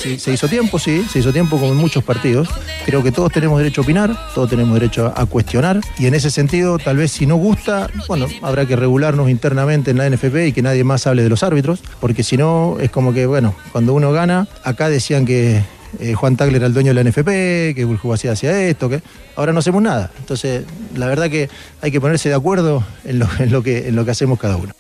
Sí, 0.01 0.19
se 0.19 0.33
hizo 0.33 0.49
tiempo, 0.49 0.79
sí, 0.79 1.05
se 1.13 1.19
hizo 1.19 1.31
tiempo 1.31 1.59
como 1.59 1.73
en 1.73 1.77
muchos 1.77 2.03
partidos. 2.03 2.49
Creo 2.87 3.03
que 3.03 3.13
todos 3.13 3.31
tenemos 3.31 3.59
derecho 3.59 3.83
a 3.83 3.85
opinar, 3.85 4.17
todos 4.35 4.49
tenemos 4.49 4.73
derecho 4.73 5.13
a, 5.15 5.27
cuestionar 5.27 5.79
y 5.99 6.07
en 6.07 6.15
ese 6.15 6.31
sentido, 6.31 6.79
tal 6.79 6.97
vez 6.97 7.13
si 7.13 7.27
no 7.27 7.37
gusta, 7.37 7.91
bueno, 8.09 8.27
habrá 8.41 8.65
que 8.65 8.77
regularnos 8.77 9.29
internamente 9.29 9.91
en 9.91 9.99
la 9.99 10.09
NFP 10.09 10.47
y 10.47 10.53
que 10.53 10.63
nadie 10.63 10.85
más 10.85 11.07
hable 11.07 11.23
de 11.23 11.29
los 11.29 11.43
árbitros, 11.43 11.81
porque 12.01 12.23
si 12.23 12.39
no, 12.39 12.79
es 12.81 12.91
como 12.91 13.13
que, 13.13 13.27
bueno, 13.27 13.55
cuando 13.73 13.93
uno 13.93 14.11
gana, 14.11 14.49
acá 14.65 14.89
decían 14.89 15.27
que 15.27 15.63
eh, 15.99 16.15
Juan 16.15 16.35
Tagle 16.37 16.57
era 16.57 16.67
el 16.67 16.73
dueño 16.73 16.95
de 16.95 17.05
la 17.05 17.11
NFP, 17.11 17.75
que 17.75 17.85
Buljubasic 17.85 18.31
hacía 18.31 18.59
esto, 18.69 18.89
que 18.89 19.03
ahora 19.37 19.53
no 19.53 19.59
hacemos 19.59 19.83
nada. 19.83 20.11
Entonces, 20.19 20.65
la 20.97 21.09
verdad 21.09 21.29
que 21.29 21.51
hay 21.83 21.91
que 21.91 22.01
ponerse 22.01 22.31
de 22.31 22.37
acuerdo 22.37 22.83
en 23.05 23.19
lo, 23.19 23.29
en 23.39 23.53
lo, 23.53 23.63
que, 23.63 23.89
en 23.89 23.97
lo 23.97 24.07
que 24.07 24.13
hacemos 24.13 24.39
cada 24.39 24.57
uno. 24.57 24.73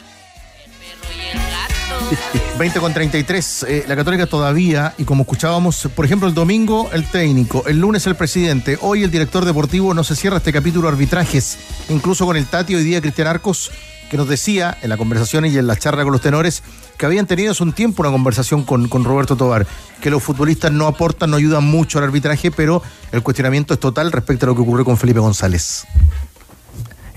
20 2.60 2.78
con 2.78 2.92
33. 2.92 3.62
eh, 3.62 3.84
la 3.88 3.96
Católica 3.96 4.26
todavía, 4.26 4.92
y 4.98 5.04
como 5.04 5.22
escuchábamos, 5.22 5.88
por 5.96 6.04
ejemplo, 6.04 6.28
el 6.28 6.34
domingo 6.34 6.90
el 6.92 7.10
técnico, 7.10 7.64
el 7.66 7.78
lunes 7.78 8.06
el 8.06 8.16
presidente, 8.16 8.76
hoy 8.82 9.02
el 9.02 9.10
director 9.10 9.46
deportivo, 9.46 9.94
no 9.94 10.04
se 10.04 10.14
cierra 10.14 10.36
este 10.36 10.52
capítulo 10.52 10.86
arbitrajes, 10.86 11.56
incluso 11.88 12.26
con 12.26 12.36
el 12.36 12.44
Tati 12.44 12.74
hoy 12.74 12.84
día 12.84 13.00
Cristian 13.00 13.28
Arcos, 13.28 13.70
que 14.10 14.18
nos 14.18 14.28
decía 14.28 14.76
en 14.82 14.90
la 14.90 14.98
conversación 14.98 15.46
y 15.46 15.56
en 15.56 15.66
la 15.66 15.74
charla 15.74 16.02
con 16.02 16.12
los 16.12 16.20
tenores 16.20 16.62
que 16.98 17.06
habían 17.06 17.26
tenido 17.26 17.52
hace 17.52 17.62
un 17.62 17.72
tiempo 17.72 18.02
una 18.02 18.12
conversación 18.12 18.62
con, 18.64 18.88
con 18.90 19.04
Roberto 19.04 19.36
Tobar, 19.36 19.66
que 20.02 20.10
los 20.10 20.22
futbolistas 20.22 20.70
no 20.70 20.86
aportan, 20.86 21.30
no 21.30 21.38
ayudan 21.38 21.64
mucho 21.64 21.96
al 21.96 22.04
arbitraje, 22.04 22.50
pero 22.50 22.82
el 23.10 23.22
cuestionamiento 23.22 23.72
es 23.72 23.80
total 23.80 24.12
respecto 24.12 24.44
a 24.44 24.48
lo 24.48 24.54
que 24.54 24.60
ocurrió 24.60 24.84
con 24.84 24.98
Felipe 24.98 25.20
González. 25.20 25.86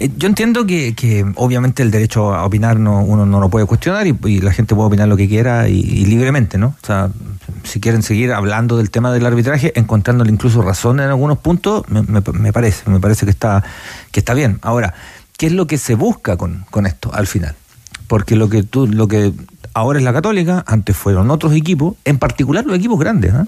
Eh, 0.04 0.12
Yo 0.18 0.28
entiendo 0.28 0.66
que, 0.66 0.94
que 0.96 1.26
obviamente 1.36 1.82
el 1.82 1.90
derecho 1.92 2.34
a 2.34 2.46
opinar 2.46 2.78
no, 2.80 3.02
uno 3.04 3.26
no 3.26 3.40
lo 3.40 3.50
puede 3.50 3.66
cuestionar 3.66 4.06
y, 4.06 4.42
la 4.42 4.52
gente 4.52 4.76
puede 4.76 4.88
opinar 4.88 5.08
lo 5.08 5.16
que 5.16 5.28
quiera 5.30 5.70
y, 5.70 5.82
libremente, 6.06 6.58
¿no? 6.58 6.76
O 6.82 6.86
sea, 6.86 7.10
si 7.64 7.80
quieren 7.80 8.04
seguir 8.04 8.34
hablando 8.34 8.76
del 8.78 8.90
tema 8.92 9.12
del 9.14 9.26
arbitraje, 9.26 9.72
encontrándole 9.80 10.30
incluso 10.32 10.62
razón 10.62 11.00
en 11.00 11.08
algunos 11.08 11.38
puntos, 11.38 11.84
me, 11.88 12.02
me- 12.02 12.22
me 12.34 12.52
parece, 12.52 12.90
me 12.90 13.00
parece 13.00 13.26
que 13.26 13.32
está, 13.32 13.64
que 14.12 14.20
está 14.20 14.34
bien. 14.34 14.60
Ahora, 14.62 14.94
¿qué 15.38 15.48
es 15.48 15.54
lo 15.54 15.68
que 15.68 15.78
se 15.78 15.96
busca 15.96 16.36
con, 16.36 16.66
con 16.70 16.86
esto 16.86 17.10
al 17.14 17.28
final? 17.28 17.56
Porque 18.08 18.36
lo 18.36 18.50
que 18.50 18.64
tú, 18.64 18.88
lo 18.88 19.08
que 19.08 19.32
ahora 19.74 20.00
es 20.00 20.04
la 20.06 20.12
Católica, 20.14 20.64
antes 20.68 20.96
fueron 20.98 21.32
otros 21.32 21.54
equipos, 21.54 21.96
en 22.04 22.18
particular 22.20 22.66
los 22.66 22.76
equipos 22.78 23.00
grandes, 23.00 23.34
¿ah? 23.34 23.48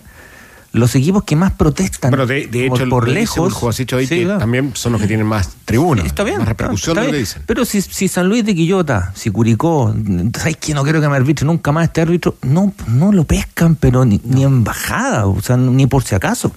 Los 0.75 0.93
equipos 0.95 1.23
que 1.23 1.35
más 1.35 1.53
protestan 1.53 2.11
Bueno, 2.11 2.25
de, 2.25 2.47
hecho, 2.65 2.87
por 2.89 3.07
lejos. 3.07 3.37
Buljubasic 3.53 3.93
hoy 3.93 4.07
Sí, 4.07 4.15
que 4.17 4.23
claro. 4.25 4.39
también 4.39 4.71
son 4.75 4.91
los 4.91 5.01
que 5.01 5.07
tienen 5.07 5.25
más 5.25 5.49
tribuna, 5.65 6.03
Está 6.03 6.23
bien. 6.23 6.37
más 6.39 6.47
repercusión 6.47 6.97
está 6.97 7.01
de 7.01 7.07
lo 7.07 7.13
que 7.13 7.19
dicen. 7.19 7.43
Pero 7.45 7.65
si, 7.65 7.81
si 7.81 8.07
San 8.07 8.27
Luis 8.27 8.45
de 8.45 8.53
Quillota, 8.53 9.11
si 9.15 9.29
Curicó, 9.29 9.93
¿sabes 10.37 10.57
que 10.57 10.73
No 10.73 10.83
quiero 10.83 11.01
que 11.01 11.07
me 11.09 11.15
arbitre 11.15 11.45
nunca 11.45 11.71
más 11.71 11.85
este 11.85 12.01
árbitro. 12.01 12.35
No, 12.41 12.73
no 12.87 13.11
lo 13.11 13.23
pescan, 13.23 13.75
pero 13.75 14.05
ni, 14.05 14.19
ni 14.23 14.43
en 14.43 14.63
bajada, 14.63 15.25
o 15.27 15.41
sea, 15.41 15.57
ni 15.57 15.87
por 15.87 16.03
si 16.03 16.13
acaso. 16.15 16.51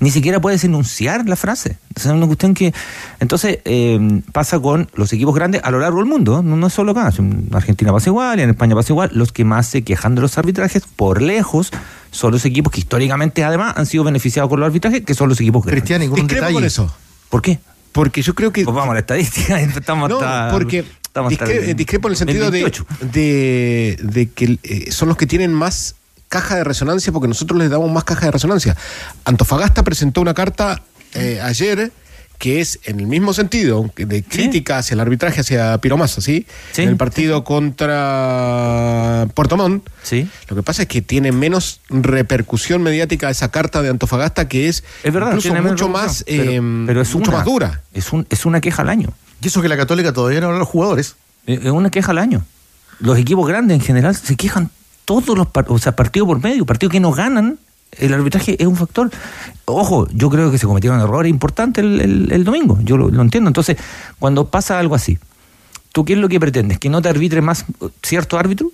Ni 0.00 0.10
siquiera 0.10 0.40
puedes 0.40 0.62
enunciar 0.64 1.28
la 1.28 1.36
frase. 1.36 1.78
Sea, 1.96 2.12
una 2.12 2.26
cuestión 2.26 2.54
que. 2.54 2.74
Entonces, 3.20 3.60
eh, 3.64 4.20
pasa 4.32 4.58
con 4.60 4.88
los 4.94 5.12
equipos 5.12 5.34
grandes 5.34 5.62
a 5.64 5.70
lo 5.70 5.78
largo 5.78 5.98
del 5.98 6.06
mundo, 6.06 6.42
no, 6.42 6.56
no 6.56 6.66
es 6.66 6.72
solo 6.72 6.92
acá. 6.92 7.10
En 7.18 7.48
Argentina 7.52 7.92
pasa 7.92 8.10
igual, 8.10 8.38
y 8.40 8.42
en 8.42 8.50
España 8.50 8.74
pasa 8.74 8.92
igual. 8.92 9.10
Los 9.12 9.32
que 9.32 9.44
más 9.44 9.66
se 9.68 9.82
quejan 9.82 10.14
de 10.14 10.20
los 10.20 10.36
arbitrajes, 10.36 10.82
por 10.96 11.22
lejos, 11.22 11.70
son 12.14 12.32
los 12.32 12.44
equipos 12.44 12.72
que 12.72 12.80
históricamente, 12.80 13.42
además, 13.44 13.74
han 13.76 13.86
sido 13.86 14.04
beneficiados 14.04 14.48
con 14.48 14.60
los 14.60 14.66
arbitrajes, 14.68 15.02
que 15.04 15.14
son 15.14 15.28
los 15.28 15.40
equipos 15.40 15.62
grandes. 15.64 15.82
Cristian, 15.82 16.02
y 16.02 16.06
con 16.08 16.20
un 16.20 16.26
Discrepo 16.26 16.40
detalle. 16.46 16.54
con 16.54 16.64
eso. 16.64 16.94
¿Por 17.28 17.42
qué? 17.42 17.58
Porque 17.92 18.22
yo 18.22 18.34
creo 18.34 18.52
que. 18.52 18.64
Pues 18.64 18.74
vamos 18.74 18.90
a 18.90 18.94
la 18.94 19.00
estadística. 19.00 19.60
Estamos 19.60 20.08
No, 20.08 20.16
hasta- 20.16 20.50
porque 20.52 20.84
estamos 21.02 21.32
hasta 21.32 21.44
discre- 21.46 21.68
el- 21.70 21.76
discrepo 21.76 22.08
en 22.08 22.12
el 22.12 22.16
sentido 22.16 22.46
el 22.46 22.52
de, 22.52 22.62
28. 22.62 22.86
de, 23.12 23.98
de 24.02 24.30
que 24.30 24.58
eh, 24.62 24.90
son 24.92 25.08
los 25.08 25.16
que 25.16 25.26
tienen 25.26 25.52
más 25.52 25.94
caja 26.28 26.56
de 26.56 26.64
resonancia 26.64 27.12
porque 27.12 27.28
nosotros 27.28 27.58
les 27.58 27.70
damos 27.70 27.90
más 27.92 28.04
caja 28.04 28.26
de 28.26 28.32
resonancia. 28.32 28.76
Antofagasta 29.24 29.82
presentó 29.84 30.20
una 30.20 30.34
carta 30.34 30.82
eh, 31.14 31.40
ayer 31.42 31.92
que 32.38 32.60
es 32.60 32.80
en 32.84 33.00
el 33.00 33.06
mismo 33.06 33.32
sentido 33.32 33.90
de 33.96 34.22
crítica 34.22 34.78
hacia 34.78 34.94
el 34.94 35.00
arbitraje, 35.00 35.40
hacia 35.40 35.78
Piromasa, 35.78 36.20
¿sí? 36.20 36.46
En 36.76 36.88
el 36.90 36.96
partido 36.96 37.42
contra 38.24 39.26
Puerto 39.34 39.56
Montt. 39.56 39.88
Sí. 40.02 40.28
Lo 40.48 40.56
que 40.56 40.62
pasa 40.62 40.82
es 40.82 40.88
que 40.88 41.02
tiene 41.02 41.32
menos 41.32 41.80
repercusión 41.88 42.82
mediática 42.82 43.30
esa 43.30 43.50
carta 43.50 43.82
de 43.82 43.88
Antofagasta 43.88 44.48
que 44.48 44.68
es, 44.68 44.84
Es 45.02 45.12
verdad, 45.12 45.28
incluso 45.36 45.54
mucho 45.62 45.88
más, 45.88 46.24
pero- 46.26 46.42
eh, 46.50 46.60
pero 46.86 47.00
es 47.02 47.14
mucho 47.14 47.30
una. 47.30 47.38
más 47.38 47.46
dura. 47.46 47.80
Es, 47.92 48.12
un, 48.12 48.26
es 48.30 48.44
una 48.46 48.60
queja 48.60 48.82
al 48.82 48.88
año. 48.88 49.12
Y 49.40 49.48
eso 49.48 49.62
que 49.62 49.68
la 49.68 49.76
Católica 49.76 50.12
todavía 50.12 50.40
no 50.40 50.46
habla 50.46 50.56
a 50.56 50.60
los 50.60 50.68
jugadores. 50.68 51.16
Es 51.46 51.60
es 51.64 51.70
una 51.70 51.90
queja 51.90 52.10
al 52.12 52.18
año. 52.18 52.44
Los 53.00 53.18
equipos 53.18 53.46
grandes 53.48 53.74
en 53.76 53.80
general 53.84 54.14
se 54.14 54.36
quejan 54.36 54.70
todos 55.04 55.36
los 55.36 55.46
partidos, 55.48 55.80
o 55.80 55.82
sea, 55.82 55.92
partido 55.96 56.26
por 56.26 56.42
medio, 56.42 56.64
partidos 56.64 56.92
que 56.92 57.00
no 57.00 57.12
ganan, 57.12 57.58
el 57.98 58.12
arbitraje 58.14 58.56
es 58.60 58.66
un 58.66 58.76
factor. 58.76 59.10
Ojo, 59.66 60.06
yo 60.12 60.28
creo 60.30 60.50
que 60.50 60.58
se 60.58 60.66
cometieron 60.66 61.00
errores 61.00 61.30
importantes 61.30 61.82
el, 61.84 62.00
el- 62.00 62.32
el 62.32 62.44
domingo, 62.44 62.78
yo 62.82 62.96
lo, 62.96 63.10
lo 63.10 63.22
entiendo. 63.22 63.48
Entonces, 63.48 63.76
cuando 64.18 64.48
pasa 64.48 64.78
algo 64.78 64.94
así, 64.94 65.18
¿tú 65.92 66.04
qué 66.04 66.12
es 66.14 66.18
lo 66.18 66.28
que 66.28 66.38
pretendes? 66.40 66.78
¿Que 66.78 66.88
no 66.90 67.00
te 67.02 67.08
arbitre 67.08 67.40
más 67.40 67.64
cierto 68.02 68.38
árbitro? 68.38 68.70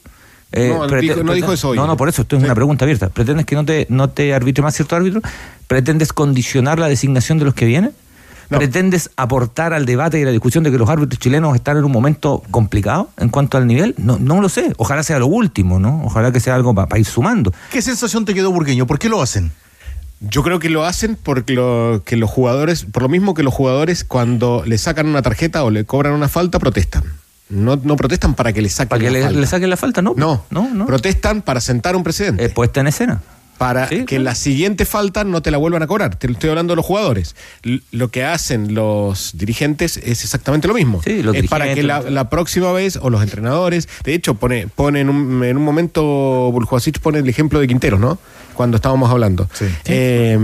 Eh, 0.53 0.75
No, 0.77 0.87
dijo- 1.01 1.23
no 1.23 1.33
dijo 1.33 1.53
eso 1.53 1.68
hoy. 1.68 1.77
No, 1.77 1.87
no, 1.87 1.97
por 1.97 2.09
eso, 2.09 2.23
esto 2.23 2.37
es 2.37 2.43
una 2.43 2.55
pregunta 2.57 2.85
abierta. 2.85 3.09
¿Pretendes 3.09 3.47
que 3.47 3.55
no 3.55 3.64
te, 3.64 3.87
no 3.89 4.11
te 4.11 4.35
arbitre 4.35 4.62
más 4.64 4.75
cierto 4.75 4.97
árbitro? 4.97 5.21
¿Pretendes 5.68 6.12
condicionar 6.12 6.79
la 6.81 6.89
designación 6.89 7.39
de 7.39 7.45
los 7.45 7.55
que 7.55 7.66
vienen? 7.66 7.93
¿Pretendes 8.59 9.11
aportar 9.16 9.72
al 9.72 9.86
debate 9.86 10.18
y 10.18 10.22
a 10.22 10.26
la 10.26 10.30
discusión 10.32 10.64
de 10.64 10.70
que 10.70 10.78
los 10.78 10.88
árbitros 10.88 11.18
chilenos 11.18 11.55
están 11.55 11.76
en 11.76 11.84
un 11.84 11.92
momento 11.92 12.42
complicado 12.51 13.11
en 13.18 13.28
cuanto 13.28 13.57
al 13.57 13.66
nivel? 13.66 13.94
No, 13.96 14.18
no 14.18 14.40
lo 14.40 14.48
sé. 14.48 14.72
Ojalá 14.76 15.03
sea 15.03 15.18
lo 15.18 15.26
último, 15.28 15.78
¿no? 15.78 16.03
Ojalá 16.05 16.32
que 16.32 16.40
sea 16.40 16.55
algo 16.57 16.74
para 16.74 16.98
ir 16.98 17.07
sumando. 17.07 17.53
¿Qué 17.70 17.80
sensación 17.80 18.24
te 18.24 18.34
quedó, 18.34 18.51
Burgueño? 18.51 18.86
¿Por 18.86 18.98
qué 18.98 19.09
lo 19.09 19.22
hacen? 19.22 19.53
Yo 20.20 20.42
creo 20.42 20.59
que 20.59 20.68
lo 20.68 20.84
hacen 20.84 21.16
porque 21.22 21.55
lo, 21.55 22.03
que 22.05 22.16
los 22.16 22.28
jugadores, 22.28 22.84
por 22.84 23.03
lo 23.05 23.09
mismo 23.09 23.32
que 23.34 23.42
los 23.42 23.55
jugadores 23.55 24.05
cuando 24.05 24.62
le 24.66 24.76
sacan 24.76 25.07
una 25.07 25.22
tarjeta 25.22 25.64
o 25.64 25.70
le 25.70 25.84
cobran 25.84 26.12
una 26.12 26.28
falta, 26.28 26.59
protestan. 26.59 27.05
No, 27.48 27.76
no 27.76 27.96
protestan 27.96 28.34
para 28.34 28.53
que 28.53 28.62
le 28.62 28.68
saquen 28.68 28.88
¿Para 28.90 29.01
que 29.01 29.07
la 29.11 29.18
le, 29.18 29.24
falta. 29.24 29.40
le 29.40 29.46
saquen 29.46 29.70
la 29.70 29.76
falta? 29.76 30.03
No. 30.03 30.14
No, 30.16 30.44
no, 30.51 30.68
no. 30.72 30.86
protestan 30.86 31.42
para 31.42 31.61
sentar 31.61 31.96
un 31.96 32.03
precedente. 32.03 32.48
puesta 32.51 32.80
en 32.80 32.88
escena. 32.88 33.22
Para 33.61 33.88
que 33.88 34.18
la 34.18 34.34
siguiente 34.34 34.86
falta 34.86 35.22
no 35.22 35.42
te 35.42 35.50
la 35.50 35.58
vuelvan 35.58 35.82
a 35.82 35.86
cobrar. 35.86 36.16
Te 36.16 36.26
lo 36.28 36.32
estoy 36.32 36.48
hablando 36.48 36.72
de 36.72 36.76
los 36.76 36.84
jugadores. 36.86 37.36
L- 37.62 37.82
lo 37.92 38.08
que 38.08 38.24
hacen 38.24 38.72
los 38.74 39.32
dirigentes 39.36 39.98
es 39.98 40.24
exactamente 40.24 40.66
lo 40.66 40.72
mismo. 40.72 41.02
Sí, 41.04 41.22
los 41.22 41.36
es 41.36 41.46
para 41.46 41.74
que 41.74 41.82
la, 41.82 42.30
próxima 42.30 42.72
vez, 42.72 42.96
o 42.96 43.11
los 43.11 43.22
entrenadores, 43.22 43.86
de 44.02 44.14
hecho, 44.14 44.32
pone, 44.36 44.66
pone 44.66 45.00
en, 45.00 45.11
un, 45.11 45.44
en 45.44 45.58
un 45.58 45.62
momento, 45.62 46.02
Buljuasic 46.52 47.00
pone 47.00 47.18
el 47.18 47.28
ejemplo 47.28 47.61
de 47.61 47.68
Quinteros, 47.68 48.00
¿no? 48.00 48.18
Cuando 48.54 48.76
estábamos 48.76 49.11
hablando. 49.11 49.46
Eh, 49.84 50.38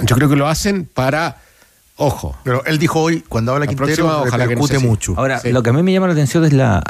yo 0.00 0.16
creo 0.16 0.28
que 0.30 0.36
lo 0.36 0.48
hacen 0.48 0.88
para, 0.92 1.42
ojo. 1.96 2.38
Pero 2.42 2.64
él 2.64 2.78
dijo 2.78 3.00
hoy, 3.00 3.22
cuando 3.28 3.52
habla 3.52 3.66
La 3.66 3.68
Quintero, 3.68 3.86
próxima, 3.86 4.22
ojalá 4.22 4.48
que 4.48 4.56
no 4.56 4.80
mucho. 4.80 5.12
Ahora, 5.18 5.40
Sí. 5.40 5.52
lo 5.52 5.62
que 5.62 5.68
a 5.68 5.72
mí 5.74 5.82
me 5.82 5.92
llama 5.92 6.06
la 6.06 6.14
atención 6.14 6.42
es 6.46 6.54
la. 6.54 6.82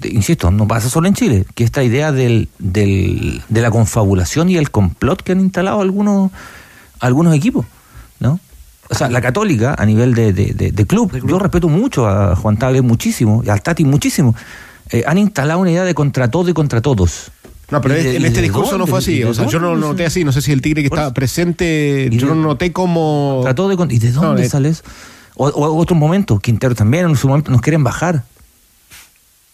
De- 0.00 0.08
insisto, 0.10 0.50
no 0.50 0.66
pasa 0.66 0.88
solo 0.88 1.06
en 1.08 1.14
Chile, 1.14 1.44
que 1.54 1.64
esta 1.64 1.82
idea 1.82 2.10
del, 2.12 2.48
del- 2.58 3.42
de 3.48 3.60
la 3.62 3.70
confabulación 3.70 4.48
y 4.50 4.56
el 4.56 4.70
complot 4.70 5.22
que 5.22 5.32
han 5.32 5.40
instalado 5.40 5.80
algunos, 5.80 6.30
algunos 7.00 7.34
equipos, 7.34 7.66
¿no? 8.18 8.40
O 8.88 8.94
sea, 8.94 9.08
la 9.08 9.20
Católica, 9.20 9.76
a 9.78 9.86
nivel 9.86 10.14
de, 10.14 10.32
de- 10.32 10.52
de- 10.52 10.72
de 10.72 10.86
club, 10.86 11.12
yo 11.26 11.38
respeto 11.38 11.68
mucho 11.68 12.08
a 12.08 12.34
Juan 12.34 12.56
Tagle 12.58 12.82
muchísimo, 12.82 13.42
y 13.44 13.48
al 13.50 13.62
Tati 13.62 13.84
muchísimo, 13.84 14.34
eh, 14.90 15.04
han 15.06 15.18
instalado 15.18 15.60
una 15.60 15.70
idea 15.70 15.84
de 15.84 15.94
contra 15.94 16.28
todo 16.30 16.48
y 16.50 16.52
contra 16.52 16.80
todos. 16.80 17.30
No, 17.70 17.80
pero 17.80 17.96
¿Y 17.96 18.02
de- 18.02 18.16
en 18.16 18.24
este 18.24 18.38
de 18.40 18.42
discurso 18.48 18.76
no 18.78 18.86
fue 18.88 18.98
¿Y 18.98 19.02
así. 19.02 19.18
de 19.20 19.26
O 19.26 19.34
sea, 19.34 19.46
yo 19.46 19.60
no 19.60 19.76
lo 19.76 19.76
noté 19.76 20.04
así. 20.04 20.24
No 20.24 20.32
sé 20.32 20.42
si 20.42 20.50
el 20.50 20.60
tigre 20.60 20.82
que 20.82 20.88
estaba 20.88 21.14
presente, 21.14 22.08
yo 22.10 22.26
no 22.26 22.34
noté 22.34 22.72
como. 22.72 23.34
Contra 23.36 23.54
todo 23.54 23.72
y, 23.72 23.76
con- 23.76 23.92
¿y 23.92 23.98
de 24.00 24.10
dónde 24.10 24.42
No, 24.42 24.46
eh, 24.46 24.48
sales? 24.50 24.82
O, 25.36 25.46
o 25.46 25.76
otro 25.78 25.94
momento, 25.94 26.40
Quintero 26.40 26.74
también 26.74 27.08
en 27.08 27.14
su 27.16 27.28
momento 27.28 27.52
nos 27.52 27.60
quieren 27.60 27.84
bajar. 27.84 28.24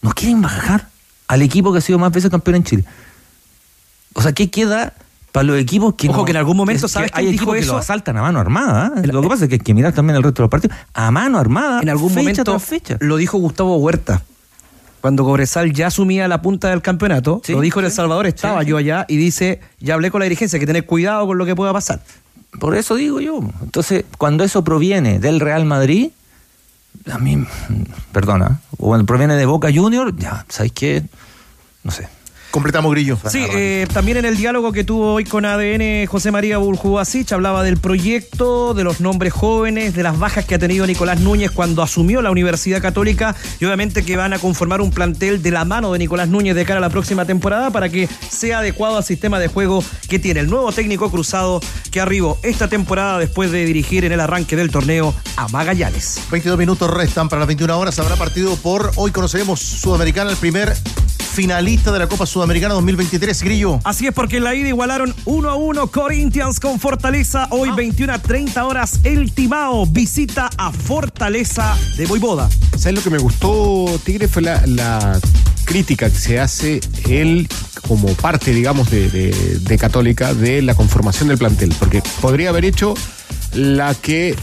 Nos 0.07 0.15
quieren 0.15 0.41
bajar 0.41 0.87
al 1.27 1.43
equipo 1.43 1.73
que 1.73 1.79
ha 1.79 1.81
sido 1.81 1.99
más 1.99 2.13
veces 2.13 2.31
campeón 2.31 2.55
en 2.57 2.63
Chile. 2.65 2.85
O 4.15 4.23
sea, 4.23 4.33
¿qué 4.33 4.49
queda 4.51 4.95
para 5.33 5.43
los 5.45 5.59
equipos 5.59 5.95
que 5.97 6.09
Ojo 6.09 6.19
no- 6.19 6.25
que 6.25 6.31
en 6.31 6.37
algún 6.37 6.57
momento, 6.57 6.87
es 6.87 6.93
que 6.93 6.95
¿sabes 6.95 7.11
hay 7.13 7.27
equipos 7.29 7.57
que 7.57 7.65
lo 7.67 7.77
asaltan 7.77 8.17
a 8.17 8.23
mano 8.23 8.39
armada? 8.39 8.93
¿eh? 9.03 9.07
Lo 9.09 9.21
que 9.21 9.29
pasa 9.29 9.45
es 9.45 9.49
que 9.49 9.57
hay 9.57 9.61
que 9.61 9.75
mirar 9.75 9.93
también 9.93 10.17
el 10.17 10.23
resto 10.23 10.43
de 10.43 10.45
los 10.45 10.51
partidos. 10.51 10.77
A 10.95 11.11
mano 11.11 11.39
armada. 11.39 11.81
En 11.83 11.89
algún 11.91 12.11
fecha 12.11 12.21
momento 12.21 12.45
tras 12.45 12.63
fecha. 12.65 12.97
lo 13.01 13.17
dijo 13.17 13.37
Gustavo 13.39 13.77
Huerta. 13.79 14.23
Cuando 15.01 15.25
Cobresal 15.25 15.73
ya 15.73 15.89
asumía 15.89 16.27
la 16.29 16.41
punta 16.41 16.71
del 16.71 16.83
campeonato, 16.83 17.43
Sí, 17.45 17.53
lo 17.53 17.61
dijo 17.61 17.81
en 17.81 17.87
El 17.87 17.93
Salvador, 17.93 18.27
estaba 18.27 18.63
sí, 18.63 18.69
yo 18.69 18.77
allá 18.77 19.05
y 19.09 19.17
dice, 19.17 19.61
ya 19.81 19.95
hablé 19.95 20.11
con 20.11 20.21
la 20.21 20.25
dirigencia, 20.25 20.57
hay 20.57 20.61
que 20.61 20.67
tener 20.67 20.87
cuidado 20.87 21.27
con 21.27 21.37
lo 21.37 21.45
que 21.45 21.55
pueda 21.55 21.73
pasar. 21.73 22.01
Por 22.59 22.75
eso 22.77 22.95
digo 22.95 23.21
yo. 23.21 23.41
Entonces, 23.63 24.05
cuando 24.19 24.43
eso 24.45 24.65
proviene 24.65 25.19
del 25.19 25.41
Real 25.41 25.65
Madrid, 25.65 26.11
a 27.11 27.19
mí, 27.19 27.45
perdona, 28.13 28.61
o 28.79 28.89
cuando 28.89 29.07
proviene 29.07 29.37
de 29.37 29.47
Boca 29.47 29.69
Junior, 29.73 30.17
ya, 30.17 30.45
¿sabes 30.49 30.73
qué? 30.73 31.05
No 31.83 31.91
sé. 31.91 32.09
Completamos 32.57 32.91
grillo. 32.91 33.19
Sí, 33.29 33.45
eh, 33.53 33.87
también 33.93 34.17
en 34.17 34.25
el 34.25 34.39
diálogo 34.39 34.73
que 34.73 34.83
tuvo 34.83 35.13
hoy 35.13 35.25
con 35.25 35.45
ADN 35.45 36.07
José 36.07 36.31
María 36.31 36.57
Buljubasic 36.57 37.31
hablaba 37.33 37.63
del 37.63 37.77
proyecto, 37.77 38.73
de 38.73 38.83
los 38.83 39.03
nombres 39.03 39.35
jóvenes, 39.35 39.95
de 39.95 40.03
las 40.03 40.19
bajas 40.19 40.47
que 40.47 40.55
ha 40.55 40.59
tenido 40.59 40.87
Nicolás 40.87 41.21
Núñez 41.21 41.51
cuando 41.51 41.83
asumió 41.83 42.23
la 42.23 42.31
Universidad 42.31 42.81
Católica 42.81 43.37
y 43.61 43.67
obviamente 43.67 44.07
que 44.07 44.17
van 44.17 44.33
a 44.33 44.39
conformar 44.39 44.81
un 44.81 44.91
plantel 44.91 45.43
de 45.43 45.51
la 45.51 45.67
mano 45.67 45.93
de 45.93 45.99
Nicolás 45.99 46.31
Núñez 46.31 46.55
de 46.55 46.65
cara 46.65 46.79
a 46.79 46.81
la 46.81 46.89
próxima 46.89 47.27
temporada 47.27 47.69
para 47.69 47.91
que 47.91 48.09
sea 48.31 48.61
adecuado 48.61 48.97
al 48.97 49.05
sistema 49.05 49.39
de 49.39 49.49
juego 49.49 49.85
que 50.09 50.19
tiene 50.19 50.41
el 50.41 50.49
nuevo 50.49 50.73
técnico 50.73 51.11
cruzado 51.11 51.61
que 51.91 52.01
arribó 52.01 52.39
esta 52.43 52.69
temporada 52.69 53.19
después 53.19 53.53
de 53.53 53.67
dirigir 53.67 54.07
en 54.07 54.13
el 54.13 54.21
arranque 54.21 54.57
del 54.57 54.71
torneo 54.71 55.15
a 55.37 55.47
Magallanes. 55.49 56.23
22 56.31 56.59
minutos 56.59 56.91
restan 56.91 57.29
para 57.29 57.41
las 57.41 57.49
21 57.49 57.79
horas. 57.79 57.99
Habrá 57.99 58.17
partido 58.17 58.57
por. 58.57 58.93
Hoy 58.97 59.11
conoceremos 59.11 59.61
Sudamericana, 59.61 60.31
el 60.31 60.39
primer 60.39 60.75
finalista 61.37 61.93
de 61.93 61.99
la 61.99 62.09
Copa 62.09 62.25
Sudamericana 62.25 62.73
2023. 62.73 63.43
Grillo. 63.43 63.79
Así 63.85 64.07
es 64.07 64.15
porque 64.15 64.39
en 64.39 64.45
la 64.45 64.55
ida 64.55 64.69
igualaron 64.69 65.15
1 65.27 65.51
a 65.51 65.55
1 65.55 65.87
Corinthians 65.89 66.59
con 66.59 66.81
Fortaleza. 66.81 67.47
Hoy 67.51 67.69
21 67.77 68.11
a 68.15 68.19
30 68.19 68.65
horas 68.65 69.01
el 69.05 69.31
Timao 69.33 69.85
visita 69.87 70.49
a 70.57 70.73
Fortaleza 70.73 71.77
de 71.99 72.07
Boivoda. 72.07 72.49
¿Sabes 72.79 72.95
lo 72.95 73.03
que 73.03 73.11
me 73.11 73.19
gustó, 73.19 73.85
Tigre? 74.03 74.29
Fue 74.29 74.41
la, 74.41 74.63
la 74.67 75.21
crítica 75.67 76.09
que 76.09 76.17
se 76.19 76.41
hace 76.41 76.81
él 77.07 77.47
como 77.87 78.09
parte, 78.15 78.53
digamos, 78.55 78.91
de, 78.91 79.11
de- 79.11 79.59
de 79.61 79.79
Católica 79.79 80.33
de 80.33 80.63
la 80.63 80.75
conformación 80.75 81.29
del 81.29 81.37
plantel. 81.37 81.75
Porque 81.79 82.03
podría 82.23 82.49
haber 82.49 82.65
hecho 82.65 82.95
la 83.53 83.95
que. 83.95 84.35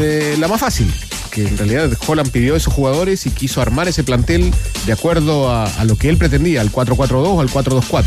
eh, 0.00 0.36
la 0.38 0.48
más 0.48 0.60
fácil. 0.60 0.92
Que 1.30 1.46
en 1.46 1.56
realidad 1.56 1.90
Holland 2.06 2.30
pidió 2.30 2.54
a 2.54 2.56
esos 2.56 2.72
jugadores 2.72 3.26
y 3.26 3.30
quiso 3.30 3.60
armar 3.60 3.88
ese 3.88 4.04
plantel 4.04 4.52
de 4.86 4.92
acuerdo 4.92 5.50
a, 5.50 5.66
a 5.66 5.84
lo 5.84 5.96
que 5.96 6.08
él 6.08 6.16
pretendía, 6.16 6.60
al 6.60 6.72
4-4-2 6.72 7.10
o 7.10 7.40
al 7.40 7.48
4-2-4. 7.48 8.04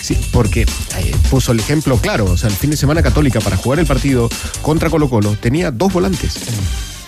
Sí, 0.00 0.16
porque 0.30 0.62
eh, 0.62 1.16
puso 1.30 1.52
el 1.52 1.58
ejemplo 1.58 1.96
claro. 1.98 2.26
O 2.26 2.36
sea, 2.36 2.48
el 2.48 2.54
fin 2.54 2.70
de 2.70 2.76
semana 2.76 3.02
Católica 3.02 3.40
para 3.40 3.56
jugar 3.56 3.80
el 3.80 3.86
partido 3.86 4.28
contra 4.62 4.88
Colo-Colo 4.88 5.36
tenía 5.40 5.70
dos 5.70 5.92
volantes. 5.92 6.34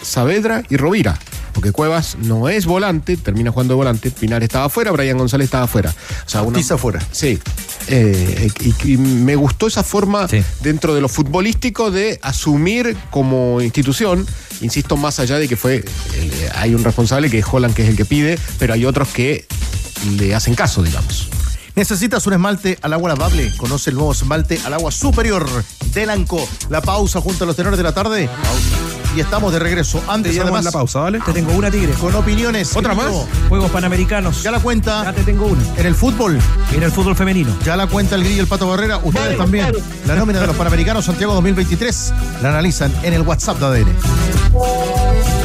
Saavedra 0.03 0.65
y 0.69 0.77
Rovira. 0.77 1.19
Porque 1.53 1.73
Cuevas 1.73 2.17
no 2.23 2.49
es 2.49 2.67
volante, 2.67 3.17
termina 3.17 3.51
jugando 3.51 3.75
de 3.75 3.77
volante. 3.77 4.11
Pinar 4.11 4.43
estaba 4.43 4.67
afuera, 4.67 4.93
Brian 4.93 5.19
González 5.19 5.47
estaba 5.47 5.65
afuera. 5.65 5.95
O 6.27 6.29
sea, 6.29 6.43
una, 6.43 6.59
afuera. 6.59 7.01
Sí. 7.11 7.39
Eh, 7.91 8.51
y, 8.61 8.93
y 8.93 8.97
me 8.99 9.35
gustó 9.35 9.67
esa 9.67 9.83
forma 9.83 10.27
dentro 10.61 10.95
de 10.95 11.01
lo 11.01 11.09
futbolístico 11.09 11.91
de 11.91 12.19
asumir 12.23 12.97
como 13.11 13.61
institución, 13.63 14.27
insisto, 14.61 14.97
más 14.97 15.19
allá 15.21 15.39
de 15.39 15.49
que 15.49 15.57
fue, 15.57 15.77
eh, 15.77 16.51
hay 16.55 16.75
un 16.75 16.85
responsable 16.85 17.31
que 17.31 17.39
es 17.39 17.47
Holland, 17.51 17.75
que 17.75 17.83
es 17.83 17.89
el 17.89 17.97
que 17.97 18.05
pide, 18.05 18.39
pero 18.59 18.75
hay 18.75 18.85
otros 18.85 19.09
que 19.09 19.47
le 20.19 20.35
hacen 20.35 20.55
caso, 20.55 20.83
digamos. 20.83 21.31
¿Necesitas 21.75 22.27
un 22.27 22.33
esmalte 22.33 22.77
al 22.83 22.93
agua 22.93 23.11
lavable? 23.11 23.53
Conoce 23.57 23.91
el 23.91 23.97
nuevo 23.97 24.13
esmalte 24.13 24.61
al 24.65 24.75
agua 24.75 24.91
superior 24.91 25.49
de 25.95 26.07
Lanco. 26.07 26.47
La 26.71 26.83
pausa 26.83 27.21
junto 27.21 27.45
a 27.45 27.47
los 27.47 27.55
tenores 27.55 27.79
de 27.79 27.85
la 27.85 27.95
tarde. 27.95 28.29
Y 29.17 29.21
estamos 29.21 29.53
de 29.53 29.59
regreso. 29.59 30.03
Antes, 30.07 30.35
Te 30.35 30.41
además, 30.41 30.65
la 30.65 30.71
pausa, 30.71 31.01
¿vale? 31.01 31.21
Te 31.21 31.33
tengo 31.33 31.53
una, 31.53 31.71
Tigre. 31.71 31.93
con 31.95 32.15
opiniones. 32.15 32.77
¿Otra 32.77 32.95
más? 32.95 33.13
Juegos 33.49 33.71
Panamericanos. 33.71 34.43
Ya 34.43 34.51
la 34.51 34.61
cuenta. 34.61 35.05
Ya 35.05 35.13
te 35.13 35.23
tengo 35.25 35.47
una. 35.47 35.63
En 35.77 35.87
el 35.87 35.95
fútbol. 35.95 36.39
En 36.73 36.83
el 36.83 36.93
fútbol 36.93 37.17
femenino. 37.17 37.55
Ya 37.65 37.77
la 37.77 37.87
cuenta 37.87 38.15
el 38.15 38.23
Grillo 38.23 38.37
y 38.37 38.41
el 38.41 38.47
Pato 38.47 38.69
Barrera. 38.69 38.99
Ustedes 39.03 39.37
también. 39.37 39.73
La 40.07 40.15
nómina 40.15 40.41
de 40.41 40.47
los 40.47 40.57
Panamericanos 40.57 41.05
Santiago 41.07 41.35
2023 41.35 42.13
la 42.43 42.51
analizan 42.51 42.93
en 43.03 43.15
el 43.15 43.23
WhatsApp 43.23 43.59
de 43.59 43.67
ADN. 43.67 43.97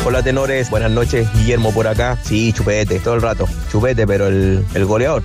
Hola 0.06 0.22
tenores, 0.22 0.70
buenas 0.70 0.92
noches, 0.92 1.28
Guillermo 1.34 1.74
por 1.74 1.88
acá. 1.88 2.18
Sí, 2.24 2.52
chupete, 2.54 3.00
todo 3.00 3.16
el 3.16 3.22
rato. 3.22 3.48
Chupete, 3.72 4.06
pero 4.06 4.28
el, 4.28 4.66
el 4.74 4.86
goleador. 4.86 5.24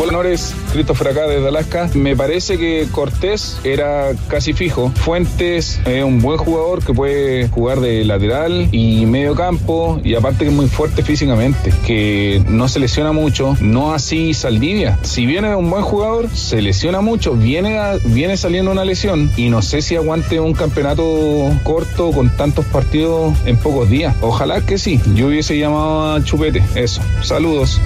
Hola, 0.00 0.10
honores, 0.12 0.54
Christopher 0.72 1.08
acá 1.08 1.26
desde 1.26 1.48
Alaska. 1.48 1.90
Me 1.94 2.14
parece 2.14 2.56
que 2.56 2.86
Cortés 2.92 3.58
era 3.64 4.12
casi 4.28 4.52
fijo. 4.52 4.92
Fuentes 4.94 5.80
es 5.86 6.04
un 6.04 6.22
buen 6.22 6.38
jugador 6.38 6.84
que 6.84 6.94
puede 6.94 7.48
jugar 7.48 7.80
de 7.80 8.04
lateral 8.04 8.68
y 8.70 9.06
medio 9.06 9.34
campo 9.34 10.00
y 10.04 10.14
aparte 10.14 10.44
que 10.44 10.50
es 10.50 10.56
muy 10.56 10.68
fuerte 10.68 11.02
físicamente, 11.02 11.72
que 11.84 12.40
no 12.46 12.68
se 12.68 12.78
lesiona 12.78 13.10
mucho, 13.10 13.56
no 13.60 13.92
así 13.92 14.34
Saldivia. 14.34 14.96
Si 15.02 15.26
viene 15.26 15.56
un 15.56 15.68
buen 15.68 15.82
jugador, 15.82 16.28
se 16.32 16.62
lesiona 16.62 17.00
mucho, 17.00 17.32
viene, 17.32 17.78
a- 17.78 17.96
viene 18.04 18.36
saliendo 18.36 18.70
una 18.70 18.84
lesión 18.84 19.28
y 19.36 19.48
no 19.50 19.62
sé 19.62 19.82
si 19.82 19.96
aguante 19.96 20.38
un 20.38 20.52
campeonato 20.54 21.50
corto 21.64 22.12
con 22.12 22.30
tantos 22.36 22.64
partidos 22.66 23.34
en 23.46 23.56
pocos 23.56 23.90
días. 23.90 24.14
Ojalá 24.20 24.60
que 24.60 24.78
sí. 24.78 25.00
Yo 25.16 25.26
hubiese 25.26 25.58
llamado 25.58 26.14
a 26.14 26.22
Chupete. 26.22 26.62
Eso. 26.76 27.02
Saludos. 27.20 27.80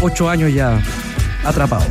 Ocho 0.00 0.30
años 0.30 0.54
ya 0.54 0.80
atrapado. 1.44 1.84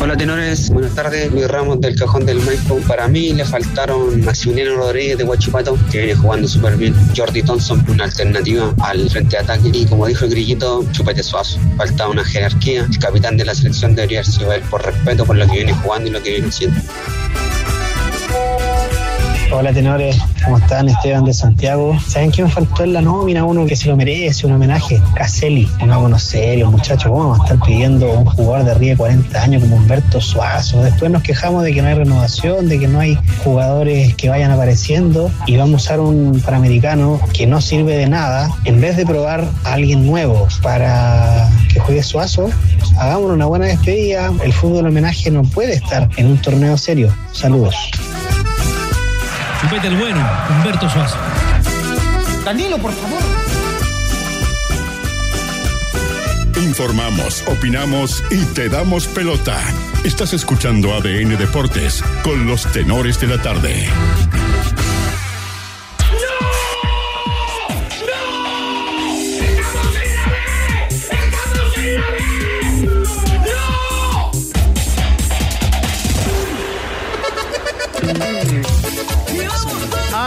Hola 0.00 0.16
tenores, 0.16 0.70
buenas 0.70 0.94
tardes. 0.94 1.30
Luis 1.30 1.46
Ramos 1.46 1.80
del 1.80 1.94
Cajón 1.96 2.26
del 2.26 2.40
Maipo. 2.40 2.78
Para 2.88 3.06
mí 3.06 3.32
le 3.32 3.44
faltaron 3.44 4.24
Maximiliano 4.24 4.76
Rodríguez 4.76 5.18
de 5.18 5.24
Huachipato, 5.24 5.78
que 5.92 5.98
viene 5.98 6.14
jugando 6.16 6.48
súper 6.48 6.76
bien. 6.76 6.94
Jordi 7.16 7.42
Thompson, 7.42 7.84
una 7.88 8.04
alternativa 8.04 8.74
al 8.80 9.08
frente 9.08 9.36
de 9.36 9.42
ataque. 9.42 9.70
Y 9.72 9.86
como 9.86 10.06
dijo 10.06 10.24
el 10.24 10.32
grillito, 10.32 10.84
Chupete 10.90 11.22
Suazo. 11.22 11.60
Falta 11.76 12.08
una 12.08 12.24
jerarquía. 12.24 12.86
El 12.90 12.98
capitán 12.98 13.36
de 13.36 13.44
la 13.44 13.54
selección 13.54 13.94
debería 13.94 14.24
sido 14.24 14.52
él 14.52 14.62
por 14.62 14.84
respeto 14.84 15.24
por 15.24 15.36
lo 15.36 15.46
que 15.46 15.52
viene 15.52 15.72
jugando 15.74 16.08
y 16.08 16.12
lo 16.12 16.22
que 16.22 16.30
viene 16.30 16.48
haciendo. 16.48 16.80
Hola 19.52 19.72
tenores, 19.72 20.16
¿cómo 20.44 20.58
están? 20.58 20.88
Esteban 20.88 21.24
de 21.24 21.34
Santiago. 21.34 21.98
¿Saben 22.06 22.30
quién 22.30 22.48
faltó 22.48 22.84
en 22.84 22.92
la 22.92 23.02
nómina? 23.02 23.44
Uno 23.44 23.66
que 23.66 23.74
se 23.74 23.88
lo 23.88 23.96
merece, 23.96 24.46
un 24.46 24.52
homenaje. 24.52 25.02
Caselli. 25.16 25.68
Uno 25.82 26.18
serio, 26.20 26.70
muchachos. 26.70 27.10
¿Cómo 27.10 27.30
vamos 27.30 27.40
a 27.40 27.42
estar 27.54 27.66
pidiendo 27.66 28.12
un 28.12 28.26
jugador 28.26 28.64
de 28.64 28.70
arriba 28.70 28.90
de 28.92 28.96
40 28.96 29.42
años 29.42 29.62
como 29.62 29.74
Humberto 29.74 30.20
Suazo? 30.20 30.80
Después 30.84 31.10
nos 31.10 31.24
quejamos 31.24 31.64
de 31.64 31.74
que 31.74 31.82
no 31.82 31.88
hay 31.88 31.94
renovación, 31.94 32.68
de 32.68 32.78
que 32.78 32.86
no 32.86 33.00
hay 33.00 33.18
jugadores 33.42 34.14
que 34.14 34.28
vayan 34.28 34.52
apareciendo 34.52 35.32
y 35.46 35.56
vamos 35.56 35.74
a 35.74 35.76
usar 35.84 36.00
un 36.00 36.40
panamericano 36.44 37.20
que 37.32 37.48
no 37.48 37.60
sirve 37.60 37.96
de 37.96 38.08
nada. 38.08 38.54
En 38.66 38.80
vez 38.80 38.96
de 38.96 39.04
probar 39.04 39.44
a 39.64 39.72
alguien 39.72 40.06
nuevo 40.06 40.46
para 40.62 41.48
que 41.72 41.80
juegue 41.80 42.04
Suazo, 42.04 42.50
hagamos 42.98 43.32
una 43.32 43.46
buena 43.46 43.66
despedida. 43.66 44.30
El 44.44 44.52
fútbol 44.52 44.86
homenaje 44.86 45.28
no 45.32 45.42
puede 45.42 45.74
estar 45.74 46.08
en 46.16 46.26
un 46.26 46.38
torneo 46.38 46.76
serio. 46.76 47.12
Saludos. 47.32 47.74
Chupete 49.60 49.88
el 49.88 49.96
bueno, 49.96 50.26
Humberto 50.50 50.88
Suazo. 50.88 51.18
Danilo, 52.44 52.78
por 52.78 52.92
favor. 52.92 53.20
Informamos, 56.56 57.44
opinamos 57.46 58.24
y 58.30 58.44
te 58.54 58.70
damos 58.70 59.06
pelota. 59.06 59.58
Estás 60.02 60.32
escuchando 60.32 60.94
ADN 60.94 61.36
Deportes 61.36 62.02
con 62.22 62.46
los 62.46 62.64
tenores 62.72 63.20
de 63.20 63.26
la 63.26 63.42
tarde. 63.42 63.86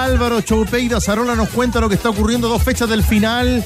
Álvaro 0.04 0.42
Choupeida 0.42 1.00
Zarola 1.00 1.34
nos 1.34 1.48
cuenta 1.48 1.80
lo 1.80 1.88
que 1.88 1.96
está 1.96 2.10
ocurriendo 2.10 2.50
dos 2.50 2.62
fechas 2.62 2.90
del 2.90 3.04
final 3.04 3.64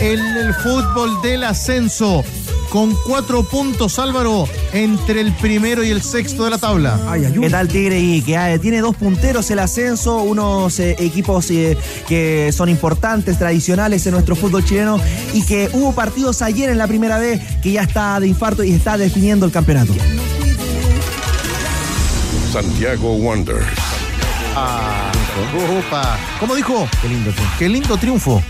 en 0.00 0.18
el 0.18 0.52
fútbol 0.52 1.22
del 1.22 1.44
ascenso. 1.44 2.24
Con 2.68 2.94
cuatro 3.06 3.44
puntos, 3.44 4.00
Álvaro, 4.00 4.48
entre 4.72 5.20
el 5.20 5.32
primero 5.34 5.84
y 5.84 5.90
el 5.90 6.02
sexto 6.02 6.44
de 6.44 6.50
la 6.50 6.58
tabla. 6.58 6.98
¿Qué 7.40 7.48
tal 7.48 7.68
Tigre? 7.68 8.00
Y 8.00 8.22
que 8.22 8.36
ah, 8.36 8.58
tiene 8.58 8.80
dos 8.80 8.96
punteros 8.96 9.50
el 9.52 9.60
ascenso, 9.60 10.16
unos 10.18 10.80
eh, 10.80 10.96
equipos 10.98 11.48
eh, 11.52 11.78
que 12.08 12.50
son 12.52 12.68
importantes, 12.68 13.38
tradicionales 13.38 14.04
en 14.06 14.12
nuestro 14.12 14.34
fútbol 14.34 14.64
chileno 14.64 15.00
y 15.32 15.42
que 15.42 15.70
hubo 15.72 15.92
partidos 15.92 16.42
ayer 16.42 16.70
en 16.70 16.78
la 16.78 16.88
primera 16.88 17.18
vez 17.18 17.40
que 17.62 17.70
ya 17.70 17.82
está 17.82 18.18
de 18.18 18.26
infarto 18.26 18.64
y 18.64 18.72
está 18.72 18.98
definiendo 18.98 19.46
el 19.46 19.52
campeonato. 19.52 19.94
Santiago 22.52 23.14
Wanderers. 23.14 23.66
Ah, 24.56 25.12
¿Cómo 26.40 26.54
dijo? 26.54 26.88
Qué 27.00 27.08
lindo 27.08 27.30
triunfo. 27.30 27.58
Qué 27.58 27.68
lindo 27.68 27.96
triunfo. 27.96 28.42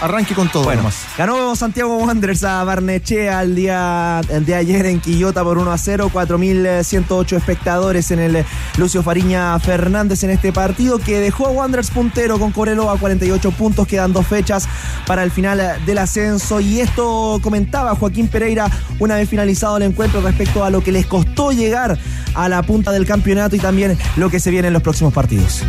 Arranque 0.00 0.32
con 0.32 0.48
todo. 0.48 0.62
Bueno, 0.62 0.82
nomás. 0.82 1.06
ganó 1.16 1.56
Santiago 1.56 1.96
Wanderers 1.96 2.44
a 2.44 2.62
Barnechea 2.62 3.42
el 3.42 3.56
día 3.56 4.20
el 4.28 4.46
de 4.46 4.54
ayer 4.54 4.86
en 4.86 5.00
Quillota 5.00 5.42
por 5.42 5.58
1 5.58 5.72
a 5.72 5.76
0, 5.76 6.10
4.108 6.14 7.36
espectadores 7.36 8.12
en 8.12 8.20
el 8.20 8.44
Lucio 8.76 9.02
Fariña 9.02 9.58
Fernández 9.58 10.22
en 10.22 10.30
este 10.30 10.52
partido 10.52 11.00
que 11.00 11.18
dejó 11.18 11.48
a 11.48 11.50
Wanderers 11.50 11.90
puntero 11.90 12.38
con 12.38 12.52
Corelo 12.52 12.90
a 12.90 12.98
48 12.98 13.50
puntos, 13.50 13.88
quedan 13.88 14.12
dos 14.12 14.24
fechas 14.24 14.68
para 15.04 15.24
el 15.24 15.32
final 15.32 15.80
del 15.84 15.98
ascenso 15.98 16.60
y 16.60 16.78
esto 16.78 17.40
comentaba 17.42 17.96
Joaquín 17.96 18.28
Pereira 18.28 18.70
una 19.00 19.16
vez 19.16 19.28
finalizado 19.28 19.78
el 19.78 19.82
encuentro 19.82 20.20
respecto 20.20 20.62
a 20.62 20.70
lo 20.70 20.80
que 20.80 20.92
les 20.92 21.06
costó 21.06 21.50
llegar 21.50 21.98
a 22.34 22.48
la 22.48 22.62
punta 22.62 22.92
del 22.92 23.04
campeonato 23.04 23.56
y 23.56 23.58
también 23.58 23.98
lo 24.14 24.30
que 24.30 24.38
se 24.38 24.52
viene 24.52 24.68
en 24.68 24.74
los 24.74 24.82
próximos 24.82 25.12
partidos. 25.12 25.64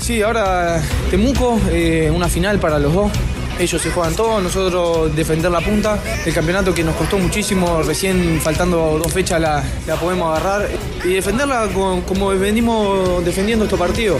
Sí, 0.00 0.22
ahora 0.22 0.80
Temuco, 1.10 1.60
eh, 1.70 2.10
una 2.14 2.28
final 2.28 2.58
para 2.58 2.78
los 2.78 2.92
dos. 2.92 3.12
Ellos 3.58 3.82
se 3.82 3.90
juegan 3.90 4.14
todo, 4.14 4.40
nosotros 4.40 5.14
defender 5.14 5.50
la 5.50 5.60
punta. 5.60 5.98
El 6.24 6.32
campeonato 6.32 6.72
que 6.74 6.82
nos 6.82 6.96
costó 6.96 7.18
muchísimo, 7.18 7.82
recién 7.82 8.40
faltando 8.42 8.98
dos 9.02 9.12
fechas 9.12 9.38
la, 9.38 9.62
la 9.86 9.96
podemos 9.96 10.30
agarrar 10.34 10.66
y 11.04 11.12
defenderla 11.12 11.68
con- 11.74 12.00
como 12.00 12.28
venimos 12.30 13.22
defendiendo 13.22 13.66
estos 13.66 13.78
partidos. 13.78 14.18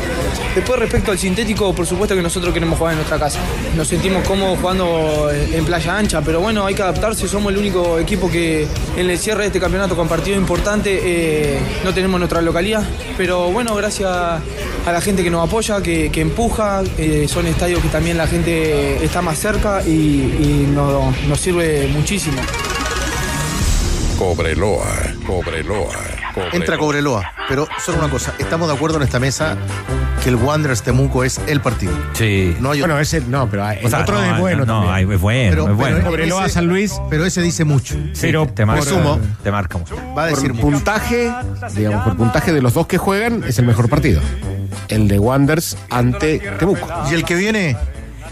Después 0.54 0.78
respecto 0.78 1.10
al 1.10 1.18
sintético, 1.18 1.74
por 1.74 1.86
supuesto 1.86 2.14
que 2.14 2.20
nosotros 2.20 2.52
queremos 2.52 2.76
jugar 2.78 2.92
en 2.92 2.98
nuestra 2.98 3.18
casa. 3.18 3.38
Nos 3.74 3.88
sentimos 3.88 4.28
cómodos 4.28 4.58
jugando 4.60 5.30
en 5.32 5.64
playa 5.64 5.96
ancha, 5.96 6.20
pero 6.20 6.40
bueno, 6.40 6.66
hay 6.66 6.74
que 6.74 6.82
adaptarse. 6.82 7.26
Somos 7.26 7.50
el 7.50 7.58
único 7.58 7.98
equipo 7.98 8.30
que 8.30 8.68
en 8.94 9.08
el 9.08 9.18
cierre 9.18 9.40
de 9.42 9.46
este 9.46 9.60
campeonato 9.60 9.96
con 9.96 10.06
partido 10.06 10.36
importante 10.36 11.00
eh, 11.02 11.58
no 11.82 11.94
tenemos 11.94 12.20
nuestra 12.20 12.42
localidad. 12.42 12.82
Pero 13.16 13.50
bueno, 13.50 13.74
gracias 13.74 14.10
a 14.86 14.92
la 14.92 15.00
gente 15.00 15.22
que 15.22 15.30
nos 15.30 15.46
apoya, 15.46 15.82
que, 15.82 16.10
que 16.10 16.20
empuja. 16.20 16.82
eh, 16.98 17.26
son 17.28 17.46
estadios 17.46 17.80
que 17.82 17.88
también 17.88 18.16
la 18.16 18.26
gente 18.26 19.04
está 19.04 19.22
más 19.22 19.38
cerca 19.38 19.82
y, 19.86 19.90
y 19.90 20.68
no- 20.74 21.12
nos 21.28 21.40
sirve 21.40 21.88
muchísimo. 21.92 22.40
Cobreloa, 24.18 24.86
Cobreloa, 25.26 25.94
Entra 26.52 26.76
Cobreloa. 26.76 27.32
Pero 27.48 27.66
solo 27.84 27.98
una 27.98 28.10
cosa, 28.10 28.34
estamos 28.38 28.68
de 28.68 28.74
acuerdo 28.74 28.98
en 28.98 29.02
esta 29.04 29.18
mesa 29.18 29.56
que 30.22 30.28
el 30.28 30.36
Wanderers 30.36 30.82
Temuco 30.82 31.24
es 31.24 31.40
el 31.46 31.60
partido. 31.62 31.92
Sí. 32.12 32.54
No 32.60 32.72
hay 32.72 32.80
Bueno, 32.80 32.98
ese 33.00 33.22
no, 33.22 33.48
pero 33.48 33.66
el 33.70 33.86
O 33.86 33.88
sea, 33.88 34.00
otro 34.00 34.20
no, 34.20 34.34
es 34.34 34.38
bueno. 34.38 34.66
no, 34.66 34.74
también. 34.84 34.94
hay- 34.94 35.14
es 35.14 35.20
bueno, 35.20 35.50
Pero- 35.50 35.70
es 35.70 35.76
bueno. 35.76 35.96
pero 35.96 36.08
Cobreloa, 36.10 36.44
ese- 36.44 36.54
San 36.54 36.66
Luis. 36.66 37.00
Pero 37.08 37.24
ese 37.24 37.40
dice 37.40 37.64
mucho. 37.64 37.96
Pero 38.20 38.46
te 38.46 38.66
marca, 38.66 38.84
Resumo. 38.84 39.18
te 39.42 39.50
marca 39.50 39.78
mucho. 39.78 39.96
Va 40.16 40.24
a 40.24 40.26
decir 40.26 40.52
por 40.52 40.60
puntaje, 40.72 41.32
digamos, 41.74 42.04
por 42.04 42.16
puntaje 42.18 42.52
de 42.52 42.60
los 42.60 42.74
dos 42.74 42.86
que 42.86 42.98
juegan, 42.98 43.42
es 43.44 43.58
el 43.58 43.64
mejor 43.64 43.88
partido. 43.88 44.20
El 44.90 45.08
de 45.08 45.18
Wanders 45.18 45.76
ante 45.88 46.38
Temuco. 46.58 46.86
Y 47.10 47.14
el 47.14 47.24
que 47.24 47.34
viene, 47.36 47.76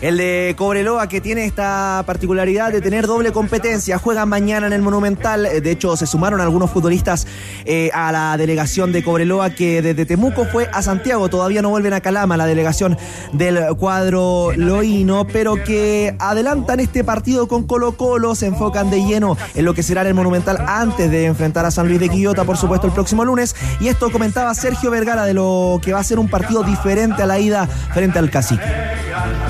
El 0.01 0.17
de 0.17 0.55
Cobreloa 0.57 1.09
que 1.09 1.21
tiene 1.21 1.45
esta 1.45 2.05
particularidad 2.07 2.71
de 2.71 2.81
tener 2.81 3.09
doble 3.09 3.33
competencia. 3.33 3.99
Juegan 3.99 4.29
mañana 4.29 4.69
en 4.69 4.73
el 4.73 4.81
Monumental. 4.81 5.43
De 5.43 5.71
hecho, 5.73 5.97
se 5.97 6.07
sumaron 6.07 6.41
algunos 6.41 6.71
futbolistas 6.71 7.27
eh, 7.65 7.91
a 7.93 8.13
la 8.13 8.37
delegación 8.37 8.93
de 8.93 9.03
Cobreloa 9.03 9.51
que 9.51 9.83
desde 9.83 10.07
Temuco 10.07 10.45
fue 10.45 10.69
a 10.73 10.83
Santiago. 10.83 11.29
Todavía 11.29 11.63
no 11.63 11.71
vuelven 11.71 11.95
a 11.95 12.01
Calama, 12.01 12.37
la 12.37 12.47
delegación 12.47 12.97
del 13.33 13.59
cuadro 13.77 14.53
loíno, 14.55 15.27
pero 15.27 15.57
que 15.65 16.15
adelantan 16.21 16.79
este 16.79 17.03
partido 17.03 17.49
con 17.49 17.67
Colo 17.67 17.97
Colo. 17.97 18.37
Se 18.37 18.47
enfocan 18.47 18.91
de 18.91 19.03
lleno 19.03 19.37
en 19.57 19.65
lo 19.65 19.75
que 19.75 19.83
será 19.83 20.03
en 20.03 20.07
el 20.09 20.15
Monumental 20.15 20.65
antes 20.69 21.11
de 21.11 21.25
enfrentar 21.25 21.67
a 21.67 21.73
San 21.73 21.89
Luis 21.89 21.99
de 21.99 22.09
Quillota, 22.09 22.45
por 22.45 22.57
supuesto, 22.57 22.87
el 22.87 22.93
próximo 22.93 23.25
lunes. 23.25 23.57
Y 23.81 23.89
esto 23.89 24.13
comentaba 24.13 24.55
Sergio 24.55 24.93
Vergara 24.93 25.25
de 25.25 25.35
lo 25.35 25.81
que 25.83 25.93
va 25.93 25.99
a 25.99 26.05
ser 26.05 26.21
un 26.21 26.29
partido 26.29 26.63
diferente 26.63 27.25
a 27.25 27.27
la 27.27 27.41
ida 27.41 27.67
frente 27.67 28.21
al 28.21 28.31
Cacique. 28.31 28.63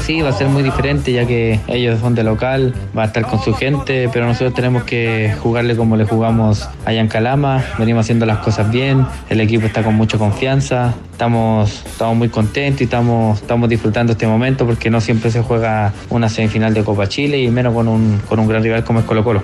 Sí, 0.01 0.23
va 0.23 0.31
a 0.31 0.38
ser 0.39 0.49
muy 0.49 0.63
diferente 0.63 1.13
ya 1.13 1.27
que 1.27 1.59
ellos 1.67 1.99
son 1.99 2.15
de 2.15 2.23
local, 2.23 2.73
va 2.97 3.03
a 3.03 3.07
estar 3.07 3.27
con 3.27 3.43
su 3.43 3.55
gente, 3.55 4.09
pero 4.13 4.25
nosotros 4.25 4.55
tenemos 4.55 4.85
que 4.85 5.35
jugarle 5.43 5.75
como 5.77 5.97
le 5.97 6.05
jugamos 6.05 6.69
allá 6.85 7.01
en 7.01 7.09
Calama, 7.09 7.65
venimos 7.77 8.07
haciendo 8.07 8.25
las 8.25 8.39
cosas 8.39 8.71
bien, 8.71 9.05
el 9.31 9.41
equipo 9.41 9.67
está 9.67 9.83
con 9.83 9.97
mucha 9.97 10.17
confianza, 10.17 10.95
estamos, 11.11 11.83
estamos 11.85 12.17
muy 12.17 12.29
contentos 12.29 12.83
y 12.83 12.85
estamos, 12.85 13.41
estamos 13.41 13.69
disfrutando 13.69 14.13
este 14.13 14.29
momento 14.29 14.65
porque 14.65 14.91
no 14.91 15.01
siempre 15.01 15.33
se 15.33 15.43
juega 15.43 15.93
una 16.09 16.29
semifinal 16.29 16.73
de 16.73 16.85
Copa 16.85 17.09
Chile 17.09 17.39
y 17.39 17.51
menos 17.51 17.75
con 17.75 17.89
un, 17.89 18.23
con 18.29 18.39
un 18.39 18.47
gran 18.47 18.63
rival 18.63 18.85
como 18.85 19.01
es 19.01 19.07
Colo 19.07 19.25
Colo. 19.25 19.43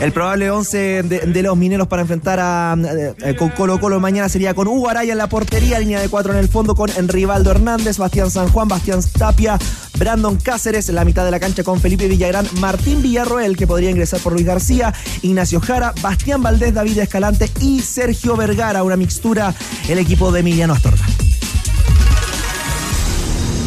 El 0.00 0.12
probable 0.12 0.50
11 0.50 1.02
de, 1.02 1.18
de 1.20 1.42
los 1.42 1.56
mineros 1.58 1.86
para 1.86 2.00
enfrentar 2.00 2.40
a 2.40 2.74
eh, 2.74 3.14
eh, 3.22 3.36
con 3.36 3.50
Colo 3.50 3.78
Colo 3.78 4.00
mañana 4.00 4.30
sería 4.30 4.54
con 4.54 4.66
Hugo 4.66 4.88
Araya 4.88 5.12
en 5.12 5.18
la 5.18 5.28
portería, 5.28 5.78
línea 5.78 6.00
de 6.00 6.08
cuatro 6.08 6.32
en 6.32 6.38
el 6.38 6.48
fondo 6.48 6.74
con 6.74 6.88
Rivaldo 6.88 7.50
Hernández, 7.50 7.98
Bastián 7.98 8.30
San 8.30 8.48
Juan, 8.48 8.66
Bastián 8.66 9.00
Tapia, 9.18 9.58
Brandon 9.98 10.36
Cáceres, 10.36 10.88
la 10.88 11.04
mitad 11.04 11.26
de 11.26 11.30
la 11.30 11.38
cancha 11.38 11.64
con 11.64 11.80
Felipe 11.80 12.08
Villagrán, 12.08 12.46
Martín 12.60 13.02
Villarroel, 13.02 13.58
que 13.58 13.66
podría 13.66 13.90
ingresar 13.90 14.20
por 14.20 14.32
Luis 14.32 14.46
García, 14.46 14.94
Ignacio 15.20 15.60
Jara, 15.60 15.92
Bastián 16.00 16.42
Valdés, 16.42 16.72
David 16.72 16.98
Escalante 16.98 17.50
y 17.60 17.80
Sergio 17.80 18.36
Vergara, 18.36 18.82
una 18.82 18.96
mixtura 18.96 19.54
el 19.86 19.98
equipo 19.98 20.32
de 20.32 20.40
Emiliano 20.40 20.72
Astorga. 20.72 21.04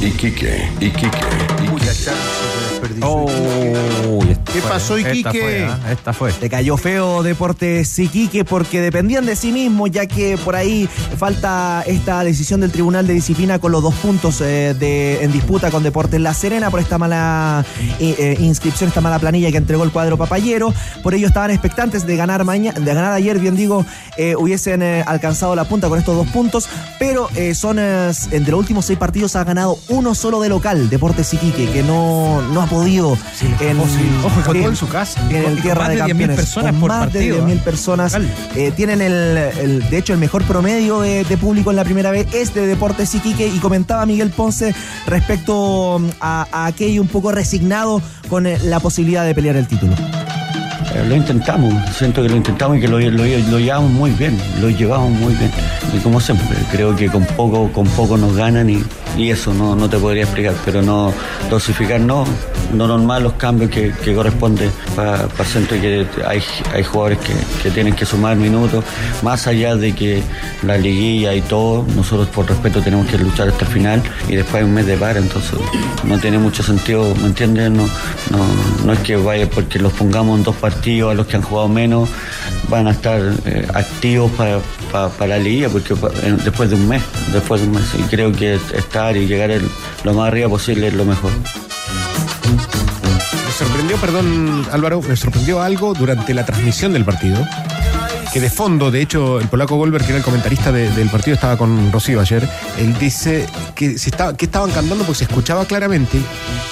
Iquique, 0.02 0.68
Iquique, 0.82 1.20
Oh, 3.02 3.26
¿Qué 4.54 4.62
pasó, 4.62 4.97
Esta 4.97 5.10
Iquique? 5.14 5.30
fue, 5.41 5.66
¿ah? 5.66 5.91
Esta 5.91 6.14
fue. 6.14 6.32
Le 6.39 6.47
cayó 6.49 6.78
feo 6.78 7.24
Deportes 7.24 7.97
Iquique 7.97 8.45
porque 8.45 8.82
dependían 8.82 9.26
de 9.26 9.36
sí 9.36 9.51
mismos, 9.51 9.89
ya 9.89 10.06
que 10.06 10.38
por 10.38 10.56
ahí 10.56 10.88
falta 11.18 11.84
esta 11.88 12.24
decisión 12.24 12.62
del 12.62 12.72
Tribunal 12.72 13.08
de 13.08 13.14
Disciplina 13.14 13.58
con 13.58 13.72
los 13.72 13.82
dos 13.82 13.95
puntos 13.95 14.41
eh, 14.41 14.76
de, 14.78 15.24
en 15.24 15.32
disputa 15.32 15.72
con 15.72 15.82
Deportes 15.82 16.22
La 16.22 16.36
Serena 16.36 16.70
por 16.70 16.80
esta 16.80 16.99
mala 16.99 17.66
eh, 17.99 18.16
eh, 18.20 18.38
inscripción, 18.41 18.89
esta 18.89 19.01
mala 19.01 19.18
planilla 19.18 19.49
que 19.49 19.58
entregó 19.58 19.84
el 19.84 19.91
cuadro 19.91 20.18
papayero. 20.18 20.72
Por 21.01 21.16
ello 21.16 21.28
estaban 21.28 21.49
expectantes 21.49 22.06
de 22.06 22.16
ganar 22.16 22.43
mañana, 22.45 22.80
de 22.80 22.93
ganar 22.93 23.14
ayer, 23.14 23.39
bien 23.39 23.56
digo, 23.56 23.84
eh, 24.18 24.36
hubiesen 24.36 24.84
eh, 24.84 25.04
alcanzado 25.08 25.56
la 25.56 25.64
punta 25.66 25.89
con 25.89 25.97
estos 25.97 26.16
dos 26.16 26.28
puntos, 26.28 26.70
pero 26.99 27.28
eh, 27.36 27.56
son 27.56 27.78
eh, 27.80 28.12
entre 28.32 28.51
los 28.51 28.60
últimos 28.60 28.86
seis 28.86 28.99
partidos 28.99 29.36
ha 29.36 29.43
ganado 29.43 29.80
uno 29.89 30.14
solo 30.14 30.39
de 30.41 30.49
local, 30.49 30.91
Deportes 30.91 31.34
Iquique, 31.34 31.70
que 31.72 31.82
no, 31.82 32.41
no 32.54 32.62
ha 32.62 32.68
podido 32.68 33.18
en, 33.60 33.80
Ojo, 33.80 34.43
jugó 34.46 34.60
en- 34.60 34.66
en 34.66 34.76
su 34.76 34.88
casa. 34.88 35.20
en 35.30 35.44
el 35.46 35.62
Tierra 35.62 35.80
más 35.82 35.89
de 35.89 35.96
de 35.96 36.02
10.000 36.02 36.08
Campeones. 36.10 36.36
personas 36.36 36.72
con 36.72 36.80
por 36.82 36.89
más 36.89 37.00
partido, 37.00 37.36
de 37.38 37.41
10.000 37.44 37.58
¿eh? 37.58 37.62
personas. 37.64 38.18
Eh, 38.56 38.72
tienen 38.76 39.02
el, 39.02 39.14
el- 39.38 39.89
de 39.89 39.98
hecho, 39.98 40.14
el 40.14 40.20
mejor 40.20 40.44
promedio 40.44 41.02
de, 41.02 41.24
de 41.24 41.38
público 41.38 41.70
en 41.72 41.76
la 41.78 41.84
primera 41.84 42.12
vez 42.12 42.28
es 42.34 42.54
de 42.54 42.68
Deportes 42.68 43.14
Iquique 43.16 43.48
y 43.48 43.58
comentaba 43.60 44.06
Miguel 44.06 44.30
Ponce 44.30 44.74
respecto 45.08 46.00
mm, 46.00 46.10
a, 46.22 46.48
a 46.52 46.66
aquello 46.66 47.02
un 47.02 47.08
poco 47.08 47.32
resignado 47.32 48.02
con 48.30 48.46
eh, 48.48 48.58
la 48.64 48.80
posibilidad 48.80 49.26
de 49.26 49.34
pelear 49.36 49.56
el 49.56 49.68
título. 49.68 49.94
Eh, 50.96 51.04
Lo 51.08 51.16
intentamos, 51.16 51.74
siento 51.98 52.22
que 52.22 52.30
lo 52.30 52.36
intentamos 52.36 52.78
y 52.78 52.82
que 52.82 52.88
lo, 52.88 53.00
lo- 53.00 53.10
lo 53.26 53.60
llevamos 53.60 53.91
muy 53.91 54.12
bien, 54.12 54.38
lo 54.62 54.70
llevamos 54.70 55.12
muy 55.12 55.34
bien. 55.36 55.52
Y 55.96 55.98
como 56.00 56.20
siempre, 56.20 56.58
creo 56.72 56.96
que 56.96 57.08
con 57.10 57.26
poco, 57.26 57.72
con 57.72 57.88
poco 57.88 58.18
nos 58.18 58.36
ganan 58.36 58.70
y, 58.70 58.84
y 59.18 59.30
eso 59.30 59.53
no, 59.53 59.76
no 59.76 59.89
te 59.89 59.97
podría 59.97 60.24
explicar, 60.24 60.55
pero 60.66 60.82
no 60.82 61.14
dosificar 61.49 61.99
no, 61.99 62.26
no 62.74 62.88
normal 62.88 63.24
los 63.24 63.34
cambios 63.34 63.70
que, 63.70 63.91
que 63.91 64.14
corresponde 64.16 64.70
para 64.95 65.28
siento 65.45 65.76
que 65.76 66.05
hay, 66.26 66.41
hay 66.74 66.84
jugadores 66.84 67.20
que, 67.20 67.34
que 67.61 67.72
tienen 67.72 67.95
que 67.95 68.05
sumar 68.05 68.36
minutos, 68.36 68.84
más 69.22 69.47
allá 69.47 69.76
de 69.76 69.93
que 69.93 70.24
la 70.64 70.78
liguilla 70.78 71.34
y 71.34 71.41
todo, 71.41 71.86
nosotros 71.95 72.28
por 72.30 72.47
respeto 72.47 72.82
tenemos 72.82 73.07
que 73.07 73.18
luchar 73.18 73.49
hasta 73.49 73.66
el 73.66 73.72
final 73.72 74.03
y 74.28 74.36
después 74.36 74.55
hay 74.55 74.64
un 74.64 74.74
mes 74.74 74.86
de 74.86 74.97
para, 74.97 75.20
entonces 75.20 75.59
no 76.03 76.18
tiene 76.20 76.38
mucho 76.38 76.64
sentido, 76.64 77.14
¿me 77.16 77.28
entiendes? 77.28 77.72
No, 77.72 77.84
no, 78.32 78.45
no 78.86 78.93
es 78.93 78.99
que 78.99 79.16
vaya 79.16 79.49
porque 79.49 79.80
los 79.80 79.93
pongamos 79.93 80.38
en 80.39 80.43
dos 80.43 80.55
partidos 80.55 81.11
a 81.11 81.14
los 81.14 81.28
que 81.28 81.36
han 81.36 81.43
jugado 81.43 81.68
menos, 81.68 82.09
van 82.70 82.88
a 82.88 82.91
estar 82.91 83.22
eh, 83.45 83.68
activos 83.74 84.32
para, 84.32 84.59
para, 84.94 85.28
la 85.28 85.38
liguilla, 85.39 85.70
porque 85.70 85.96
después 86.44 86.70
de 86.70 86.76
un 86.76 86.88
mes, 86.88 87.02
después 87.34 87.62
de 87.62 87.68
un 87.68 87.74
mes, 87.74 87.84
y 87.98 88.04
creo 88.04 88.32
que 88.32 88.54
estar 88.56 89.18
y 89.18 89.26
llegar 89.26 89.50
el- 89.52 89.68
lo 90.04 90.14
más 90.14 90.28
arriba 90.28 90.48
posible 90.50 90.88
es 90.88 90.94
lo 90.94 91.04
mejor. 91.04 91.32
Me 93.46 93.52
sorprendió, 93.58 93.98
perdón 93.98 94.66
Álvaro, 94.72 95.02
me 95.02 95.16
sorprendió 95.16 95.62
algo 95.62 95.94
durante 95.94 96.34
la 96.34 96.46
transmisión 96.46 96.94
del 96.94 97.06
partido. 97.06 97.38
Que 98.34 98.40
de 98.42 98.50
fondo, 98.50 98.90
de 98.90 99.00
hecho, 99.00 99.40
el 99.40 99.48
polaco 99.48 99.76
Goldberg, 99.76 100.04
que 100.06 100.10
era 100.10 100.18
el 100.18 100.24
comentarista 100.24 100.72
de- 100.72 100.90
del 100.90 101.08
partido, 101.08 101.36
estaba 101.36 101.56
con 101.56 101.92
Rocío 101.92 102.20
ayer. 102.20 102.50
Él 102.80 102.98
dice 102.98 103.46
que, 103.76 104.00
se 104.00 104.10
estaba, 104.10 104.36
que 104.36 104.46
estaban 104.46 104.72
cantando 104.72 105.04
porque 105.06 105.20
se 105.20 105.24
escuchaba 105.26 105.66
claramente. 105.66 106.18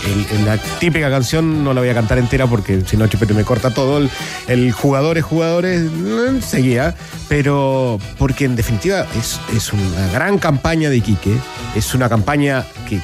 El- 0.04 0.40
en 0.40 0.46
la 0.48 0.58
típica 0.58 1.12
canción 1.12 1.64
no 1.64 1.76
la 1.76 1.82
voy 1.82 1.90
a 1.92 1.94
cantar 1.94 2.18
entera 2.18 2.48
porque 2.48 2.82
si 2.88 2.98
no, 2.98 3.06
Chupete 3.06 3.36
me 3.36 3.44
corta 3.44 3.72
todo. 3.72 4.00
El, 4.00 4.10
el 4.48 4.72
jugadores, 4.72 5.24
jugadores, 5.24 5.82
eh, 5.84 6.40
seguía. 6.44 6.96
Pero 7.30 8.00
porque 8.18 8.46
en 8.46 8.56
definitiva 8.56 9.06
es, 9.20 9.40
es 9.56 9.72
una 9.72 10.08
gran 10.12 10.40
campaña 10.40 10.90
de 10.90 10.98
Iquique. 10.98 11.36
Es 11.76 11.94
una 11.94 12.10
campaña 12.10 12.66
que 12.90 13.00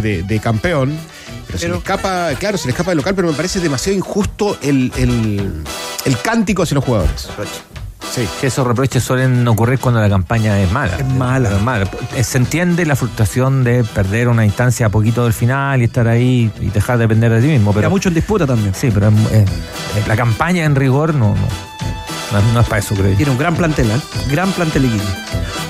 de, 0.00 0.22
de 0.22 0.38
campeón. 0.40 0.96
Pero, 1.60 1.60
se 1.60 1.68
le 1.68 1.78
escapa, 1.78 2.28
claro, 2.38 2.58
se 2.58 2.66
le 2.66 2.70
escapa 2.72 2.90
del 2.90 2.98
local, 2.98 3.14
pero 3.14 3.28
me 3.28 3.34
parece 3.34 3.60
demasiado 3.60 3.96
injusto 3.96 4.56
el, 4.62 4.92
el, 4.96 5.52
el 6.04 6.18
cántico 6.20 6.62
hacia 6.62 6.74
los 6.76 6.84
jugadores. 6.84 7.28
Sí. 8.14 8.26
esos 8.42 8.66
reproches 8.66 9.02
suelen 9.02 9.46
ocurrir 9.48 9.78
cuando 9.78 10.00
la 10.00 10.08
campaña 10.08 10.58
es 10.60 10.70
mala. 10.70 10.96
Es 10.96 11.06
mala. 11.06 11.50
Es 11.50 11.60
mala. 11.62 11.90
Eh, 12.14 12.22
Se 12.24 12.38
entiende 12.38 12.86
la 12.86 12.96
frustración 12.96 13.62
de 13.64 13.84
perder 13.84 14.28
una 14.28 14.44
instancia 14.46 14.86
a 14.86 14.88
poquito 14.88 15.24
del 15.24 15.32
final 15.34 15.82
y 15.82 15.84
estar 15.84 16.06
ahí 16.08 16.50
y 16.60 16.66
dejar 16.70 16.96
de 16.98 17.04
depender 17.04 17.30
de 17.32 17.40
ti 17.42 17.48
mismo. 17.48 17.72
Pero 17.72 17.82
Queda 17.82 17.88
mucho 17.90 18.08
en 18.08 18.14
disputa 18.14 18.46
también. 18.46 18.74
Sí, 18.74 18.90
pero 18.94 19.08
es- 19.08 19.14
es- 19.98 20.08
la 20.08 20.16
campaña 20.16 20.64
en 20.64 20.76
rigor 20.76 21.14
no, 21.14 21.34
no, 21.34 21.48
no 22.32 22.38
es- 22.38 22.44
no 22.54 22.60
es 22.60 22.66
para 22.66 22.78
eso, 22.80 22.94
creo 22.94 23.10
yo. 23.10 23.16
Tiene 23.16 23.32
un 23.32 23.38
gran 23.38 23.54
plantel, 23.56 23.90
¿eh? 23.90 24.00
Gran 24.30 24.50
plantel 24.52 24.84
Iquique. 24.86 25.04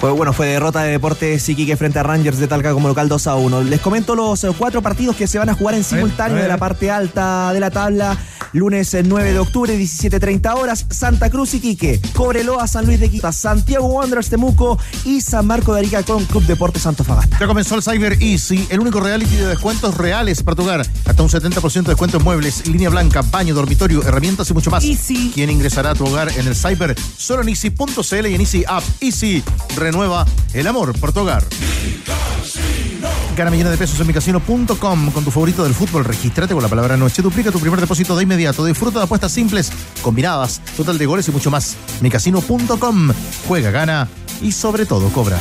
Pues 0.00 0.14
bueno, 0.14 0.32
fue 0.32 0.46
derrota 0.48 0.82
de 0.82 0.92
Deportes 0.92 1.48
Iquique 1.48 1.76
frente 1.76 1.98
a 1.98 2.02
Rangers 2.02 2.38
de 2.38 2.46
Talca 2.48 2.72
como 2.72 2.88
local 2.88 3.08
2 3.08 3.26
a 3.26 3.34
1. 3.36 3.62
Les 3.62 3.80
comento 3.80 4.14
los 4.14 4.42
eh, 4.44 4.48
cuatro 4.56 4.82
partidos 4.82 5.16
que 5.16 5.26
se 5.26 5.38
van 5.38 5.48
a 5.48 5.54
jugar 5.54 5.74
en 5.74 5.84
simultáneo 5.84 6.36
de 6.42 6.48
la 6.48 6.58
parte 6.58 6.90
alta 6.90 7.52
de 7.52 7.60
la 7.60 7.70
tabla. 7.70 8.16
Lunes 8.52 8.92
eh, 8.94 9.02
9 9.04 9.32
de 9.32 9.38
octubre, 9.38 9.76
17.30 9.76 10.54
horas. 10.54 10.86
Santa 10.90 11.30
Cruz 11.30 11.54
Iquique, 11.54 12.00
Cobreloa, 12.14 12.66
San 12.66 12.86
Luis 12.86 13.00
de 13.00 13.10
Quita, 13.10 13.32
Santiago 13.32 13.86
Wanderers 13.86 14.28
Temuco 14.30 14.78
y 15.04 15.20
San 15.20 15.46
Marco 15.46 15.74
de 15.74 15.80
Arica 15.80 16.02
con 16.02 16.24
Club 16.24 16.44
Deportes 16.44 16.86
Antofagasta. 16.86 17.38
Ya 17.38 17.46
comenzó 17.46 17.74
el 17.74 17.82
Cyber 17.82 18.16
Easy, 18.22 18.66
el 18.70 18.80
único 18.80 19.00
reality 19.00 19.34
de 19.36 19.46
descuentos 19.46 19.96
reales 19.96 20.42
para 20.42 20.54
tu 20.54 20.62
hogar. 20.62 20.86
Hasta 21.06 21.22
un 21.22 21.28
70% 21.28 21.82
de 21.82 21.92
descuento 21.92 22.18
en 22.18 22.24
muebles, 22.24 22.66
línea 22.66 22.88
blanca, 22.88 23.22
baño, 23.22 23.54
dormitorio, 23.54 24.02
herramientas 24.02 24.48
y 24.50 24.54
mucho 24.54 24.70
más. 24.70 24.84
Easy. 24.84 25.32
¿Quién 25.34 25.50
ingresará 25.50 25.90
a 25.90 25.94
tu 25.94 26.04
hogar 26.06 26.30
en 26.36 26.45
el 26.46 26.56
Cyber? 26.56 26.94
Solo 27.16 27.42
en 27.42 27.48
easy.cl 27.48 28.26
y 28.26 28.34
en 28.34 28.40
Easy 28.40 28.64
App. 28.66 28.84
Easy 29.00 29.42
renueva 29.76 30.26
el 30.54 30.66
amor 30.66 30.98
por 30.98 31.12
tu 31.12 31.20
hogar. 31.20 31.44
Gana 33.36 33.50
millones 33.50 33.72
de 33.72 33.78
pesos 33.78 34.00
en 34.00 34.06
micasino.com 34.06 35.10
con 35.10 35.24
tu 35.24 35.30
favorito 35.30 35.64
del 35.64 35.74
fútbol. 35.74 36.04
Regístrate 36.04 36.54
con 36.54 36.62
la 36.62 36.68
palabra 36.68 36.96
noche. 36.96 37.22
Duplica 37.22 37.52
tu 37.52 37.60
primer 37.60 37.80
depósito 37.80 38.16
de 38.16 38.22
inmediato. 38.22 38.64
Disfruta 38.64 38.98
de 38.98 39.04
apuestas 39.04 39.32
simples, 39.32 39.70
combinadas, 40.02 40.60
total 40.76 40.96
de 40.96 41.06
goles 41.06 41.28
y 41.28 41.32
mucho 41.32 41.50
más. 41.50 41.76
Micasino.com. 42.00 43.12
Juega, 43.46 43.70
gana 43.70 44.08
y 44.40 44.52
sobre 44.52 44.86
todo 44.86 45.10
cobra. 45.10 45.38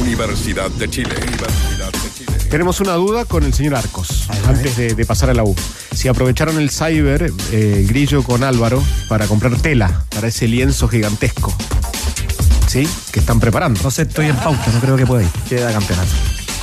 Universidad 0.00 0.70
de 0.70 0.88
Chile. 0.88 1.14
Universidad 1.14 1.16
de 1.16 1.46
Chile. 1.48 1.55
Tenemos 2.50 2.80
una 2.80 2.92
duda 2.94 3.24
con 3.24 3.42
el 3.44 3.52
señor 3.52 3.74
Arcos, 3.74 4.28
antes 4.48 4.76
de, 4.76 4.94
de 4.94 5.04
pasar 5.04 5.28
a 5.30 5.34
la 5.34 5.42
U. 5.44 5.54
Si 5.92 6.08
aprovecharon 6.08 6.58
el 6.58 6.70
cyber, 6.70 7.30
eh, 7.52 7.84
Grillo 7.88 8.22
con 8.22 8.44
Álvaro, 8.44 8.82
para 9.08 9.26
comprar 9.26 9.56
tela 9.56 10.04
para 10.14 10.28
ese 10.28 10.46
lienzo 10.48 10.88
gigantesco. 10.88 11.52
¿Sí? 12.68 12.88
Que 13.12 13.20
están 13.20 13.40
preparando. 13.40 13.80
No 13.82 13.90
sé, 13.90 14.02
estoy 14.02 14.26
en 14.26 14.36
pauta, 14.36 14.64
no 14.72 14.80
creo 14.80 14.96
que 14.96 15.06
pueda 15.06 15.22
ir. 15.22 15.28
Queda 15.48 15.72
campeonato. 15.72 16.08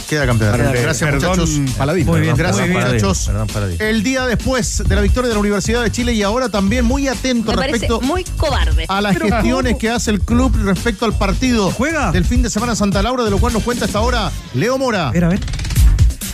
Queda 0.10 0.26
campeonato. 0.26 0.58
Perdón, 0.58 0.76
Gracias, 0.84 1.10
perdón, 1.12 1.40
muchachos. 1.40 1.76
Paladín. 1.78 2.06
Muy 2.06 2.22
bien, 2.22 2.36
Perdón, 2.36 2.56
gracias, 2.58 2.76
Paladín. 2.76 2.94
muchachos. 3.02 3.26
Perdón, 3.28 3.48
Paladín. 3.48 3.78
El 3.82 4.04
día 4.04 4.26
después 4.26 4.84
de 4.88 4.96
la 4.96 5.02
victoria 5.02 5.28
de 5.30 5.34
la 5.34 5.40
Universidad 5.40 5.82
de 5.84 5.92
Chile 5.92 6.14
y 6.14 6.24
ahora 6.24 6.50
también 6.50 6.86
muy 6.86 7.08
atento 7.08 7.52
Me 7.54 7.62
respecto 7.68 8.02
muy 8.02 8.24
cobarde. 8.38 8.86
a 8.88 9.02
las 9.02 9.14
Pero 9.14 9.28
gestiones 9.28 9.74
¿cómo? 9.74 9.80
que 9.80 9.90
hace 9.90 10.12
el 10.12 10.20
club 10.22 10.56
respecto 10.64 11.06
al 11.06 11.18
partido 11.18 11.72
¿Juega? 11.72 12.12
del 12.12 12.26
fin 12.26 12.42
de 12.42 12.50
semana 12.50 12.76
Santa 12.76 13.02
Laura, 13.02 13.24
de 13.24 13.32
lo 13.32 13.38
cual 13.40 13.54
nos 13.54 13.64
cuenta 13.64 13.86
hasta 13.86 14.00
ahora 14.00 14.32
Leo 14.54 14.78
Mora. 14.78 15.10
A 15.10 15.12
ver, 15.12 15.24
a 15.26 15.30
ver. 15.30 15.40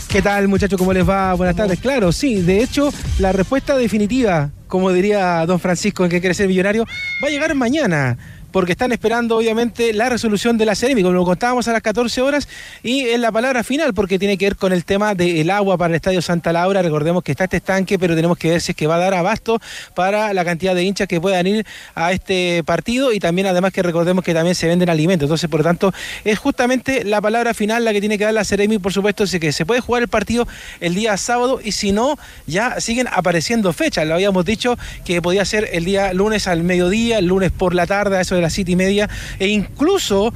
¿Qué 0.10 0.24
tal, 0.24 0.48
muchachos? 0.48 0.80
¿Cómo 0.80 0.92
les 0.92 1.08
va? 1.08 1.36
Buenas 1.36 1.56
tardes. 1.56 1.80
Claro, 1.80 2.12
sí. 2.12 2.42
De 2.42 2.64
hecho, 2.64 2.92
la 3.20 3.32
respuesta 3.32 3.78
definitiva, 3.78 4.50
como 4.68 4.92
diría 4.92 5.46
don 5.46 5.60
Francisco 5.60 6.04
en 6.04 6.10
que 6.10 6.20
quiere 6.20 6.34
ser 6.34 6.48
millonario, 6.48 6.86
va 7.24 7.28
a 7.28 7.30
llegar 7.30 7.54
mañana. 7.54 8.18
Porque 8.52 8.72
están 8.72 8.92
esperando, 8.92 9.38
obviamente, 9.38 9.94
la 9.94 10.10
resolución 10.10 10.58
de 10.58 10.66
la 10.66 10.76
Ceremi, 10.76 11.02
como 11.02 11.14
lo 11.14 11.26
contábamos 11.26 11.68
a 11.68 11.74
las 11.74 11.82
14 11.82 12.22
horas, 12.22 12.48
y 12.84 13.02
es 13.02 13.20
la 13.20 13.32
palabra 13.32 13.64
final, 13.64 13.94
porque 13.94 14.18
tiene 14.18 14.38
que 14.38 14.46
ver 14.46 14.56
con 14.56 14.74
el 14.74 14.86
tema 14.86 15.16
del 15.16 15.50
agua 15.50 15.78
para 15.78 15.92
el 15.92 15.96
Estadio 15.96 16.22
Santa 16.22 16.52
Laura. 16.52 16.82
Recordemos 16.82 17.24
que 17.24 17.32
está 17.32 17.44
este 17.44 17.58
estanque, 17.58 18.00
pero 18.00 18.16
tenemos 18.16 18.38
que 18.38 18.50
ver 18.52 18.62
si 18.62 18.72
es 18.72 18.76
que 18.76 18.88
va 18.88 18.96
a 18.96 19.00
dar 19.00 19.14
abasto 19.14 19.62
para 19.94 20.34
la 20.34 20.44
cantidad 20.46 20.74
de 20.74 20.84
hinchas 20.84 21.08
que 21.08 21.22
puedan 21.22 21.46
ir 21.48 21.66
a 21.96 22.12
este 22.12 22.64
partido, 22.66 23.14
y 23.14 23.20
también, 23.20 23.48
además, 23.48 23.72
que 23.72 23.84
recordemos 23.84 24.24
que 24.24 24.34
también 24.34 24.56
se 24.56 24.68
venden 24.68 24.90
alimentos. 24.90 25.28
Entonces, 25.28 25.50
por 25.50 25.60
lo 25.60 25.64
tanto, 25.64 25.94
es 26.24 26.40
justamente 26.40 27.04
la 27.04 27.22
palabra 27.22 27.54
final 27.54 27.86
la 27.86 27.94
que 27.94 28.00
tiene 28.00 28.18
que 28.18 28.24
dar 28.24 28.34
la 28.34 28.46
Ceremi, 28.46 28.80
por 28.80 28.94
supuesto, 28.94 29.26
es 29.26 29.40
que 29.40 29.52
se 29.52 29.66
puede 29.66 29.82
jugar 29.82 30.02
el 30.04 30.10
partido 30.10 30.48
el 30.80 30.96
día 30.96 31.16
sábado, 31.18 31.60
y 31.64 31.72
si 31.74 31.92
no, 31.92 32.18
ya 32.48 32.80
siguen 32.80 33.08
apareciendo 33.12 33.72
fechas. 33.74 34.08
Lo 34.08 34.16
habíamos 34.16 34.46
dicho 34.46 34.78
que 35.06 35.22
podía 35.22 35.46
ser 35.46 35.70
el 35.74 35.86
día 35.86 36.14
lunes 36.14 36.48
al 36.48 36.64
mediodía, 36.64 37.20
el 37.20 37.26
lunes 37.26 37.52
por 37.52 37.76
la 37.76 37.86
tarde, 37.86 38.18
a 38.18 38.22
eso 38.22 38.39
de 38.40 38.44
las 38.44 38.54
siete 38.54 38.72
y 38.72 38.76
media, 38.76 39.10
e 39.38 39.48
incluso 39.48 40.34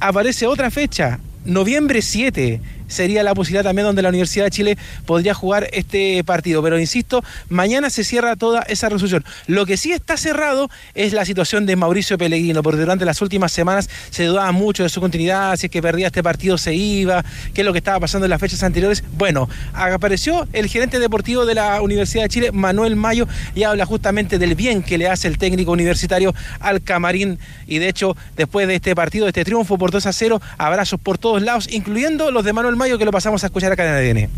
aparece 0.00 0.46
otra 0.46 0.70
fecha, 0.70 1.20
noviembre 1.44 2.02
7. 2.02 2.60
Sería 2.88 3.22
la 3.22 3.34
posibilidad 3.34 3.64
también 3.64 3.86
donde 3.86 4.02
la 4.02 4.08
Universidad 4.08 4.44
de 4.44 4.50
Chile 4.50 4.78
podría 5.04 5.34
jugar 5.34 5.68
este 5.72 6.22
partido. 6.24 6.62
Pero 6.62 6.78
insisto, 6.78 7.22
mañana 7.48 7.90
se 7.90 8.04
cierra 8.04 8.36
toda 8.36 8.62
esa 8.62 8.88
resolución. 8.88 9.24
Lo 9.46 9.66
que 9.66 9.76
sí 9.76 9.92
está 9.92 10.16
cerrado 10.16 10.70
es 10.94 11.12
la 11.12 11.24
situación 11.24 11.66
de 11.66 11.76
Mauricio 11.76 12.18
Pellegrino, 12.18 12.62
porque 12.62 12.80
durante 12.80 13.04
las 13.04 13.20
últimas 13.22 13.52
semanas 13.52 13.88
se 14.10 14.24
dudaba 14.24 14.52
mucho 14.52 14.82
de 14.82 14.88
su 14.88 15.00
continuidad, 15.00 15.56
si 15.56 15.66
es 15.66 15.72
que 15.72 15.82
perdía 15.82 16.08
este 16.08 16.22
partido 16.22 16.58
se 16.58 16.74
iba, 16.74 17.24
qué 17.54 17.62
es 17.62 17.64
lo 17.64 17.72
que 17.72 17.78
estaba 17.78 18.00
pasando 18.00 18.26
en 18.26 18.30
las 18.30 18.40
fechas 18.40 18.62
anteriores. 18.62 19.04
Bueno, 19.16 19.48
apareció 19.72 20.46
el 20.52 20.68
gerente 20.68 20.98
deportivo 20.98 21.44
de 21.44 21.54
la 21.54 21.80
Universidad 21.82 22.24
de 22.24 22.28
Chile, 22.28 22.52
Manuel 22.52 22.96
Mayo, 22.96 23.26
y 23.54 23.64
habla 23.64 23.86
justamente 23.86 24.38
del 24.38 24.54
bien 24.54 24.82
que 24.82 24.98
le 24.98 25.08
hace 25.08 25.28
el 25.28 25.38
técnico 25.38 25.72
universitario 25.72 26.34
al 26.60 26.82
camarín. 26.82 27.38
Y 27.66 27.78
de 27.78 27.88
hecho, 27.88 28.16
después 28.36 28.68
de 28.68 28.76
este 28.76 28.94
partido, 28.94 29.24
de 29.24 29.30
este 29.30 29.44
triunfo 29.44 29.78
por 29.78 29.90
2 29.90 30.06
a 30.06 30.12
0, 30.12 30.40
abrazos 30.58 31.00
por 31.00 31.18
todos 31.18 31.42
lados, 31.42 31.68
incluyendo 31.70 32.30
los 32.30 32.44
de 32.44 32.52
Manuel 32.52 32.75
Mayo, 32.76 32.98
que 32.98 33.04
lo 33.04 33.12
pasamos 33.12 33.42
a 33.42 33.46
escuchar 33.46 33.72
acá 33.72 33.84
en 33.84 34.18
ADN. 34.18 34.30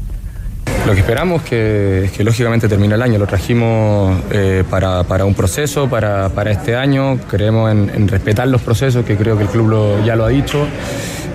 Lo 0.87 0.95
que 0.95 1.01
esperamos 1.01 1.43
que, 1.43 2.05
es 2.05 2.13
que 2.13 2.25
lógicamente 2.25 2.69
termine 2.69 2.95
el 2.95 3.03
año. 3.03 3.19
Lo 3.19 3.27
trajimos 3.27 4.23
eh, 4.31 4.65
para, 4.71 5.03
para 5.05 5.25
un 5.25 5.35
proceso, 5.35 5.89
para, 5.89 6.31
para 6.31 6.51
este 6.51 6.77
año. 6.77 7.19
Creemos 7.29 7.71
en, 7.71 8.09
respetar 8.09 8.49
los 8.49 8.63
procesos, 8.63 9.05
que 9.05 9.17
creo 9.17 9.37
que 9.37 9.45
el 9.45 9.51
club 9.51 10.03
ya 10.05 10.17
lo 10.17 10.25
ha 10.25 10.29
dicho. 10.29 10.67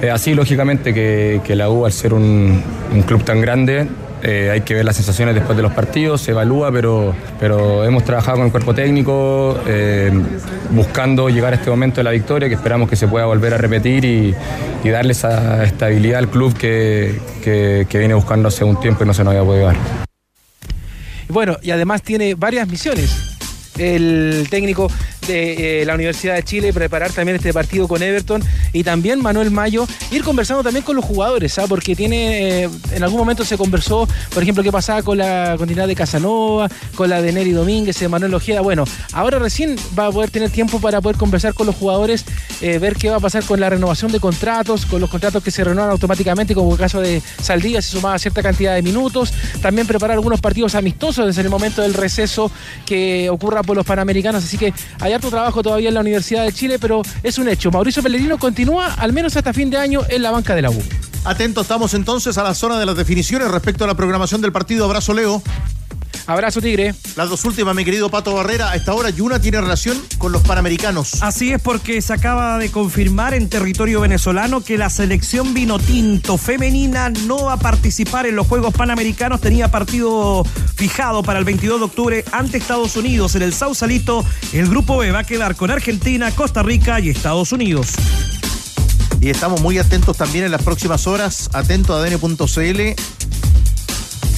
Eh, 0.01 0.09
así, 0.09 0.33
lógicamente, 0.33 0.93
que, 0.93 1.55
la 1.55 1.69
U, 1.69 1.85
al 1.85 1.91
ser 1.91 2.13
un 2.13 2.63
club 3.05 3.23
tan 3.23 3.41
grande, 3.41 3.87
eh, 4.23 4.49
hay 4.51 4.61
que 4.61 4.73
ver 4.73 4.85
las 4.85 4.95
sensaciones 4.95 5.35
después 5.35 5.57
de 5.57 5.63
los 5.63 5.73
partidos, 5.73 6.21
se 6.21 6.31
evalúa, 6.31 6.71
pero, 6.71 7.13
pero 7.41 7.83
hemos 7.83 8.05
trabajado 8.05 8.37
con 8.37 8.45
el 8.45 8.51
cuerpo 8.51 8.73
técnico 8.73 9.59
eh, 9.67 10.11
buscando 10.69 11.27
llegar 11.27 11.51
a 11.51 11.57
este 11.57 11.69
momento 11.69 11.97
de 11.97 12.05
la 12.05 12.11
victoria 12.11 12.47
que 12.47 12.55
esperamos 12.55 12.89
que 12.89 12.95
se 12.95 13.07
pueda 13.07 13.25
volver 13.25 13.53
a 13.53 13.57
repetir 13.57 14.05
y, 14.05 14.33
darle 14.89 15.13
esa 15.13 15.63
estabilidad 15.63 16.19
al 16.19 16.29
club 16.29 16.55
que, 16.55 17.19
que, 17.43 17.87
que 17.89 17.97
viene 17.97 18.13
buscando 18.13 18.49
hace 18.49 18.63
un 18.63 18.79
tiempo 18.79 19.03
y 19.03 19.07
no 19.07 19.13
se 19.13 19.23
nos 19.23 19.31
había 19.31 19.43
podido 19.43 19.65
dar. 19.65 19.75
Bueno, 21.27 21.57
y 21.61 21.71
además 21.71 22.01
tiene 22.01 22.35
varias 22.35 22.67
misiones. 22.67 23.37
El 23.77 24.47
técnico 24.49 24.89
de 25.27 25.81
eh, 25.81 25.85
la 25.85 25.95
Universidad 25.95 26.35
de 26.35 26.43
Chile 26.43 26.73
preparar 26.73 27.11
también 27.11 27.35
este 27.35 27.53
partido 27.53 27.87
con 27.87 28.01
Everton 28.01 28.43
y 28.71 28.83
también 28.83 29.21
Manuel 29.21 29.51
Mayo 29.51 29.87
ir 30.11 30.23
conversando 30.23 30.63
también 30.63 30.83
con 30.83 30.95
los 30.95 31.05
jugadores, 31.05 31.57
¿ah? 31.59 31.65
porque 31.67 31.95
tiene 31.95 32.63
eh, 32.63 32.69
en 32.91 33.03
algún 33.03 33.19
momento 33.19 33.45
se 33.45 33.57
conversó, 33.57 34.07
por 34.33 34.43
ejemplo, 34.43 34.63
qué 34.63 34.71
pasaba 34.71 35.01
con 35.03 35.17
la 35.17 35.55
continuidad 35.57 35.87
de 35.87 35.95
Casanova, 35.95 36.69
con 36.95 37.09
la 37.09 37.21
de 37.21 37.31
Neri 37.31 37.51
Domínguez, 37.51 37.99
de 37.99 38.07
Manuel 38.07 38.33
Ojeda. 38.33 38.61
Bueno, 38.61 38.85
ahora 39.13 39.39
recién 39.39 39.75
va 39.97 40.07
a 40.07 40.11
poder 40.11 40.29
tener 40.29 40.49
tiempo 40.49 40.79
para 40.79 41.01
poder 41.01 41.17
conversar 41.17 41.53
con 41.53 41.67
los 41.67 41.75
jugadores, 41.75 42.25
eh, 42.61 42.79
ver 42.79 42.95
qué 42.95 43.09
va 43.09 43.17
a 43.17 43.19
pasar 43.19 43.43
con 43.43 43.59
la 43.59 43.69
renovación 43.69 44.11
de 44.11 44.19
contratos, 44.19 44.85
con 44.85 44.99
los 44.99 45.09
contratos 45.09 45.43
que 45.43 45.51
se 45.51 45.63
renuevan 45.63 45.91
automáticamente, 45.91 46.53
como 46.53 46.71
el 46.73 46.79
caso 46.79 46.99
de 46.99 47.21
Saldivia, 47.41 47.81
se 47.81 47.91
sumaba 47.91 48.17
cierta 48.19 48.41
cantidad 48.41 48.75
de 48.75 48.81
minutos, 48.81 49.33
también 49.61 49.87
preparar 49.87 50.15
algunos 50.15 50.41
partidos 50.41 50.75
amistosos 50.75 51.27
desde 51.27 51.41
el 51.41 51.49
momento 51.49 51.81
del 51.81 51.93
receso 51.93 52.51
que 52.85 53.29
ocurra 53.29 53.63
por 53.63 53.77
los 53.77 53.85
Panamericanos, 53.85 54.43
así 54.43 54.57
que 54.57 54.73
hay 54.99 55.12
harto 55.13 55.29
trabajo 55.29 55.61
todavía 55.63 55.89
en 55.89 55.95
la 55.95 56.01
Universidad 56.01 56.43
de 56.43 56.53
Chile, 56.53 56.79
pero 56.79 57.01
es 57.21 57.37
un 57.37 57.47
hecho. 57.47 57.71
Mauricio 57.71 58.03
Pellegrino 58.03 58.37
continúa 58.37 58.93
al 58.93 59.13
menos 59.13 59.35
hasta 59.35 59.53
fin 59.53 59.69
de 59.69 59.77
año 59.77 60.01
en 60.09 60.21
la 60.21 60.31
banca 60.31 60.55
de 60.55 60.61
la 60.61 60.69
U. 60.69 60.83
Atentos 61.25 61.63
estamos 61.63 61.93
entonces 61.93 62.37
a 62.37 62.43
la 62.43 62.53
zona 62.53 62.77
de 62.79 62.85
las 62.85 62.97
definiciones 62.97 63.49
respecto 63.49 63.85
a 63.85 63.87
la 63.87 63.95
programación 63.95 64.41
del 64.41 64.51
partido. 64.51 64.85
Abrazo, 64.85 65.13
Leo. 65.13 65.41
Abrazo, 66.25 66.61
Tigre. 66.61 66.95
Las 67.15 67.29
dos 67.29 67.43
últimas, 67.45 67.75
mi 67.75 67.83
querido 67.83 68.09
Pato 68.09 68.33
Barrera. 68.33 68.71
A 68.71 68.75
esta 68.75 68.93
hora, 68.93 69.09
Yuna 69.09 69.39
tiene 69.39 69.59
relación 69.59 69.97
con 70.17 70.31
los 70.31 70.41
Panamericanos. 70.41 71.21
Así 71.21 71.51
es 71.51 71.61
porque 71.61 72.01
se 72.01 72.13
acaba 72.13 72.57
de 72.57 72.71
confirmar 72.71 73.33
en 73.33 73.49
territorio 73.49 74.01
venezolano 74.01 74.63
que 74.63 74.77
la 74.77 74.89
selección 74.89 75.53
vinotinto 75.53 76.37
femenina 76.37 77.09
no 77.09 77.45
va 77.45 77.53
a 77.53 77.57
participar 77.57 78.25
en 78.25 78.35
los 78.35 78.47
Juegos 78.47 78.73
Panamericanos. 78.73 79.41
Tenía 79.41 79.69
partido 79.69 80.45
fijado 80.75 81.23
para 81.23 81.39
el 81.39 81.45
22 81.45 81.79
de 81.79 81.85
octubre 81.85 82.25
ante 82.31 82.57
Estados 82.57 82.95
Unidos 82.95 83.35
en 83.35 83.41
el 83.41 83.53
Sausalito. 83.53 84.25
El 84.53 84.69
grupo 84.69 84.97
B 84.97 85.11
va 85.11 85.19
a 85.19 85.23
quedar 85.25 85.55
con 85.55 85.71
Argentina, 85.71 86.31
Costa 86.31 86.63
Rica 86.63 86.99
y 86.99 87.09
Estados 87.09 87.51
Unidos. 87.51 87.87
Y 89.23 89.29
estamos 89.29 89.61
muy 89.61 89.77
atentos 89.77 90.17
también 90.17 90.43
en 90.43 90.51
las 90.51 90.63
próximas 90.63 91.07
horas, 91.07 91.49
atento 91.53 91.95
a 91.95 91.99
ADN.cl, 91.99 93.01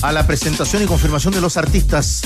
a 0.02 0.12
la 0.12 0.26
presentación 0.28 0.84
y 0.84 0.86
confirmación 0.86 1.34
de 1.34 1.41
los 1.41 1.58
artistas. 1.58 2.22